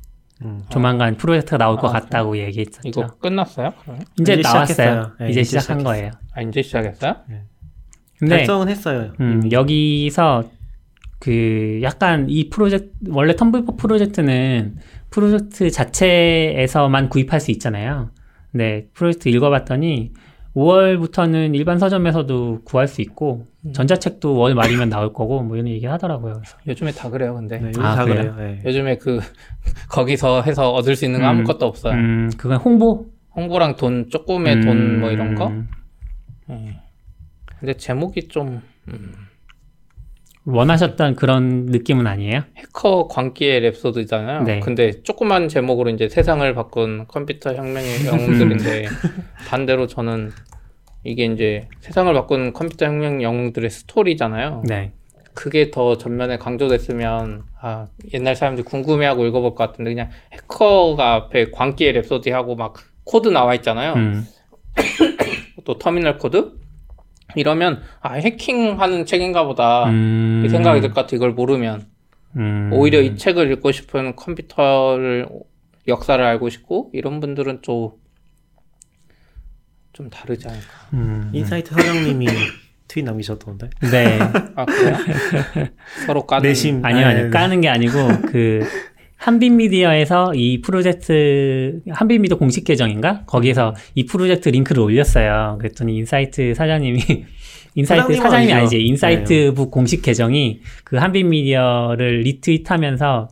음. 0.43 0.63
조만간 0.69 1.17
프로젝트가 1.17 1.59
나올 1.59 1.79
것 1.79 1.89
아, 1.89 1.99
같다고 1.99 2.39
얘기했었죠. 2.39 2.83
이거 2.85 3.07
끝났어요? 3.19 3.73
그러면? 3.83 4.05
이제, 4.21 4.35
이제 4.35 4.43
나왔어요. 4.43 5.13
네, 5.19 5.31
이제 5.31 5.41
이제 5.41 5.43
시작한 5.59 5.81
시작했어요. 5.81 5.85
거예요. 5.85 6.11
아 6.33 6.43
이제 6.43 6.63
시작했어요? 6.63 7.15
근데 7.27 7.43
달성은 8.27 8.69
했어요. 8.69 9.13
음. 9.21 9.43
여기서 9.53 10.45
그 11.21 11.81
약간 11.83 12.27
이 12.29 12.49
프로젝트 12.49 12.91
원래 13.11 13.33
텀블벅 13.35 13.77
프로젝트는 13.77 14.77
프로젝트 15.11 15.71
자체에서만 15.71 17.09
구입할 17.09 17.41
수 17.41 17.51
있잖아요. 17.53 18.11
근데 18.53 18.87
프로젝트 18.95 19.29
읽어봤더니 19.29 20.13
5월부터는 20.55 21.55
일반 21.55 21.79
서점에서도 21.79 22.63
구할 22.65 22.89
수 22.89 23.01
있고 23.03 23.45
음. 23.65 23.73
전자책도 23.73 24.35
월 24.37 24.55
말이면 24.55 24.89
나올 24.89 25.13
거고 25.13 25.43
뭐 25.43 25.57
이런 25.57 25.69
얘기 25.69 25.87
하더라고요. 25.87 26.35
그래서 26.35 26.57
요즘에 26.67 26.91
다 26.93 27.11
그래요, 27.11 27.35
근데 27.35 27.59
네, 27.59 27.69
요즘 27.69 27.83
아, 27.85 27.95
다 27.95 28.05
그래요? 28.05 28.35
그래요. 28.35 28.55
네. 28.57 28.63
요즘에 28.65 28.97
그 28.97 29.21
거기서 29.91 30.43
해서 30.43 30.71
얻을 30.73 30.97
수 30.97 31.05
있는 31.05 31.21
거 31.21 31.27
음. 31.27 31.31
아무것도 31.31 31.67
없어요. 31.67 31.95
음, 31.95 32.31
그건 32.37 32.57
홍보? 32.59 33.07
홍보랑 33.37 33.77
돈 33.77 34.09
조금의 34.11 34.61
돈 34.63 34.99
뭐 35.01 35.11
이런 35.11 35.35
거. 35.37 35.47
음, 35.49 35.69
예. 36.51 36.81
근데 37.61 37.75
제목이 37.75 38.29
좀 38.29 38.63
음, 38.89 39.13
원하셨던 40.45 41.17
그런 41.17 41.67
느낌은 41.67 42.07
아니에요? 42.07 42.45
해커 42.57 43.09
광기의 43.09 43.71
랩소드잖아요. 43.71 44.45
네. 44.45 44.61
근데 44.61 45.03
조그만 45.03 45.49
제목으로 45.49 45.91
이제 45.91 46.09
세상을 46.09 46.55
바꾼 46.55 47.07
컴퓨터 47.07 47.55
혁명의 47.55 48.07
영웅들인데 48.09 48.87
반대로 49.49 49.87
저는 49.87 50.31
이게 51.05 51.27
이제 51.27 51.69
세상을 51.81 52.13
바꾼 52.15 52.53
컴퓨터 52.53 52.87
혁명 52.87 53.23
영웅들의 53.23 53.69
스토리잖아요. 53.69 54.63
네. 54.67 54.93
그게 55.35 55.71
더 55.71 55.99
전면에 55.99 56.39
강조됐으면 56.39 57.45
아 57.61 57.87
옛날 58.13 58.35
사람들이 58.35 58.65
궁금해하고 58.65 59.25
읽어볼 59.27 59.55
것 59.55 59.57
같은데 59.57 59.93
그냥 59.93 60.11
해커가 60.33 61.15
앞에 61.15 61.51
광기의 61.51 61.93
랩소디 61.95 62.31
하고 62.31 62.57
막 62.57 62.75
코드 63.05 63.29
나와 63.29 63.55
있잖아요. 63.55 63.93
음, 63.95 64.27
또 65.65 65.79
터미널 65.79 66.19
코드 66.19 66.59
이러면 67.35 67.83
아 68.01 68.15
해킹하는 68.15 69.05
책인가 69.07 69.45
보다 69.45 69.85
음, 69.91 70.43
이 70.45 70.49
생각이 70.49 70.81
들 70.81 70.89
것 70.91 70.95
같아 71.03 71.15
이걸 71.17 71.33
모르면 71.33 71.87
음, 72.37 72.71
오히려 72.73 73.01
이 73.01 73.17
책을 73.17 73.51
읽고 73.53 73.73
싶은 73.73 74.17
컴퓨터를 74.17 75.29
역사를 75.89 76.23
알고 76.25 76.49
싶고 76.49 76.91
이런 76.93 77.21
분들은 77.21 77.63
좀 77.63 77.93
좀 79.93 80.09
다르지 80.11 80.47
않을까. 80.47 80.67
음, 80.93 81.29
인사이트 81.33 81.75
사장님이 81.75 82.27
트윗 82.87 83.05
남기셨던데. 83.05 83.69
네. 83.91 84.19
아 84.55 84.65
그래요? 84.65 84.97
서로 86.07 86.25
까는 86.25 86.49
내심 86.49 86.85
아니요, 86.85 87.05
아, 87.05 87.09
아니요. 87.09 87.25
네. 87.25 87.31
까는 87.31 87.61
게 87.61 87.69
아니고, 87.69 87.93
그, 88.31 88.65
한빛미디어에서 89.19 90.33
이 90.35 90.61
프로젝트, 90.61 91.81
한빛미디어 91.91 92.39
공식 92.39 92.65
계정인가? 92.65 93.25
거기에서 93.27 93.75
이 93.95 94.07
프로젝트 94.07 94.49
링크를 94.49 94.83
올렸어요. 94.83 95.57
그랬더니 95.59 95.97
인사이트 95.97 96.55
사장님이, 96.55 97.01
인사이트 97.75 98.15
사장님이 98.15 98.53
아니죠. 98.53 98.77
아니지, 98.77 98.81
인사이트북 98.87 99.71
공식 99.73 100.03
계정이 100.03 100.61
그 100.85 100.97
한빛미디어를 100.97 102.21
retweet하면서 102.21 103.29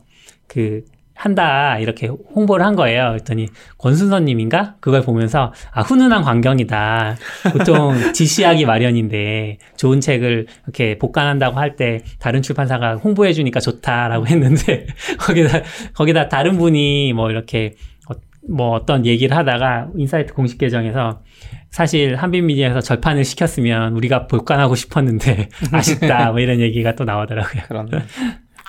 그, 0.47 0.83
한다, 1.17 1.79
이렇게 1.79 2.07
홍보를 2.07 2.63
한 2.63 2.75
거예요. 2.75 3.09
그랬더니 3.09 3.47
권순서님인가? 3.79 4.75
그걸 4.79 5.01
보면서, 5.01 5.51
아, 5.71 5.81
훈훈한 5.81 6.21
광경이다. 6.21 7.17
보통 7.51 7.95
질시하기 8.13 8.65
마련인데, 8.65 9.57
좋은 9.77 9.99
책을 9.99 10.45
이렇게 10.65 10.97
복간한다고 10.99 11.59
할 11.59 11.75
때, 11.75 12.01
다른 12.19 12.43
출판사가 12.43 12.97
홍보해주니까 12.97 13.59
좋다라고 13.59 14.27
했는데, 14.27 14.85
거기다, 15.19 15.63
거기다 15.95 16.29
다른 16.29 16.59
분이 16.59 17.13
뭐 17.13 17.31
이렇게, 17.31 17.73
어, 18.09 18.13
뭐 18.47 18.75
어떤 18.75 19.03
얘기를 19.05 19.35
하다가, 19.35 19.87
인사이트 19.97 20.33
공식 20.33 20.59
계정에서, 20.59 21.23
사실 21.71 22.15
한빛미디어에서 22.15 22.81
절판을 22.81 23.25
시켰으면 23.25 23.93
우리가 23.93 24.27
복간하고 24.27 24.75
싶었는데, 24.75 25.49
아쉽다. 25.73 26.31
뭐 26.31 26.39
이런 26.39 26.59
얘기가 26.59 26.93
또 26.95 27.05
나오더라고요. 27.05 27.63
그런 27.67 27.89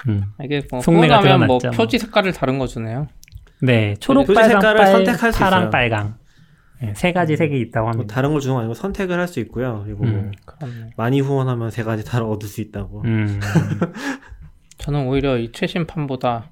음. 0.08 0.22
이게 0.44 0.62
뭐 0.70 0.80
속내가 0.80 1.18
후원하면 1.18 1.46
뭐 1.48 1.58
드러났죠. 1.58 1.76
표지 1.76 1.98
색깔을 1.98 2.32
다른 2.32 2.58
거 2.58 2.66
주네요. 2.66 3.08
네, 3.60 3.94
초록, 3.98 4.26
빨강, 4.26 4.48
색깔을 4.50 4.76
빨, 4.78 4.92
선택할 4.92 5.32
수 5.32 5.38
파랑, 5.40 5.60
있어요. 5.62 5.70
빨강. 5.70 6.18
네, 6.80 6.94
세 6.94 7.12
가지 7.12 7.36
색이 7.36 7.58
있다고 7.60 7.86
뭐 7.86 7.90
합니다. 7.92 8.14
다른 8.14 8.30
걸 8.30 8.40
주는 8.40 8.54
거 8.54 8.60
아니고 8.60 8.74
선택을 8.74 9.18
할 9.18 9.26
수 9.26 9.40
있고요. 9.40 9.82
그리고 9.84 10.04
뭐 10.04 10.12
음. 10.12 10.32
그렇네. 10.44 10.90
많이 10.96 11.20
후원하면 11.20 11.70
세 11.72 11.82
가지 11.82 12.04
다 12.04 12.22
얻을 12.22 12.48
수 12.48 12.60
있다고. 12.60 13.02
음, 13.04 13.40
저는 14.78 15.06
오히려 15.08 15.36
이 15.38 15.50
최신판보다 15.50 16.50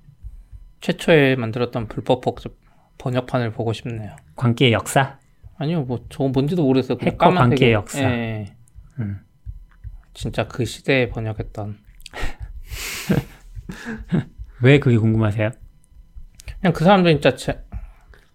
최초에 0.81 1.37
만들었던 1.37 1.87
불법 1.87 2.23
번역판을 2.99 3.53
보고 3.53 3.73
싶네요. 3.73 4.17
광기의 4.35 4.73
역사? 4.73 5.19
아니요, 5.59 5.83
뭐 5.83 6.01
저 6.11 6.25
뭔지도 6.25 6.65
모르겠어요. 6.65 6.99
해커. 7.01 7.31
관계의 7.33 7.73
역사. 7.73 8.01
예. 8.03 8.55
음. 8.99 9.21
진짜 10.13 10.49
그 10.49 10.65
시대에 10.65 11.09
번역했던. 11.09 11.79
왜 14.63 14.79
그게 14.79 14.97
궁금하세요? 14.97 15.51
그냥 16.61 16.73
그 16.73 16.85
사람들 16.85 17.13
진짜 17.13 17.35
제, 17.37 17.61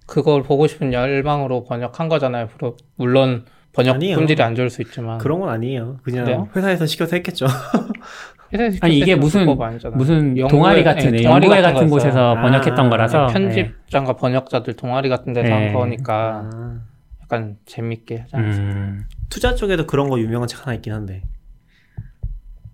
그걸 0.06 0.44
보고 0.44 0.68
싶은 0.68 0.94
열망으로 0.94 1.64
번역한 1.64 2.10
거잖아요. 2.10 2.50
물론 2.96 3.46
번역 3.74 3.96
아니에요. 3.96 4.18
품질이 4.18 4.42
안 4.44 4.54
좋을 4.56 4.70
수 4.70 4.82
있지만 4.82 5.18
그런 5.18 5.40
건 5.40 5.50
아니에요. 5.50 6.00
그냥 6.04 6.26
그래요? 6.26 6.50
회사에서 6.56 6.86
시켜서 6.86 7.16
했겠죠. 7.16 7.46
회사에서 8.54 8.80
아니 8.82 8.98
이게 9.00 9.16
무슨. 9.16 9.46
무슨 9.94 10.36
연구회- 10.36 10.50
동아리 10.50 10.84
같은 10.84 11.12
네, 11.12 11.20
애, 11.20 11.24
동아리 11.24 11.48
같은 11.48 11.74
같은. 11.74 11.90
곳에서 11.90 12.36
아, 12.36 12.42
번역했던 12.42 12.86
아, 12.86 12.90
거라서 12.90 13.28
네, 13.28 13.34
편집장과 13.34 14.18
번역자들 14.18 14.76
동아리 14.76 15.08
같은 15.08 15.32
데서 15.32 15.48
네. 15.48 15.68
한 15.68 15.74
거니까 15.74 16.50
아, 16.54 16.82
약간 17.24 17.56
재밌게 17.66 18.18
하지 18.20 18.32
네. 18.36 18.38
않았어요. 18.44 18.64
음, 18.66 19.06
투자 19.30 19.56
쪽에도 19.56 19.88
그런 19.88 20.10
거 20.10 20.20
유명한 20.20 20.50
책 20.50 20.62
하나 20.68 20.74
있긴 20.76 20.92
한데. 20.92 21.24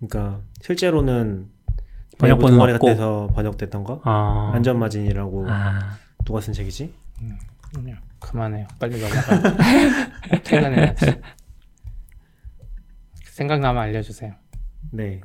그러니까 0.00 0.40
실제로는 0.62 1.46
번역본은 2.18 2.56
동아리 2.56 2.72
없고. 2.72 2.86
같은 2.86 2.96
데서 2.96 3.30
번역됐던 3.34 3.84
거 3.84 4.00
어, 4.04 4.50
안전마진이라고 4.54 5.46
아, 5.48 5.96
누가 6.24 6.40
쓴 6.40 6.52
책이지? 6.52 6.92
그냥 7.74 7.98
그만해요. 8.18 8.66
빨리 8.78 8.98
넘어가. 9.00 9.56
퇴근해야지. 10.44 11.06
생각나면 13.24 13.82
알려주세요. 13.84 14.32
네. 14.92 15.20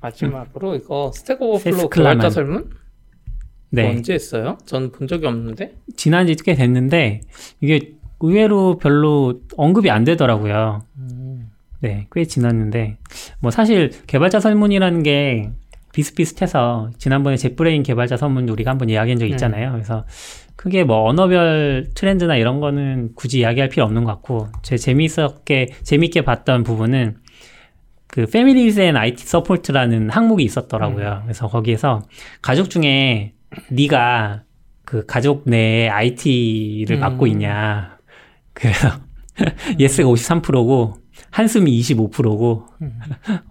마지막으로 0.00 0.76
이거 0.76 1.10
스택 1.14 1.42
오버플로. 1.42 1.90
개발자 1.90 2.30
설문 2.30 2.70
네. 3.70 3.88
언제 3.90 4.14
했어요? 4.14 4.58
전 4.64 4.90
본 4.92 5.08
적이 5.08 5.26
없는데. 5.26 5.76
지난 5.96 6.26
지 6.26 6.34
꽤 6.36 6.54
됐는데 6.54 7.20
이게 7.60 7.94
의외로 8.20 8.78
별로 8.78 9.40
언급이 9.56 9.90
안 9.90 10.04
되더라고요. 10.04 10.82
네, 11.80 12.06
꽤 12.12 12.24
지났는데 12.24 12.98
뭐 13.40 13.50
사실 13.50 13.90
개발자 14.06 14.38
설문이라는 14.38 15.02
게 15.02 15.50
비슷비슷해서 15.92 16.90
지난번에 16.98 17.36
JetBrain 17.36 17.82
개발자 17.82 18.16
설문도 18.16 18.52
우리가 18.52 18.70
한번 18.70 18.88
이야기한 18.88 19.18
적 19.18 19.26
있잖아요. 19.26 19.72
그래서 19.72 20.04
크게 20.56 20.84
뭐 20.84 21.08
언어별 21.08 21.90
트렌드나 21.94 22.36
이런 22.36 22.60
거는 22.60 23.10
굳이 23.14 23.40
이야기할 23.40 23.68
필요 23.68 23.84
없는 23.84 24.04
것 24.04 24.12
같고 24.12 24.48
제 24.62 24.76
재미있게 24.76 25.68
재밌게 25.82 26.22
봤던 26.22 26.64
부분은 26.64 27.16
그 28.06 28.22
Families 28.22 28.78
and 28.78 28.98
IT 28.98 29.24
Support라는 29.26 30.10
항목이 30.10 30.44
있었더라고요. 30.44 31.22
그래서 31.24 31.48
거기에서 31.48 32.02
가족 32.42 32.68
중에 32.68 33.32
네가 33.70 34.42
그 34.84 35.06
가족 35.06 35.44
내에 35.46 35.88
IT를 35.88 36.96
음. 36.96 37.00
맡고 37.00 37.26
있냐. 37.28 37.98
그래서 38.52 38.88
yes가 39.78 40.08
53%고 40.08 41.01
한숨이 41.30 41.78
25%고 41.80 42.66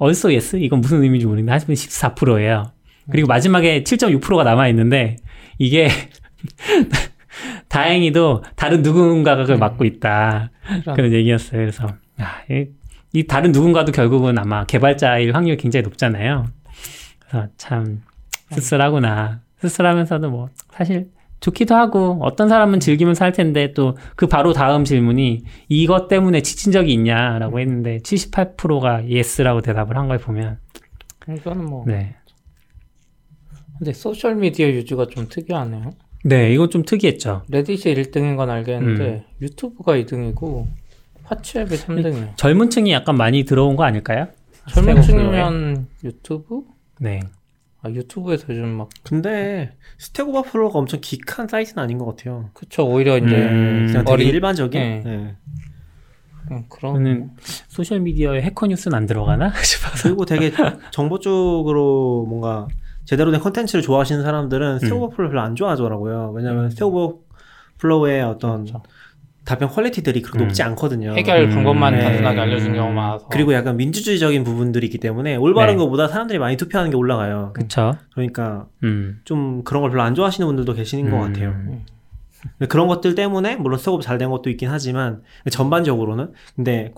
also 0.01 0.29
yes 0.29 0.55
이건 0.57 0.81
무슨 0.81 1.01
의미인지 1.01 1.25
모르겠는데 1.25 1.51
한숨이 1.51 1.75
14%예요. 1.75 2.71
그리고 3.09 3.27
마지막에 3.27 3.83
7.6%가 3.83 4.43
남아 4.43 4.67
있는데 4.69 5.17
이게 5.57 5.89
다행히도 7.67 8.43
다른 8.55 8.81
누군가가 8.81 9.43
그걸 9.43 9.57
맡고 9.57 9.85
있다 9.85 10.51
이런. 10.83 10.95
그런 10.95 11.13
얘기였어요. 11.13 11.59
그래서 11.59 11.87
아, 12.17 12.41
이, 12.49 12.67
이 13.13 13.23
다른 13.25 13.51
누군가도 13.51 13.91
결국은 13.91 14.37
아마 14.37 14.65
개발자일 14.65 15.35
확률이 15.35 15.57
굉장히 15.57 15.83
높잖아요. 15.83 16.47
그래서 17.19 17.47
참 17.57 18.01
쓸쓸하구나. 18.51 19.41
쓸쓸하면서도 19.59 20.29
뭐 20.29 20.49
사실 20.71 21.09
좋기도 21.41 21.75
하고 21.75 22.19
어떤 22.21 22.47
사람은 22.49 22.79
즐기면서 22.79 23.25
할 23.25 23.31
텐데 23.33 23.73
또 23.73 23.95
그 24.15 24.27
바로 24.27 24.53
다음 24.53 24.83
질문이 24.85 25.43
이것 25.69 26.07
때문에 26.07 26.41
지친 26.41 26.71
적이 26.71 26.93
있냐라고 26.93 27.59
했는데 27.59 27.97
78%가 27.97 29.01
yes라고 29.11 29.61
대답을 29.61 29.97
한 29.97 30.07
걸 30.07 30.17
보면 30.19 30.59
이거는 31.27 31.65
뭐. 31.65 31.83
네. 31.87 32.15
근데 33.77 33.93
소셜 33.93 34.35
미디어 34.35 34.67
유저가 34.69 35.07
좀 35.07 35.27
특이하네요. 35.27 35.91
네, 36.23 36.53
이건 36.53 36.69
좀 36.69 36.83
특이했죠. 36.83 37.43
레딧이 37.49 37.95
1등인 37.95 38.37
건 38.37 38.49
알겠는데 38.51 39.03
음. 39.03 39.21
유튜브가 39.41 39.93
2등이고 39.97 40.67
왓츠앱이 41.23 41.69
3등이에요. 41.69 42.37
젊은 42.37 42.69
층이 42.69 42.91
약간 42.91 43.15
많이 43.17 43.43
들어온 43.43 43.75
거 43.75 43.83
아닐까요? 43.83 44.27
젊은. 44.69 45.01
층이면 45.01 45.87
유튜브? 46.03 46.61
네. 46.99 47.21
아 47.83 47.89
유튜브에서 47.89 48.45
요즘 48.49 48.67
막 48.69 48.89
근데 49.03 49.75
스택 49.97 50.27
오버플로우가 50.29 50.77
엄청 50.77 50.99
geek한 51.01 51.47
사이트는 51.47 51.81
아닌 51.83 51.97
것 51.97 52.05
같아요. 52.05 52.49
그쵸 52.53 52.85
오히려 52.87 53.17
이제 53.17 53.25
음, 53.35 53.85
그냥 53.87 54.05
되게 54.05 54.11
어린- 54.11 54.27
일반적인. 54.29 54.79
네. 54.79 55.01
네. 55.03 55.35
그냥 56.47 56.65
그런 56.69 56.93
저는 56.95 57.29
소셜 57.67 57.99
미디어에 58.01 58.41
해커 58.41 58.67
뉴스는 58.67 58.95
안 58.95 59.05
들어가나 59.07 59.51
싶어서. 59.63 60.03
그리고 60.09 60.25
되게 60.25 60.51
정보 60.91 61.19
쪽으로 61.19 62.25
뭔가 62.29 62.67
제대로 63.05 63.31
된 63.31 63.39
컨텐츠를 63.41 63.81
좋아하시는 63.81 64.21
사람들은 64.21 64.79
스택 64.79 64.91
음. 64.93 64.97
오버플로우 65.01 65.29
별로 65.31 65.41
안 65.41 65.55
좋아하더라고요. 65.55 66.33
왜냐면 66.35 66.69
스택 66.69 66.85
오버플로우의 66.87 68.21
어떤 68.23 68.65
그렇죠. 68.65 68.83
답변 69.43 69.69
quality들이 69.69 70.21
그렇게 70.21 70.39
음. 70.39 70.47
높지 70.47 70.61
않거든요. 70.63 71.13
해결 71.15 71.43
음, 71.45 71.49
방법만 71.49 71.95
네. 71.95 72.01
단순하게 72.01 72.39
알려준 72.39 72.73
경우가 72.73 72.93
많아서 72.93 73.27
그리고 73.29 73.53
약간 73.53 73.75
민주주의적인 73.75 74.43
부분들이 74.43 74.85
있기 74.87 74.99
때문에 74.99 75.35
올바른 75.35 75.75
네. 75.75 75.83
것보다 75.83 76.07
사람들이 76.07 76.37
많이 76.37 76.57
투표하는 76.57 76.91
게 76.91 76.97
올라가요. 76.97 77.51
그쵸. 77.53 77.95
그러니까 78.13 78.67
음. 78.83 79.19
좀 79.25 79.63
그런 79.63 79.81
걸 79.81 79.91
별로 79.91 80.03
안 80.03 80.13
좋아하시는 80.13 80.45
분들도 80.45 80.73
계시는 80.73 81.09
것 81.09 81.17
음. 81.17 81.33
같아요. 81.33 81.55
그런 82.69 82.87
것들 82.87 83.15
때문에 83.15 83.55
물론 83.55 83.77
스택업 83.79 84.01
잘된 84.01 84.29
것도 84.29 84.49
있긴 84.49 84.69
하지만 84.69 85.21
전반적으로는 85.49 86.33
근데 86.55 86.93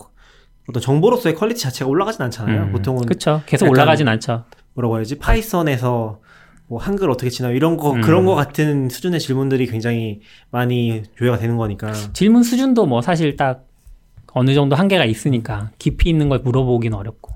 어떤 0.68 0.82
정보로서의 0.82 1.34
quality 1.34 1.60
자체가 1.60 1.88
올라가진 1.88 2.22
않잖아요. 2.22 2.64
음. 2.64 2.72
보통은 2.72 3.06
그쵸. 3.06 3.42
계속 3.46 3.70
올라가진 3.70 4.08
않죠. 4.08 4.44
뭐라고 4.74 4.96
해야지 4.96 5.18
파이썬에서 5.18 6.20
뭐 6.66 6.80
한글 6.80 7.10
어떻게 7.10 7.30
치나 7.30 7.50
이런 7.50 7.76
거 7.76 7.92
음. 7.92 8.00
그런 8.00 8.24
거 8.24 8.34
같은 8.34 8.88
수준의 8.88 9.20
질문들이 9.20 9.66
굉장히 9.66 10.20
많이 10.50 11.02
조회가 11.16 11.38
되는 11.38 11.56
거니까 11.56 11.92
질문 12.12 12.42
수준도 12.42 12.86
뭐 12.86 13.02
사실 13.02 13.36
딱 13.36 13.66
어느 14.32 14.54
정도 14.54 14.74
한계가 14.74 15.04
있으니까 15.04 15.70
깊이 15.78 16.10
있는 16.10 16.28
걸 16.28 16.40
물어보긴 16.40 16.92
어렵고. 16.92 17.32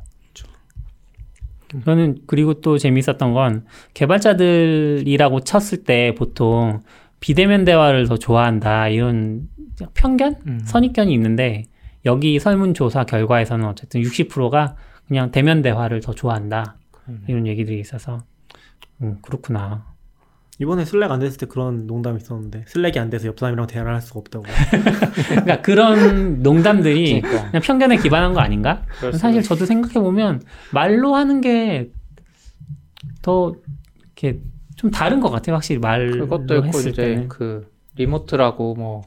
저는 1.85 2.21
그리고 2.27 2.55
또 2.55 2.79
재밌었던 2.79 3.35
건 3.35 3.67
개발자들이라고 3.93 5.41
쳤을 5.41 5.85
때 5.85 6.15
보통 6.17 6.81
비대면 7.21 7.65
대화를 7.67 8.09
더 8.09 8.17
좋아한다 8.17 8.89
이런 8.89 9.49
편견, 9.95 10.37
음. 10.47 10.61
선입견이 10.65 11.13
있는데 11.13 11.65
여기 12.07 12.39
설문조사 12.39 13.05
결과에서는 13.05 13.67
어쨌든 13.67 14.01
60%가 14.01 14.77
그냥 15.07 15.31
대면 15.31 15.61
대화를 15.61 16.01
더 16.01 16.15
좋아한다 16.15 16.77
음. 17.09 17.25
이런 17.29 17.47
얘기들이 17.47 17.79
있어서 17.81 18.23
음, 19.03 19.19
그렇구나. 19.23 19.87
이번에 20.61 20.85
슬랙 20.85 21.11
안 21.13 21.21
됐을 21.21 21.39
때 21.39 21.47
그런 21.47 21.87
농담이 21.87 22.17
있었는데 22.21 22.65
슬랙이 22.67 22.99
안 22.99 23.11
돼서 23.11 23.29
옆 23.29 23.39
사람이랑 23.39 23.69
대화를 23.69 23.95
할 23.95 24.01
수가 24.03 24.19
없다고 24.19 24.45
그러니까 25.29 25.61
그런 25.63 26.43
농담들이 26.43 27.21
그러니까 27.21 27.51
그냥 27.51 27.63
편견에 27.63 27.97
기반한 27.99 28.35
거 28.35 28.41
아닌가? 28.41 28.83
사실 29.17 29.43
저도 29.43 29.67
생각해 29.67 29.95
보면 30.01 30.43
말로 30.73 31.15
하는 31.15 31.41
게 31.41 31.91
더 33.23 33.55
이렇게 34.17 34.41
좀 34.77 34.91
다른 34.91 35.21
것 35.21 35.31
같아요. 35.31 35.55
확실히 35.57 35.79
말로 35.81 36.27
그것도 36.29 36.57
있고 36.57 36.67
했을 36.69 36.91
이제 36.93 37.03
때는. 37.03 37.29
그 37.29 37.71
Remote라고 37.97 38.75
뭐 38.75 39.03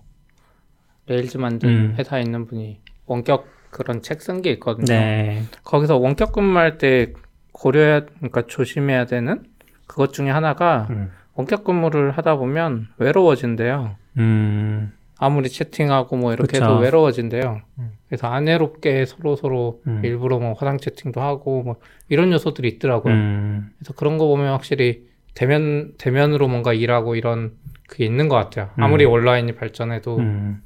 레일즈 1.07 1.37
만든 1.37 1.69
음. 1.69 1.95
회사에 1.97 2.21
있는 2.21 2.45
분이 2.45 2.79
원격 3.05 3.45
그런 3.71 4.01
책 4.01 4.19
쓴 4.19 4.41
게 4.41 4.51
있거든요. 4.53 4.85
네. 4.93 5.43
거기서 5.63 5.97
원격 5.97 6.33
근무할 6.33 6.77
때 6.77 7.13
고려해야 7.53 8.05
그러니까 8.05 8.45
조심해야 8.47 9.05
되는 9.05 9.43
그것 9.91 10.13
중에 10.13 10.29
하나가 10.29 10.87
음. 10.89 11.11
원격 11.33 11.65
근무를 11.65 12.11
하다 12.11 12.37
보면 12.37 12.87
외로워진대요. 12.97 13.97
음. 14.19 14.93
아무리 15.17 15.49
채팅하고 15.49 16.15
뭐 16.15 16.31
이렇게 16.31 16.53
그쵸. 16.53 16.63
해도 16.63 16.77
외로워진대요. 16.77 17.59
음. 17.77 17.91
그래서 18.07 18.27
안 18.27 18.47
외롭게 18.47 19.05
서로 19.05 19.35
서로 19.35 19.81
음. 19.87 19.99
일부러 20.05 20.39
뭐 20.39 20.53
화상 20.53 20.77
채팅도 20.77 21.19
하고 21.19 21.63
뭐 21.63 21.75
이런 22.07 22.31
요소들이 22.31 22.69
있더라고요. 22.69 23.13
음. 23.13 23.71
그래서 23.77 23.93
그런 23.93 24.17
거 24.17 24.27
보면 24.27 24.53
확실히 24.53 25.09
대면 25.33 25.93
대면으로 25.97 26.47
뭔가 26.47 26.71
일하고 26.71 27.15
이런 27.15 27.57
그게 27.89 28.05
있는 28.05 28.29
것 28.29 28.37
같아요. 28.37 28.69
음. 28.77 28.83
아무리 28.83 29.03
온라인이 29.03 29.55
발전해도 29.55 30.19
음. 30.19 30.63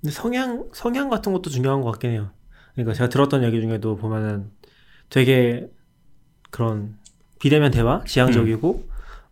근데 0.00 0.12
성향 0.12 0.64
성향 0.72 1.08
같은 1.08 1.32
것도 1.32 1.50
중요한 1.50 1.82
것 1.82 1.92
같긴 1.92 2.10
해요. 2.10 2.30
그러니까 2.74 2.94
제가 2.94 3.08
들었던 3.08 3.44
얘기 3.44 3.60
중에도 3.60 3.94
보면은 3.94 4.50
되게 5.08 5.68
그런 6.50 6.96
비대면 7.42 7.72
대화 7.72 8.02
지향적이고 8.06 8.84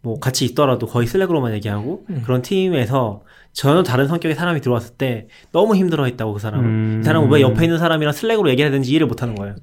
뭐 0.03 0.19
같이 0.19 0.45
있더라도 0.47 0.87
거의 0.87 1.07
슬랙으로만 1.07 1.53
얘기하고 1.55 2.05
음. 2.11 2.23
그런 2.25 2.43
팀에서 2.43 3.23
전혀 3.53 3.83
다른 3.83 4.09
성격의 4.09 4.35
사람이 4.35 4.61
들어왔을 4.61 4.95
때 4.97 5.29
너무 5.53 5.77
힘들어했다고 5.77 6.33
그 6.33 6.39
사람은 6.41 6.65
음. 6.65 6.99
이 7.01 7.05
사람은 7.05 7.31
왜 7.31 7.41
옆에 7.41 7.65
있는 7.65 7.79
사람이랑 7.79 8.13
슬랙으로 8.13 8.49
얘기해야 8.51 8.71
되는지 8.71 8.91
이해를 8.91 9.07
못하는 9.07 9.35
거예요. 9.37 9.55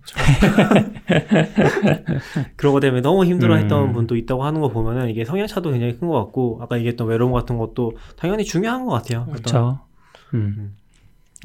그런 2.56 2.74
것 2.74 2.80
때문에 2.80 3.02
너무 3.02 3.26
힘들어했던 3.26 3.84
음. 3.84 3.94
분도 3.94 4.16
있다고 4.16 4.44
하는 4.44 4.62
거 4.62 4.70
보면은 4.70 5.10
이게 5.10 5.26
성향 5.26 5.48
차도 5.48 5.72
굉장히 5.72 5.98
큰 5.98 6.08
것 6.08 6.14
같고 6.24 6.60
아까 6.62 6.78
얘기했던 6.78 7.08
외로움 7.08 7.34
같은 7.34 7.58
것도 7.58 7.98
당연히 8.16 8.46
중요한 8.46 8.86
것 8.86 8.92
같아요. 8.94 9.26
그렇죠. 9.26 9.80
음. 10.34 10.76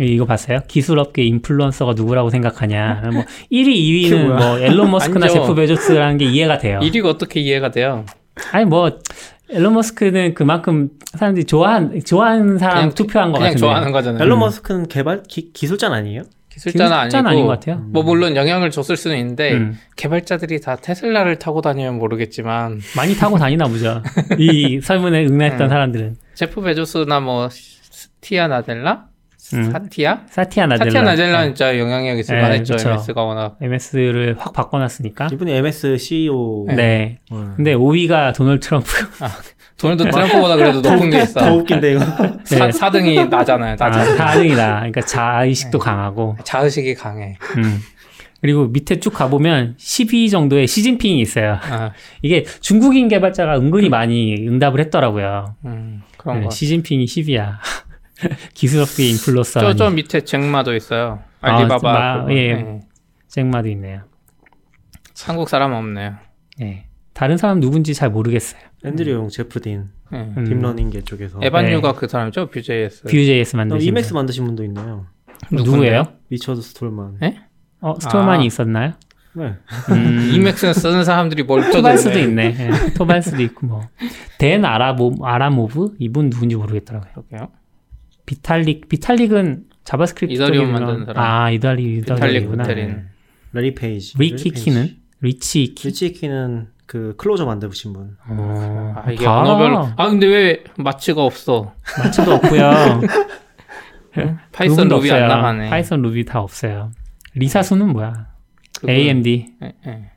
이거 0.01 0.25
봤어요? 0.25 0.61
기술업계 0.69 1.23
인플루언서가 1.25 1.93
누구라고 1.95 2.31
생각하냐. 2.31 3.03
뭐 3.13 3.23
1위, 3.53 3.67
그게 3.67 4.17
2위는 4.17 4.27
뭐야? 4.27 4.39
뭐 4.39 4.59
앨런 4.59 4.91
머스크나. 4.91 5.29
제프 5.29 5.55
베조스라는 5.55 6.19
게 6.19 6.25
이해가 6.27 6.59
돼요. 6.59 6.81
1위가 6.81 7.07
어떻게 7.07 7.41
이해가 7.41 7.71
돼요? 7.71 8.05
아니 8.53 8.65
뭐 8.65 8.99
앨런 9.51 9.75
머스크는 9.75 10.33
그만큼 10.35 10.89
사람들이 11.13 11.45
좋아한 11.45 12.01
좋아하는 12.07 12.57
사람 12.59 12.77
그냥- 12.77 12.95
투표한 12.95 13.33
것 13.33 13.39
그냥 13.39 13.49
같은데. 13.51 13.61
좋아하는 13.61 13.93
거잖아요. 13.93 14.23
앨런 14.25 14.39
머스크는 14.39 14.89
개발 14.89 15.23
기, 15.29 15.53
기술자는 15.53 15.95
아니에요? 15.99 16.23
기술자는 16.49 16.91
아니고 16.93 17.05
기술자는 17.09 17.31
아닌 17.31 17.45
것 17.47 17.51
같아요. 17.53 17.85
뭐 17.93 18.03
물론 18.03 18.35
영향을 18.35 18.71
줬을 18.71 18.97
수는 18.97 19.19
있는데 19.19 19.53
음. 19.53 19.79
개발자들이 19.97 20.61
다 20.63 20.77
테슬라를 20.77 21.39
타고 21.39 21.61
다니면 21.61 21.99
모르겠지만 21.99 22.81
많이 22.97 23.15
타고 23.15 23.37
다니나 23.39 23.67
보죠. 23.69 24.03
이 24.39 24.81
설문에 24.85 25.27
응답했던 25.27 25.67
음. 25.67 25.69
사람들은 25.69 26.17
제프 26.35 26.63
베조스나 26.63 27.21
뭐 27.21 27.49
스티아 27.51 28.49
나델라, 28.49 29.05
음. 29.55 29.71
사티아, 29.71 30.21
사티아 30.29 30.67
나델라. 30.67 30.91
사티아 30.91 31.03
나델라는 31.03 31.47
진짜 31.55 31.79
영향력 31.79 32.19
있을 32.19 32.37
네, 32.37 32.43
만했죠. 32.43 32.75
그쵸. 32.75 32.91
MS가 32.91 33.23
워낙 33.25 33.57
MS를 33.61 34.37
확 34.39 34.53
바꿔놨으니까. 34.53 35.29
이분이 35.33 35.53
MS 35.53 35.99
CEO. 35.99 36.67
네. 36.69 37.19
어. 37.31 37.53
근데 37.57 37.75
5위가 37.75 38.35
도널드 38.35 38.67
트럼프. 38.67 38.89
도널드 39.79 40.05
트럼프보다 40.11 40.57
그래도 40.57 40.81
높은 40.81 41.11
게 41.11 41.23
있어. 41.23 41.41
더 41.41 41.55
웃긴데 41.55 41.93
이거. 41.93 42.01
사, 42.45 42.67
네. 42.67 42.71
4등이 42.71 43.29
나잖아요. 43.29 43.77
아, 43.79 43.89
낮아. 43.89 44.17
4등이다. 44.17 44.57
그러니까 44.79 45.01
자의식도 45.01 45.79
네. 45.79 45.85
강하고. 45.85 46.37
자의식이 46.45 46.95
강해. 46.95 47.37
음. 47.57 47.81
그리고 48.41 48.67
밑에 48.67 48.99
쭉 48.99 49.13
가보면 49.15 49.77
12위 49.79 50.29
정도의 50.31 50.67
시진핑이 50.67 51.21
있어요. 51.21 51.59
아, 51.63 51.93
이게 52.23 52.45
중국인 52.61 53.07
개발자가 53.07 53.57
은근히 53.57 53.89
많이 53.89 54.35
응답을 54.49 54.81
했더라고요. 54.81 55.55
음, 55.65 56.03
그런 56.17 56.41
네, 56.41 56.45
거. 56.47 56.51
시진핑이 56.51 57.05
10위야. 57.05 57.53
기술업계 58.55 59.09
인플루언서. 59.09 59.61
저, 59.61 59.75
저 59.75 59.91
밑에 59.91 60.23
잭마도 60.23 60.75
있어요. 60.75 61.23
아, 61.41 61.57
알리바바. 61.59 61.93
마- 61.93 62.21
그거. 62.23 62.35
예. 62.35 62.55
네. 62.55 62.81
잭마도 63.29 63.69
있네요. 63.71 64.03
한국 65.25 65.49
사람 65.49 65.73
없네요. 65.73 66.15
네. 66.59 66.87
다른 67.15 67.37
사람 67.37 67.61
누군지 67.61 67.95
잘 67.95 68.11
모르겠어요. 68.11 68.61
앤드류 68.85 69.13
응, 69.13 69.29
제프딘, 69.29 69.89
네. 70.11 70.33
음. 70.37 70.45
딥러닝계 70.45 71.03
쪽에서. 71.03 71.39
에반유가 71.43 71.93
그 71.95 72.09
사람이죠? 72.09 72.49
Vue.js. 72.51 73.03
어, 73.55 73.57
만드신 73.59 73.89
이맥스 73.89 74.11
분. 74.11 74.17
만드신 74.19 74.45
분도 74.45 74.65
있네요. 74.65 75.07
누구예요? 75.51 76.05
리처드 76.31 76.61
스톨만. 76.63 77.19
네? 77.21 77.39
어, 77.81 77.95
스톨만이 78.01 78.43
아. 78.43 78.47
있었나요? 78.47 78.93
네. 79.35 79.55
음. 79.91 80.31
이맥스 80.35 80.73
쓰는 80.75 81.05
사람들이 81.05 81.43
뭘 81.45 81.71
토발스도. 81.71 82.19
있네. 82.19 82.57
예, 82.59 82.93
토발스도 82.95 83.41
있고 83.43 83.67
뭐. 83.67 83.81
댄 84.39 84.65
아브라모 84.65 85.17
아브라모브 85.23 85.95
이분 85.99 86.31
누군지 86.31 86.57
모르겠더라고요. 86.57 87.11
그러게요. 87.13 87.49
비탈릭 88.27 88.89
비탈릭은 88.89 89.65
자바스크립트 89.85 90.35
이더리움 90.35 90.73
만드는 90.73 91.07
사람. 91.07 91.25
아 91.25 91.51
이달리 91.51 91.99
이달리구나. 91.99 92.65
레리 93.53 93.75
페이지. 93.75 94.17
리키 94.19 94.51
키는 94.51 94.97
리치 95.21 95.75
키. 95.75 95.89
리치 95.89 96.13
키는 96.13 96.69
그 96.87 97.15
클로저 97.17 97.47
만드신 97.47 97.93
분. 97.93 98.17
어, 98.29 98.95
아, 98.97 99.11
이게 99.11 99.25
다 99.25 99.41
언어별로. 99.41 99.89
아, 99.97 100.09
근데 100.09 100.27
왜 100.27 100.65
마취가 100.79 101.23
없어? 101.25 101.75
마츠도 101.99 102.33
없고요. 102.35 102.71
파이썬 104.53 104.89
루비 104.89 105.11
안 105.11 105.23
없어요. 105.23 105.29
나가네. 105.29 105.71
파이썬 105.71 106.03
루비 106.03 106.25
다 106.27 106.41
없어요. 106.41 106.93
리사수는 107.35 107.89
뭐야? 107.93 108.29
그거- 108.79 108.93
AMD, 108.93 109.55
예, 109.63 109.73
예. 109.87 110.11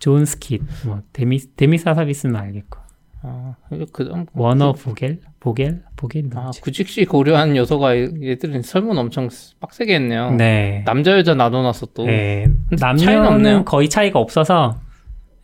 존 0.00 0.24
스킷, 0.24 0.60
뭐 0.84 1.02
데미 1.12 1.38
데미사 1.56 1.94
서비스는 1.94 2.34
알겠고. 2.34 2.80
아, 3.22 3.54
이거 3.70 3.86
그 3.92 4.08
다음. 4.08 4.26
워너 4.34 4.72
보겔, 4.72 5.20
보겔, 5.38 5.82
보겔 5.96 6.30
아, 6.34 6.50
즉시 6.72 7.04
고려한 7.04 7.56
요소가 7.56 7.96
얘들은 7.96 8.62
설문 8.62 8.98
엄청 8.98 9.28
빡세게 9.60 9.94
했네요. 9.94 10.32
네. 10.32 10.82
남자 10.86 11.12
여자 11.16 11.34
나눠놨어 11.34 11.86
또. 11.94 12.04
네. 12.04 12.46
남녀는. 12.70 13.64
거의 13.64 13.88
차이가 13.88 14.18
없어서 14.18 14.80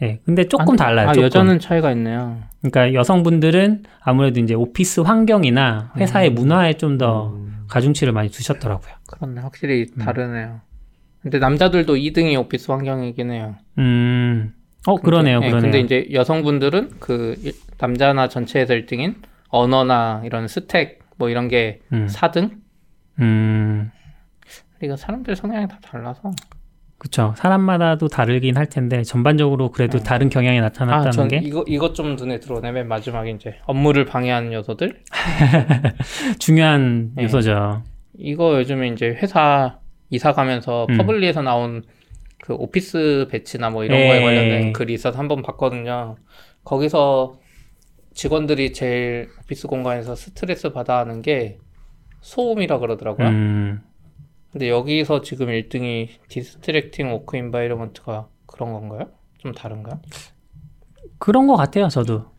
네. 0.00 0.20
근데 0.24 0.44
조금 0.44 0.70
아니, 0.70 0.76
달라요. 0.76 1.08
아, 1.08 1.12
조금. 1.12 1.24
여자는 1.24 1.58
차이가 1.60 1.92
있네요. 1.92 2.38
그러니까 2.62 2.94
여성분들은 2.94 3.84
아무래도 4.00 4.40
이제 4.40 4.54
오피스 4.54 5.00
환경이나 5.00 5.92
회사의 5.96 6.30
음. 6.30 6.34
문화에 6.34 6.74
좀더 6.74 7.30
음. 7.30 7.64
가중치를 7.68 8.12
많이 8.12 8.28
두셨더라고요. 8.30 8.94
그렇네. 9.06 9.40
확실히 9.40 9.86
음. 9.96 9.98
다르네요. 9.98 10.60
근데 11.22 11.38
남자들도 11.38 11.94
2등이 11.94 12.38
오피스 12.38 12.70
환경이긴 12.70 13.30
해요. 13.30 13.56
음. 13.78 14.52
어, 14.86 14.94
근데- 14.96 15.04
그러네요. 15.04 15.36
예, 15.42 15.48
그러네요. 15.50 15.60
근데 15.60 15.80
이제 15.80 16.08
여성분들은 16.12 16.90
그 17.00 17.34
일- 17.42 17.52
남자나 17.78 18.28
전체에서 18.28 18.74
1등인 18.74 19.16
언어나 19.48 20.22
이런 20.24 20.46
스택 20.48 21.00
뭐 21.16 21.28
이런 21.28 21.48
게 21.48 21.80
음. 21.92 22.06
4등? 22.10 22.50
음. 23.20 23.90
이거 24.82 24.96
사람들 24.96 25.34
성향이 25.36 25.66
다 25.68 25.78
달라서. 25.82 26.30
그쵸. 26.98 27.32
사람마다도 27.36 28.08
다르긴 28.08 28.56
할 28.56 28.66
텐데 28.66 29.02
전반적으로 29.04 29.70
그래도 29.70 29.98
네. 29.98 30.04
다른 30.04 30.28
경향이 30.28 30.58
아, 30.58 30.62
나타났다는 30.62 31.10
전게 31.12 31.40
이거 31.44 31.64
이것 31.68 31.94
좀 31.94 32.16
눈에 32.16 32.40
들어오네. 32.40 32.72
맨 32.72 32.88
마지막에 32.88 33.30
이제 33.30 33.56
업무를 33.66 34.04
방해하는 34.04 34.52
요소들. 34.52 35.00
중요한 36.38 37.12
네. 37.14 37.24
요소죠. 37.24 37.82
이거 38.18 38.58
요즘에 38.58 38.88
이제 38.88 39.06
회사 39.08 39.78
이사 40.10 40.32
가면서 40.32 40.86
음. 40.90 40.96
퍼블리에서 40.96 41.42
나온 41.42 41.82
그 42.48 42.54
오피스 42.54 43.28
배치나 43.30 43.68
뭐 43.68 43.84
이런 43.84 44.00
예. 44.00 44.08
거에 44.08 44.22
관련된 44.22 44.72
글이 44.72 44.94
있어서 44.94 45.18
한번 45.18 45.42
봤거든요. 45.42 46.16
거기서 46.64 47.38
직원들이 48.14 48.72
제일 48.72 49.28
오피스 49.42 49.68
공간에서 49.68 50.14
스트레스 50.14 50.72
받아 50.72 50.96
하는 50.96 51.20
게 51.20 51.58
소음이라 52.22 52.78
그러더라고요. 52.78 53.28
음. 53.28 53.82
근데 54.50 54.70
여기서 54.70 55.20
지금 55.20 55.48
1등이 55.48 56.08
distracting 56.28 57.12
work 57.12 57.36
environment가 57.36 58.28
그런 58.46 58.72
건가요? 58.72 59.10
좀 59.36 59.52
다른가요? 59.52 60.00
그런 61.18 61.46
것 61.48 61.56
같아요. 61.56 61.88
저도 61.88 62.30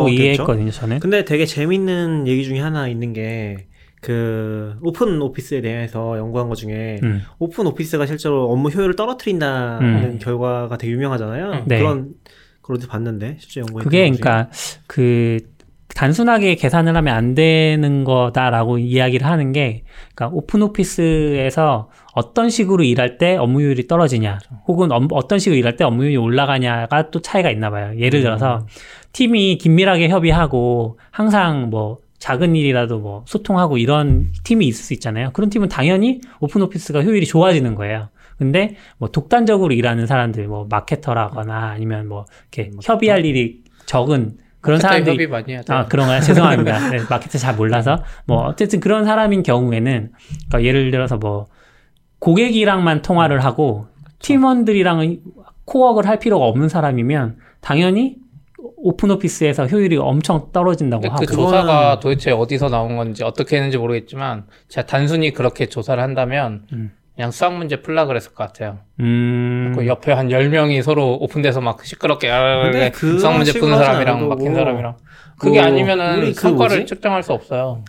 거겠죠? 0.00 0.20
이해했거든요. 0.20 0.72
저는. 0.72 0.98
근데 0.98 1.24
되게 1.24 1.46
재밌는 1.46 2.26
얘기 2.26 2.42
중에 2.42 2.58
하나 2.58 2.88
있는 2.88 3.12
게, 3.12 3.68
그, 4.04 4.76
오픈 4.82 5.20
오피스에 5.22 5.62
대해서 5.62 6.18
연구한 6.18 6.48
것 6.50 6.56
중에, 6.56 7.00
음. 7.02 7.22
오픈 7.38 7.66
오피스가 7.66 8.04
실제로 8.04 8.50
업무 8.50 8.68
효율을 8.68 8.96
떨어뜨린다는 8.96 10.04
음. 10.04 10.18
결과가 10.20 10.76
되게 10.76 10.92
유명하잖아요. 10.92 11.64
네. 11.66 11.78
그런, 11.78 12.10
그걸 12.60 12.76
어디 12.76 12.86
봤는데, 12.86 13.36
실제 13.40 13.60
연구에. 13.60 13.82
그게 13.82 14.00
그러니까 14.10 14.50
그 14.86 15.38
단순하게 15.94 16.56
계산을 16.56 16.96
하면 16.96 17.14
안 17.14 17.34
되는 17.34 18.04
거다라고 18.04 18.78
이야기를 18.78 19.24
하는 19.26 19.52
게 19.52 19.84
그러니까 20.14 20.36
오픈 20.36 20.60
오피스에서 20.62 21.88
어떤 22.14 22.50
식으로 22.50 22.82
일할 22.82 23.16
때 23.16 23.36
업무율이 23.36 23.86
떨어지냐 23.86 24.40
혹은 24.66 24.90
엄- 24.90 25.06
어떤 25.12 25.38
식으로 25.38 25.56
일할 25.56 25.76
때 25.76 25.84
업무율이 25.84 26.16
올라가냐가 26.16 27.10
또 27.12 27.20
차이가 27.20 27.48
있나 27.50 27.70
봐요. 27.70 27.92
예를 27.98 28.22
들어서 28.22 28.66
팀이 29.12 29.58
긴밀하게 29.58 30.08
협의하고 30.08 30.98
항상 31.12 31.70
뭐 31.70 31.98
작은 32.24 32.56
일이라도 32.56 33.00
뭐 33.00 33.22
소통하고 33.26 33.76
이런 33.76 34.32
팀이 34.44 34.66
있을 34.66 34.82
수 34.82 34.94
있잖아요. 34.94 35.28
그런 35.34 35.50
팀은 35.50 35.68
당연히 35.68 36.22
오픈 36.40 36.62
오피스가 36.62 37.02
효율이 37.02 37.26
좋아지는 37.26 37.74
거예요. 37.74 38.08
근데 38.38 38.76
뭐 38.96 39.10
독단적으로 39.10 39.74
일하는 39.74 40.06
사람들 40.06 40.48
뭐 40.48 40.66
마케터라거나 40.70 41.72
아니면 41.72 42.08
뭐 42.08 42.24
이렇게 42.50 42.70
협의할 42.82 43.26
일이 43.26 43.62
적은 43.84 44.38
그런 44.62 44.78
사람들이. 44.80 45.16
아 45.74 45.84
그런가요? 45.84 46.22
죄송합니다. 46.22 46.88
네, 46.96 46.98
마케터 47.10 47.36
잘 47.36 47.56
몰라서 47.56 48.02
뭐 48.24 48.46
어쨌든 48.46 48.80
그런 48.80 49.04
사람인 49.04 49.42
경우에는 49.42 50.12
그러니까 50.48 50.64
예를 50.64 50.90
들어서 50.90 51.18
뭐 51.18 51.48
고객이랑만 52.20 53.02
통화를 53.02 53.44
하고 53.44 53.88
팀원들이랑은 54.20 55.20
코워크를 55.66 56.08
할 56.08 56.18
필요가 56.18 56.46
없는 56.46 56.70
사람이면 56.70 57.36
당연히 57.60 58.16
오픈 58.76 59.10
오피스에서 59.10 59.66
효율이 59.66 59.96
엄청 59.96 60.50
떨어진다고 60.52 61.02
근데 61.02 61.12
하고 61.12 61.24
그 61.26 61.34
조사가 61.34 62.00
도대체 62.00 62.30
어디서 62.30 62.68
나온 62.68 62.96
건지 62.96 63.22
어떻게 63.22 63.56
했는지 63.56 63.76
모르겠지만 63.76 64.46
제가 64.68 64.86
단순히 64.86 65.32
그렇게 65.32 65.66
조사를 65.66 66.02
한다면 66.02 66.62
음. 66.72 66.92
그냥 67.14 67.30
수학 67.30 67.56
문제 67.56 67.80
풀라 67.80 68.06
그랬을 68.06 68.34
것 68.34 68.44
같아요. 68.44 68.78
음, 69.00 69.72
그 69.76 69.86
옆에 69.86 70.12
한 70.12 70.28
10명이 70.28 70.82
서로 70.82 71.14
오픈돼서 71.20 71.60
막 71.60 71.84
시끄럽게 71.84 72.28
근데 72.28 72.90
그 72.90 73.18
수학 73.18 73.36
문제 73.36 73.52
푸는 73.52 73.76
사람이랑 73.76 74.28
막힌 74.28 74.52
뭐, 74.52 74.54
사람이랑 74.54 74.96
그게 75.38 75.60
뭐, 75.60 75.68
아니면은 75.68 76.20
그 76.20 76.34
성과를 76.34 76.78
뭐지? 76.78 76.86
측정할 76.86 77.22
수 77.22 77.32
없어요. 77.32 77.84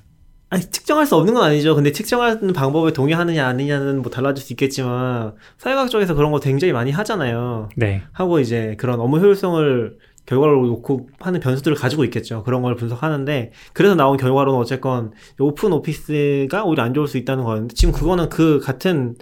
아니, 0.50 0.64
측정할 0.64 1.08
수 1.08 1.16
없는 1.16 1.34
건 1.34 1.44
아니죠. 1.44 1.74
근데 1.74 1.92
측정하는 1.92 2.54
방법에 2.54 2.94
동의하느냐 2.94 3.48
아니냐는 3.48 4.04
뭐 4.04 4.12
달라질 4.12 4.46
수 4.46 4.54
있겠지만 4.54 5.34
사회학 5.58 5.90
쪽에서 5.90 6.14
그런 6.14 6.32
거 6.32 6.40
굉장히 6.40 6.72
많이 6.72 6.92
하잖아요. 6.92 7.70
네. 7.76 8.04
하고 8.12 8.40
이제 8.40 8.76
그런 8.78 9.00
업무 9.00 9.18
효율성을 9.18 9.98
결과로 10.26 10.66
놓고 10.66 11.10
하는 11.20 11.40
변수들을 11.40 11.78
가지고 11.78 12.04
있겠죠. 12.06 12.44
그런 12.44 12.62
걸 12.62 12.76
분석하는데 12.76 13.52
그래서 13.74 13.96
나온 13.96 14.18
결과로는 14.18 14.60
어쨌건 14.60 15.12
오픈 15.40 15.72
오피스가 15.74 16.64
오히려 16.64 16.84
안 16.84 16.94
좋을 16.94 17.08
수 17.08 17.18
있다는 17.18 17.44
거였는데 17.44 17.76
지금 17.76 17.94
그거는 17.94 18.30
그 18.30 18.60
같은 18.60 19.16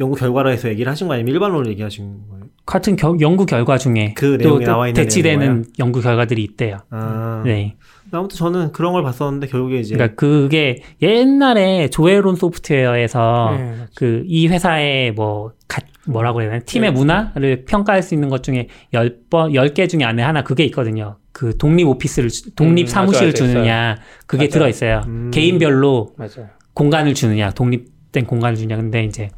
연구 0.00 0.16
결과로 0.16 0.50
해서 0.50 0.68
얘기를 0.68 0.90
하신 0.90 1.06
거 1.06 1.14
아니면 1.14 1.32
일반론을 1.34 1.70
얘기하신 1.70 2.28
거예요? 2.28 2.44
같은 2.66 2.96
겨- 2.96 3.16
연구 3.20 3.46
결과 3.46 3.78
중에 3.78 4.14
그 4.16 4.36
또, 4.38 4.44
내용이 4.48 4.64
또 4.64 4.70
나와 4.70 4.88
있는 4.88 5.00
대치되는 5.02 5.64
연구 5.78 6.00
결과들이 6.00 6.42
있대요. 6.42 6.78
아, 6.90 7.42
네. 7.44 7.76
아무튼 8.10 8.36
저는 8.36 8.72
그런 8.72 8.92
걸 8.92 9.02
봤었는데 9.02 9.46
결국에 9.46 9.78
이제 9.80 9.94
그러니까 9.94 10.16
그게 10.16 10.82
옛날에 11.00 11.88
조에론 11.88 12.36
소프트웨어에서 12.36 13.54
네. 13.56 13.76
그이 13.94 14.48
회사의 14.48 15.12
뭐 15.12 15.52
가, 15.68 15.80
뭐라고 16.06 16.42
해야 16.42 16.50
되나 16.50 16.62
팀의 16.64 16.92
문화를 16.92 17.64
평가할 17.64 18.02
수 18.02 18.14
있는 18.14 18.28
것 18.28 18.42
중에 18.42 18.68
10번 18.92 19.52
10개 19.54 19.88
중에 19.88 20.04
안에 20.04 20.22
하나 20.22 20.42
그게 20.42 20.64
있거든요. 20.64 21.16
그 21.32 21.56
독립 21.56 21.86
오피스를 21.86 22.28
주- 22.28 22.54
독립 22.54 22.84
음, 22.84 22.86
사무실을 22.86 23.28
맞아요. 23.28 23.34
주느냐 23.34 23.96
그게 24.26 24.44
맞아요. 24.44 24.50
들어 24.50 24.68
있어요. 24.68 25.02
음. 25.06 25.30
개인별로 25.32 26.14
맞아요. 26.16 26.48
공간을 26.74 27.14
주느냐, 27.14 27.50
독립된 27.50 28.26
공간을 28.26 28.56
주느냐. 28.56 28.76
근데 28.76 29.04
이제 29.04 29.28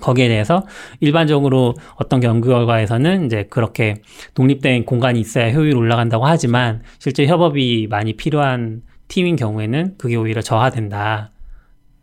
거기에 0.00 0.28
대해서 0.28 0.66
일반적으로 1.00 1.74
어떤 1.96 2.22
연구 2.22 2.48
결과에서는 2.48 3.26
이제 3.26 3.44
그렇게 3.48 3.94
독립된 4.34 4.84
공간이 4.84 5.20
있어야 5.20 5.50
효율이 5.52 5.74
올라간다고 5.76 6.26
하지만 6.26 6.82
실제 6.98 7.26
협업이 7.26 7.86
많이 7.90 8.14
필요한 8.14 8.82
팀인 9.08 9.36
경우에는 9.36 9.94
그게 9.98 10.16
오히려 10.16 10.40
저하된다. 10.42 11.30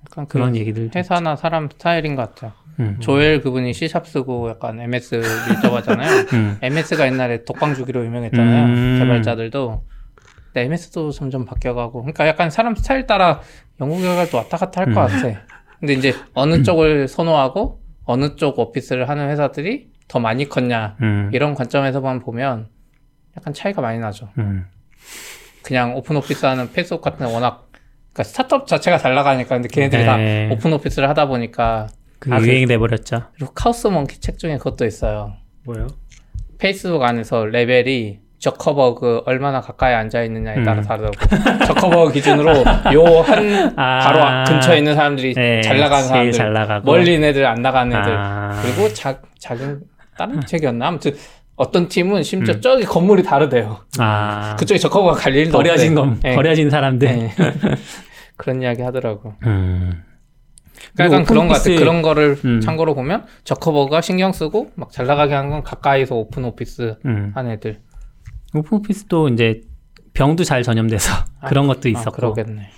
그런 0.10 0.28
그런 0.28 0.56
얘기들. 0.56 0.90
좀 0.92 1.00
회사나 1.00 1.36
사람 1.36 1.70
스타일인 1.70 2.16
것 2.16 2.34
같아요. 2.34 2.54
음. 2.80 2.98
조엘 3.00 3.42
그분이 3.42 3.74
C샵 3.74 4.08
쓰고 4.08 4.50
약간 4.50 4.80
MS 4.80 5.22
밀접 5.48 5.74
하잖아요. 5.74 6.26
음. 6.34 6.58
MS가 6.62 7.06
옛날에 7.08 7.44
독방 7.44 7.76
주기로 7.76 8.06
유명했잖아요. 8.06 8.66
음. 8.66 9.00
개발자들도. 9.00 9.84
근데 10.54 10.66
MS도 10.66 11.12
점점 11.12 11.46
바뀌어가고. 11.46 12.02
그러니까 12.02 12.28
약간 12.28 12.50
사람 12.50 12.76
스타일 12.76 13.08
따라 13.08 13.42
연구 13.80 14.00
결과를 14.02 14.30
또 14.30 14.38
왔다 14.38 14.58
갔다 14.58 14.82
할것 14.82 15.12
음. 15.12 15.22
같아. 15.22 15.42
근데 15.80 15.94
이제 15.94 16.14
어느 16.34 16.64
쪽을 16.64 17.08
선호하고 17.08 17.82
어느 18.04 18.36
쪽 18.36 18.60
오피스를 18.60 19.10
하는 19.10 19.30
회사들이 19.30 19.90
더 20.08 20.20
많이 20.20 20.48
컸냐. 20.48 20.98
음. 21.02 21.30
이런 21.34 21.56
관점에서만 21.56 22.20
보면 22.20 22.68
약간 23.38 23.54
차이가 23.54 23.82
많이 23.82 24.00
나죠. 24.00 24.30
음. 24.38 24.66
그냥 25.64 25.96
open 25.96 26.16
office 26.18 26.46
하는 26.46 26.72
페이스북 26.72 27.02
같은 27.02 27.26
데 27.26 27.34
워낙 27.34 27.70
그러니까 28.14 28.24
스타트업 28.24 28.68
자체가 28.68 28.98
잘 28.98 29.16
나가니까 29.16 29.56
근데 29.56 29.70
걔네들이 29.70 30.06
다 30.06 30.18
네. 30.18 30.50
open 30.52 30.74
office를 30.74 31.08
하다 31.10 31.28
보니까 31.28 31.88
그게 32.22 32.36
아, 32.36 32.40
그- 32.40 32.46
유행이 32.48 32.68
돼버렸죠. 32.68 33.24
그리고 33.36 33.52
Chaos 33.54 33.88
Monkey 33.88 34.20
책 34.22 34.38
중에 34.38 34.58
그것도 34.58 34.86
있어요. 34.86 35.34
뭐예요? 35.66 35.88
페이스북 36.60 37.02
안에서 37.02 37.46
레벨이 37.46 38.20
저커버그 38.38 39.24
얼마나 39.26 39.60
가까이 39.62 39.94
앉아 39.96 40.24
있느냐에 40.24 40.64
따라 40.64 40.82
음. 40.82 40.84
다르다고. 40.84 41.66
저커버그 41.66 42.14
기준으로 42.14 42.52
요한 42.94 43.74
아. 43.76 44.00
바로 44.00 44.46
근처에 44.54 44.78
있는 44.78 44.94
사람들이 44.96 45.34
네, 45.34 45.62
잘 45.62 45.80
나가는 45.80 46.08
사람들, 46.08 46.32
잘 46.32 46.54
나가고. 46.54 46.86
멀리 46.86 47.16
있는 47.16 47.30
애들 47.30 47.46
안 47.46 47.62
나가는 47.64 47.92
애들, 48.00 48.16
아. 48.16 48.62
그리고 48.64 48.92
자, 48.94 49.20
작은 49.40 49.82
다른 50.18 50.42
책이었나? 50.46 50.88
아무튼 50.88 51.16
어떤 51.56 51.88
팀은 51.88 52.22
심지어 52.24 52.56
음. 52.56 52.62
저기 52.62 52.84
건물이 52.84 53.24
다르대요. 53.24 53.80
아. 54.00 54.56
그쪽에 54.60 54.78
저커버그가 54.80 55.14
갈 55.16 55.36
일도 55.36 55.58
버려진 55.58 55.96
없대. 55.98 56.02
건 56.12 56.20
네. 56.22 56.36
버려진 56.36 56.70
사람들. 56.70 57.08
네. 57.08 57.32
그런 58.38 58.62
이야기 58.62 58.82
하더라고. 58.84 59.34
음. 59.46 60.04
그러니까 60.94 61.16
약간 61.18 61.26
그런 61.26 61.48
것 61.48 61.54
같아. 61.56 61.70
그런 61.76 62.02
거를 62.02 62.38
음. 62.46 62.62
참고로 62.62 62.96
보면 62.96 63.26
저커버그가 63.44 64.02
신경 64.02 64.32
쓰고 64.34 64.72
막 64.76 64.92
잘 64.92 65.06
나가게 65.08 65.34
하는 65.34 65.50
건 65.50 65.64
가까이서 65.64 66.16
open 66.16 66.44
office 66.46 66.96
음. 67.06 67.32
한 67.36 67.50
애들. 67.50 67.80
open 68.54 68.78
office도 68.80 69.30
이제 69.30 69.62
병도 70.14 70.44
잘 70.44 70.64
전염돼서 70.64 71.12
그런 71.48 71.68
것도 71.68 71.82
아, 71.86 71.90
있었고. 71.90 72.12
그러겠네. 72.12 72.70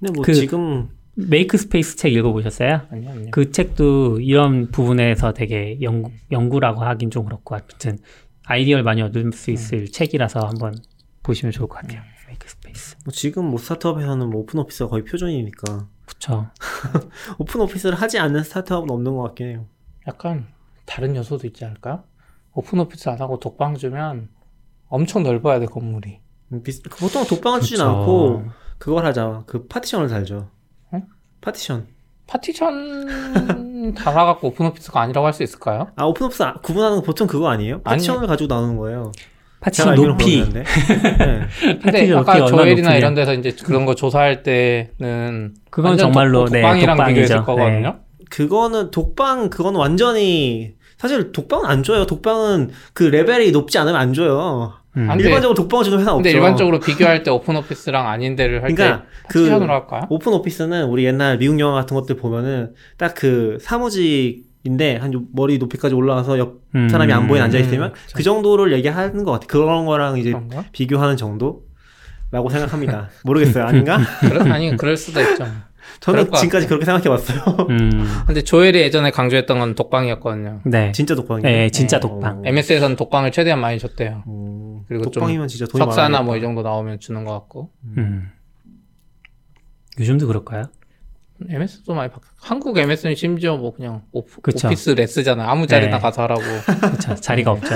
근데 0.00 0.12
뭐 0.14 0.24
그- 0.24 0.34
지금 0.34 0.88
Make 1.14 1.56
Space 1.58 1.96
책 1.96 2.14
읽어보셨어요? 2.14 2.82
아니요, 2.90 3.10
아니요. 3.10 3.28
그 3.32 3.50
책도 3.50 4.20
이런 4.20 4.70
부분에서 4.70 5.32
되게 5.34 5.78
연구, 5.82 6.10
연구라고 6.30 6.80
하긴 6.82 7.10
좀 7.10 7.26
그렇고 7.26 7.54
아무튼 7.54 7.98
아이디어를 8.46 8.82
많이 8.82 9.02
얻을 9.02 9.30
수 9.34 9.50
있을 9.50 9.88
책이라서 9.92 10.40
한번 10.40 10.74
보시면 11.22 11.52
좋을 11.52 11.68
것 11.68 11.76
같아요. 11.82 12.00
Make 12.28 12.48
Space. 12.48 12.96
뭐 13.04 13.12
지금 13.12 13.44
뭐 13.44 13.58
스타트업에서는 13.58 14.30
뭐 14.30 14.40
open 14.40 14.58
office가 14.60 14.88
거의 14.88 15.04
표준이니까 15.04 15.86
그쵸. 16.22 16.46
open 17.38 17.60
office를 17.62 17.96
하지 18.00 18.18
않는 18.20 18.44
스타트업은 18.44 18.90
없는 18.90 19.16
것 19.16 19.22
같긴 19.22 19.46
해요. 19.48 19.66
약간 20.06 20.46
다른 20.86 21.16
요소도 21.16 21.46
있지 21.48 21.64
않을까? 21.64 22.04
open 22.54 22.78
office 22.78 23.08
안 23.08 23.20
하고 23.20 23.40
독방 23.40 23.74
주면 23.76 24.28
엄청 24.88 25.24
넓어야 25.24 25.58
돼 25.58 25.66
건물이. 25.66 26.20
음, 26.52 26.62
비슷- 26.62 26.84
보통 26.90 27.24
독방을 27.24 27.60
주진. 27.60 27.80
않고 27.80 28.44
그걸 28.78 29.04
하자. 29.04 29.42
그 29.46 29.66
파티션을 29.66 30.08
달죠. 30.08 30.48
응? 30.94 31.06
파티션. 31.40 31.88
파티션 32.28 33.94
달아갖고 33.94 34.48
open 34.48 34.66
office가 34.66 35.00
아니라고 35.00 35.26
할 35.26 35.32
수 35.32 35.42
있을까요? 35.42 35.88
아 35.96 36.04
open 36.04 36.26
office 36.26 36.42
아- 36.44 36.54
구분하는 36.62 36.98
건 36.98 37.04
보통 37.04 37.26
그거 37.26 37.48
아니에요? 37.48 37.82
파티션을 37.82 38.26
가지고 38.28 38.54
나누는 38.54 38.76
거예요. 38.76 39.10
파티션 39.62 39.88
알기로는 39.90 40.12
높이. 40.18 40.44
네. 40.52 40.64
근데 41.60 42.12
파티션 42.12 42.18
아까 42.18 42.46
조엘이나. 42.46 42.96
이런 42.96 43.14
데서 43.14 43.32
이제 43.34 43.54
그런 43.64 43.86
거 43.86 43.94
조사할 43.94 44.42
때는 44.42 45.54
그건 45.70 45.96
정말로 45.96 46.44
독, 46.46 46.52
네, 46.52 46.60
독방이랑 46.62 46.96
독방이죠. 46.96 47.20
비교했을 47.22 47.44
거거든요. 47.44 47.96
그거는 48.28 48.90
독방 48.90 49.50
그건 49.50 49.76
완전히 49.76 50.72
사실 50.98 51.32
독방은 51.32 51.64
안 51.66 51.82
줘요. 51.82 52.06
독방은 52.06 52.70
그 52.92 53.04
레벨이 53.04 53.50
높지 53.52 53.78
않으면 53.78 53.98
안 54.00 54.12
줘요. 54.12 54.74
음. 54.96 55.10
안 55.10 55.16
돼. 55.16 55.24
일반적으로 55.24 55.54
독방을 55.54 55.84
주는 55.84 55.98
회사 56.00 56.12
없죠. 56.12 56.22
근데 56.22 56.30
일반적으로 56.32 56.78
비교할 56.78 57.22
때 57.22 57.30
open 57.30 57.56
office랑 57.56 58.08
아닌 58.08 58.36
데를 58.36 58.62
할때 58.62 58.74
그러니까 58.74 59.04
그 59.28 59.48
할까요? 59.48 60.02
오픈 60.10 60.32
오피스는 60.34 60.84
우리 60.84 61.04
옛날 61.04 61.38
미국 61.38 61.58
영화 61.60 61.74
같은 61.74 61.94
것들 61.96 62.16
보면은 62.16 62.74
딱 62.98 63.14
그 63.14 63.56
사무직 63.60 64.44
인데 64.64 64.96
한 64.96 65.12
요- 65.12 65.22
머리 65.32 65.58
높이까지 65.58 65.94
올라가서 65.94 66.38
옆 66.38 66.60
음. 66.74 66.88
사람이 66.88 67.12
안 67.12 67.26
보이는 67.26 67.44
앉아 67.44 67.58
있으면 67.58 67.90
음. 67.90 67.94
그 68.14 68.22
정도를 68.22 68.72
얘기하는 68.72 69.24
것 69.24 69.32
같아. 69.32 69.46
그런 69.46 69.86
거랑 69.86 70.18
이제 70.18 70.30
그런가? 70.30 70.64
비교하는 70.72 71.16
정도라고 71.16 72.48
생각합니다. 72.50 73.08
모르겠어요. 73.24 73.64
아닌가? 73.64 73.98
그래? 74.20 74.50
아니 74.50 74.76
그럴 74.76 74.96
수도 74.96 75.20
있죠. 75.20 75.46
저는 75.98 76.30
것 76.30 76.36
지금까지 76.38 76.66
같아요. 76.66 76.68
그렇게 76.68 76.84
생각해 76.84 77.08
왔어요. 77.08 77.66
음. 77.70 78.06
근데 78.26 78.42
조엘이 78.42 78.80
예전에 78.80 79.10
강조했던 79.10 79.58
건 79.58 79.74
독방이었거든요. 79.74 80.60
네. 80.64 80.92
진짜 80.92 81.14
독방이에요. 81.16 81.42
네, 81.42 81.70
진짜 81.70 81.98
네. 81.98 82.00
독방. 82.08 82.38
어. 82.38 82.42
MS에서는 82.44 82.96
독방을 82.96 83.32
최대한 83.32 83.60
많이 83.60 83.78
줬대요. 83.80 84.22
어, 84.26 84.84
그리고 84.88 85.04
좀 85.04 85.12
독방이면 85.22 85.48
진짜 85.48 85.66
돈이 85.66 85.82
석사나. 85.84 86.22
뭐 86.22 86.36
이 86.36 86.40
정도 86.40 86.62
나오면 86.62 87.00
주는 87.00 87.24
것 87.24 87.32
같고. 87.32 87.70
음. 87.96 88.28
요즘도 90.00 90.26
그럴까요? 90.28 90.64
MS도 91.48 91.94
많이 91.94 92.10
바뀌. 92.10 92.22
한국 92.40 92.76
MS는 92.78 93.14
심지어 93.14 93.56
뭐 93.56 93.74
그냥 93.74 94.02
오프, 94.12 94.40
그쵸. 94.40 94.68
오피스 94.68 94.90
레스잖아. 94.90 95.50
아무 95.50 95.66
자리나 95.66 95.96
네. 95.96 96.02
가서 96.02 96.22
하라고. 96.22 96.40
그쵸. 96.96 97.14
자리가 97.14 97.50
없죠. 97.52 97.68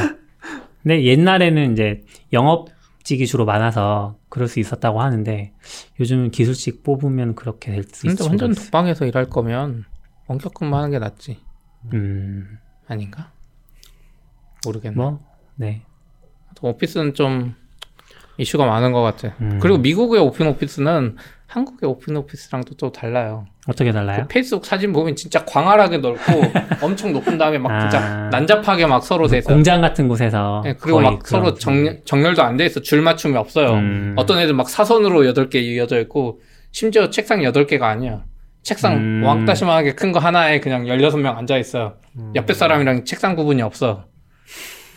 근데 0.83 1.05
옛날에는 1.05 1.73
이제 1.73 2.03
영업직이 2.33 3.27
주로 3.27 3.45
많아서 3.45 4.17
그럴 4.29 4.47
수 4.49 4.61
있었다고 4.61 5.01
하는데 5.01 5.53
요즘은 5.99 6.31
기술직 6.31 6.83
뽑으면 6.85 7.35
그렇게 7.35 7.73
될 7.73 7.85
수 7.93 8.07
있죠. 8.09 8.27
완전 8.27 8.55
독방에서 8.55 9.07
일할 9.07 9.29
거면 9.29 9.85
원격 10.29 10.55
근무하는 10.55 10.91
게 10.91 10.99
낫지. 10.99 11.39
음. 11.93 12.59
아닌가? 12.87 13.33
모르겠네. 14.65 14.97
뭐 14.97 15.21
네. 15.57 15.83
오피스는 16.61 17.15
좀 17.15 17.55
이슈가 18.39 18.67
많은 18.67 18.93
것 18.93 19.03
같아. 19.03 19.35
음. 19.41 19.59
그리고 19.61 19.79
미국의 19.79 20.21
open 20.21 20.47
office는 20.49 21.17
한국의 21.47 21.89
open 21.89 22.17
office랑도 22.17 22.75
좀 22.77 22.91
달라요. 22.91 23.47
어떻게 23.69 23.93
달라요? 23.93 24.23
그 24.23 24.29
페이스북 24.29 24.67
사진 24.67 24.93
보면 24.93 25.15
진짜 25.17 25.45
광활하게 25.45 25.99
넓고 25.99 26.23
엄청 26.83 27.13
높은 27.13 27.39
다음에 27.39 27.59
막 27.59 27.81
진짜 27.81 28.01
아. 28.01 28.29
난잡하게 28.31 28.87
막 28.87 29.03
서로 29.03 29.29
돼 29.29 29.39
있어. 29.39 29.53
공장 29.53 29.81
같은 29.81 30.09
곳에서 30.09 30.63
네, 30.65 30.75
그리고 30.79 31.01
막 31.01 31.27
서로 31.27 31.55
정, 31.55 31.99
정렬도 32.05 32.43
안 32.43 32.57
돼 32.57 32.67
있어. 32.67 32.81
줄 32.81 33.01
맞춤이 33.03 33.37
없어요. 33.37 33.75
음. 33.75 34.15
어떤 34.17 34.39
애들 34.41 34.55
막 34.55 34.69
사선으로 34.69 35.23
8개 35.33 35.57
이어져 35.57 36.01
있고 36.01 36.41
심지어 36.73 37.11
책상 37.11 37.41
8개가 37.41 37.83
아니야. 37.83 38.25
책상 38.63 38.97
음. 38.97 39.23
왕따시만하게 39.25 39.95
큰 39.95 40.11
거 40.13 40.19
하나에 40.19 40.59
그냥 40.61 40.85
16명 40.85 41.37
앉아 41.39 41.57
있어. 41.59 41.95
음. 42.19 42.33
옆에 42.35 42.55
사람이랑 42.55 43.05
책상 43.05 43.37
구분이 43.37 43.63
없어. 43.63 44.05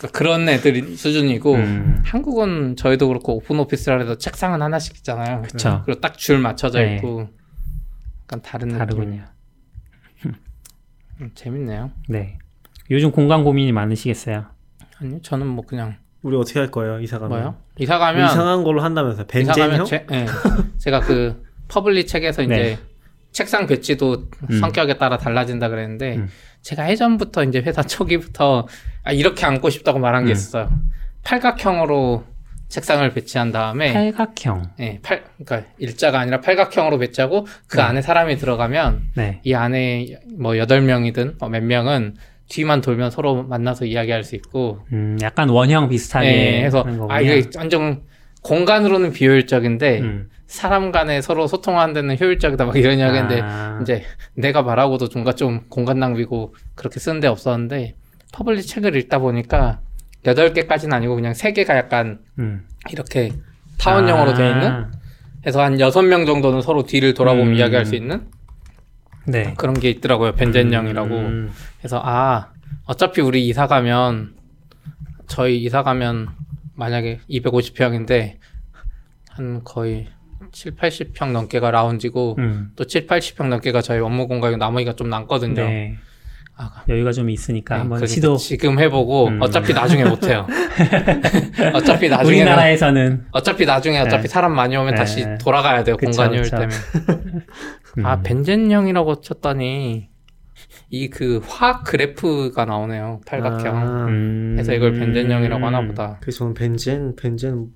그러니까 0.00 0.18
그런 0.18 0.48
애들 0.48 0.96
수준이고 0.96 1.54
음. 1.54 2.02
한국은 2.06 2.76
저희도 2.76 3.08
그렇고 3.08 3.36
open 3.36 3.58
office라 3.60 3.98
해서 3.98 4.16
책상은 4.16 4.62
하나씩 4.62 4.96
있잖아요. 4.96 5.42
그쵸. 5.42 5.82
그리고 5.84 6.00
딱 6.00 6.16
줄 6.16 6.38
맞춰져 6.38 6.80
네. 6.80 6.96
있고 6.96 7.28
약간 8.24 8.40
다른 8.42 8.68
느낌. 8.68 8.78
다르군요. 8.78 9.24
음, 11.20 11.30
재밌네요. 11.34 11.90
네. 12.08 12.38
요즘 12.90 13.10
공간 13.12 13.44
고민이 13.44 13.72
많으시겠어요. 13.72 14.46
아니요, 15.00 15.18
저는 15.22 15.46
뭐 15.46 15.64
그냥 15.66 15.96
우리 16.22 16.36
어떻게 16.36 16.58
할 16.58 16.70
거예요? 16.70 17.00
이사 17.00 17.18
가면. 17.18 17.38
뭐요? 17.38 17.56
이사 17.78 17.98
가면 17.98 18.26
이상한 18.26 18.64
걸로 18.64 18.82
한다면서 18.82 19.26
벤젠형? 19.26 19.84
제, 19.84 20.06
예. 20.10 20.26
제가 20.78 21.00
그 21.00 21.42
퍼블리 21.68 22.06
책에서 22.06 22.42
이제 22.42 22.54
네. 22.56 22.78
책상 23.32 23.66
배치도 23.66 24.28
음. 24.50 24.60
성격에 24.60 24.96
따라 24.96 25.18
달라진다 25.18 25.68
그랬는데 25.68 26.16
음. 26.16 26.28
제가 26.62 26.90
예전부터 26.90 27.44
이제 27.44 27.60
회사 27.60 27.82
초기부터 27.84 28.66
아, 29.04 29.12
이렇게 29.12 29.46
앉고 29.46 29.70
싶다고 29.70 29.98
말한 29.98 30.24
게 30.24 30.30
음. 30.30 30.32
있어요. 30.32 30.70
팔각형으로 31.24 32.24
책상을 32.68 33.08
배치한 33.12 33.50
다음에 33.50 33.92
팔각형. 33.92 34.70
예, 34.80 35.00
팔 35.02 35.24
그러니까 35.44 35.68
일자가 35.78 36.20
아니라 36.20 36.40
팔각형으로 36.40 36.98
배치하고 36.98 37.46
그 37.66 37.76
네. 37.78 37.82
안에 37.82 38.00
사람이 38.02 38.36
들어가면 38.36 39.02
네. 39.16 39.40
이 39.42 39.54
안에 39.54 40.20
뭐 40.38 40.56
여덟 40.56 40.80
명이든 40.82 41.36
뭐 41.40 41.48
몇 41.48 41.62
명은 41.64 42.14
뒤만 42.48 42.80
돌면 42.80 43.10
서로 43.10 43.42
만나서 43.44 43.86
이야기할 43.86 44.22
수 44.24 44.34
있고 44.36 44.80
음, 44.92 45.18
약간 45.22 45.48
원형 45.48 45.88
비슷하게 45.88 46.26
예, 46.28 46.64
해서. 46.64 46.84
아 47.08 47.20
이게 47.20 47.48
완전 47.56 48.02
공간으로는 48.42 49.12
비효율적인데 49.12 50.00
음. 50.00 50.28
사람 50.46 50.90
간에 50.90 51.20
서로 51.22 51.46
소통하는 51.46 51.94
데는 51.94 52.18
효율적이다 52.18 52.64
막 52.64 52.76
이런 52.76 52.98
이야기인데 52.98 53.40
아, 53.42 53.78
이제 53.82 54.02
내가 54.34 54.62
말하고도 54.62 55.08
뭔가 55.14 55.32
좀 55.32 55.62
공간 55.68 55.98
낭비고 56.00 56.54
그렇게 56.74 56.98
쓰는 56.98 57.20
데 57.20 57.28
없었는데 57.28 57.94
퍼블리 58.32 58.66
책을 58.66 58.96
읽다 58.96 59.18
보니까 59.18 59.80
8개까지는 60.24 60.92
아니고 60.92 61.14
그냥 61.14 61.32
3개가 61.32 61.70
약간 61.70 62.20
음. 62.38 62.66
이렇게 62.90 63.32
타원형으로 63.78 64.32
아, 64.32 64.34
되어 64.34 64.50
있는 64.50 64.86
해서 65.46 65.62
한 65.62 65.76
6명 65.76 66.26
정도는 66.26 66.60
서로 66.60 66.84
뒤를 66.84 67.14
돌아보면 67.14 67.48
음. 67.48 67.54
이야기할 67.54 67.86
수 67.86 67.94
있는 67.94 68.28
네. 69.26 69.54
그런 69.56 69.74
게 69.74 69.90
있더라고요. 69.90 70.32
벤젠형이라고. 70.32 71.14
음. 71.16 71.52
그래서 71.78 72.00
아 72.04 72.52
어차피 72.84 73.20
우리 73.20 73.46
이사 73.48 73.66
가면 73.66 74.34
저희 75.26 75.62
이사 75.62 75.82
가면 75.82 76.28
만약에 76.74 77.20
250평인데 77.30 78.36
한 79.30 79.62
거의 79.64 80.08
7, 80.52 80.74
80평 80.76 81.30
넘게가 81.30 81.70
라운지고 81.70 82.36
음. 82.38 82.72
또 82.76 82.84
7, 82.84 83.06
80평 83.06 83.48
넘게가 83.48 83.80
저희 83.80 84.00
업무 84.00 84.26
공간이 84.26 84.56
나머지가 84.56 84.94
좀 84.94 85.08
남거든요. 85.08 85.54
네. 85.54 85.96
아, 86.62 86.84
여유가 86.90 87.10
좀 87.12 87.30
있으니까 87.30 87.76
네, 87.76 87.80
한번 87.80 88.06
시도. 88.06 88.36
지금 88.36 88.78
해보고 88.78 89.28
음. 89.28 89.38
어차피 89.40 89.72
나중에 89.72 90.04
못해요. 90.04 90.46
어차피 91.74 92.08
나중에 92.10 92.36
우리나라에서는 92.36 93.26
어차피 93.32 93.64
나중에 93.64 93.98
어차피 94.00 94.22
네. 94.24 94.28
사람 94.28 94.54
많이 94.54 94.76
오면 94.76 94.92
네. 94.94 94.98
다시 94.98 95.24
돌아가야 95.40 95.84
돼요 95.84 95.96
그쵸, 95.96 96.10
공간 96.22 96.34
효율. 96.34 96.50
때문에. 96.50 96.68
음. 97.98 98.06
아 98.06 98.20
벤젠형이라고 98.22 99.20
쳤더니 99.22 100.08
이 100.90 101.08
그 101.08 101.40
화학 101.46 101.84
그래프가 101.84 102.64
나오네요 102.66 103.20
팔각형. 103.26 103.76
아, 103.76 104.04
음. 104.06 104.52
그래서 104.56 104.74
이걸 104.74 104.92
벤젠형이라고 104.92 105.64
하나 105.64 105.80
보다. 105.86 106.18
그래서 106.20 106.40
저는 106.40 106.54
벤젠 106.54 107.16
벤젠 107.16 107.68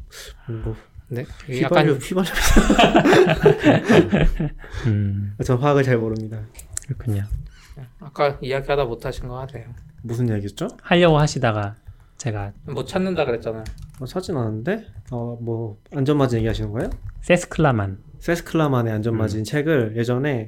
뭐 0.49 0.77
네, 1.09 1.25
이게 1.49 1.63
약간 1.63 1.89
휘발유 1.89 1.99
휘발유. 2.03 2.29
음. 4.87 5.33
전 5.45 5.59
화학을 5.59 5.83
잘 5.83 5.97
모릅니다. 5.97 6.41
그렇군요. 6.87 7.23
아까 8.01 8.39
이야기하다 8.41 8.85
못하신 8.85 9.29
거 9.29 9.35
같아요. 9.35 9.65
무슨 10.03 10.29
이야기였죠? 10.29 10.69
하려고 10.83 11.19
하시다가 11.19 11.77
제가 12.17 12.53
못 12.67 12.87
찾는다 12.87 13.25
그랬잖아요. 13.25 13.65
어, 14.01 14.07
찾진 14.07 14.37
않았는데 14.37 14.87
어 15.11 15.37
뭐 15.41 15.79
안전마진 15.95 16.39
얘기하시는 16.39 16.71
거예요? 16.73 16.91
세스클라만. 17.23 17.99
세스클라만의 18.21 18.93
안전마진 18.93 19.45
책을 19.45 19.97
예전에 19.97 20.47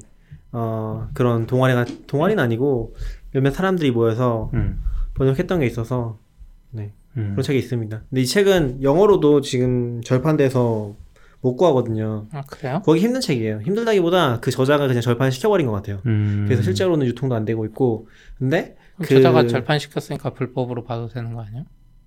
어 0.53 1.09
그런 1.14 1.47
동아리가 1.47 1.85
동아리는 2.07 2.43
아니고 2.43 2.95
몇몇 3.33 3.51
사람들이 3.51 3.91
모여서 3.91 4.51
음. 4.55 4.83
번역했던 5.14 5.61
게 5.61 5.66
있어서 5.66 6.18
네 6.70 6.93
음. 7.16 7.31
그런 7.33 7.43
책이 7.43 7.59
있습니다. 7.59 8.03
근데 8.09 8.20
이 8.20 8.27
책은 8.27 8.83
영어로도 8.83 9.41
지금 9.43 10.01
절판돼서 10.03 10.95
못 11.47 11.57
구하거든요. 11.57 12.26
아 12.32 12.42
그래요? 12.42 12.82
거기 12.84 13.01
힘든 13.01 13.20
책이에요. 13.20 13.61
힘들다기보다 13.61 14.40
그 14.40 14.51
저자가 14.51 14.88
그냥 14.88 15.01
절판 15.01 15.30
시켜버린 15.30 15.66
것 15.66 15.72
같아요. 15.72 16.01
음. 16.07 16.44
그래서 16.49 16.62
실제로는 16.62 17.07
유통도 17.07 17.36
안 17.36 17.44
되고 17.44 17.64
있고 17.66 18.09
근데 18.38 18.74
그- 19.01 19.14
저자가 19.14 19.47
절판 19.47 19.78
시켰으니까 19.78 20.30
불법으로 20.30 20.82
봐도 20.84 21.09
되는 21.09 21.34
거 21.34 21.42
아니야? 21.42 21.62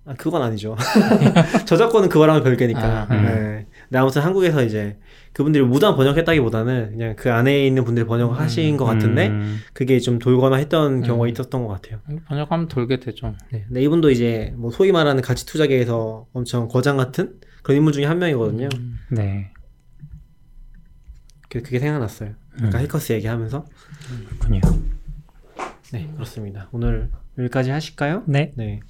아, 0.06 0.14
그건 0.14 0.42
아니죠. 0.42 0.76
저작권은 1.66 2.08
그거랑은 2.08 2.42
별개니까. 2.42 2.82
아, 2.82 3.06
음. 3.10 3.22
네. 3.24 3.66
근데 3.88 3.98
아무튼 3.98 4.22
한국에서 4.22 4.62
이제 4.64 4.98
그분들이 5.32 5.62
무단 5.64 5.94
번역했다기보다는 5.94 6.90
그냥 6.92 7.14
그 7.16 7.30
안에 7.32 7.66
있는 7.66 7.84
분들이 7.84 8.06
번역하신 8.06 8.76
것 8.76 8.84
같은데 8.86 9.28
음. 9.28 9.58
그게 9.72 10.00
좀 10.00 10.18
돌거나 10.18 10.56
했던 10.56 10.94
음. 10.98 11.02
경우가 11.02 11.28
있었던 11.28 11.66
것 11.66 11.68
같아요. 11.68 12.00
번역하면 12.28 12.68
돌게 12.68 12.98
되죠. 13.00 13.34
네. 13.52 13.64
근데 13.68 13.82
이분도 13.82 14.10
이제 14.10 14.52
뭐 14.56 14.70
소위 14.70 14.90
말하는 14.90 15.22
가치 15.22 15.46
투자계에서 15.46 16.26
엄청 16.32 16.66
거장 16.68 16.96
같은 16.96 17.34
그런 17.62 17.76
인물 17.78 17.92
중에 17.92 18.04
한 18.04 18.18
명이거든요. 18.18 18.68
음. 18.76 18.98
네. 19.10 19.52
그- 21.48 21.62
그게 21.62 21.78
생각났어요. 21.78 22.34
아까 22.62 22.78
음. 22.78 22.82
해커스 22.82 23.12
얘기하면서. 23.14 23.66
그렇군요. 24.28 24.60
네, 25.92 26.08
그렇습니다. 26.14 26.68
오늘 26.72 27.10
여기까지 27.38 27.70
하실까요? 27.70 28.22
네. 28.26 28.52
네. 28.56 28.80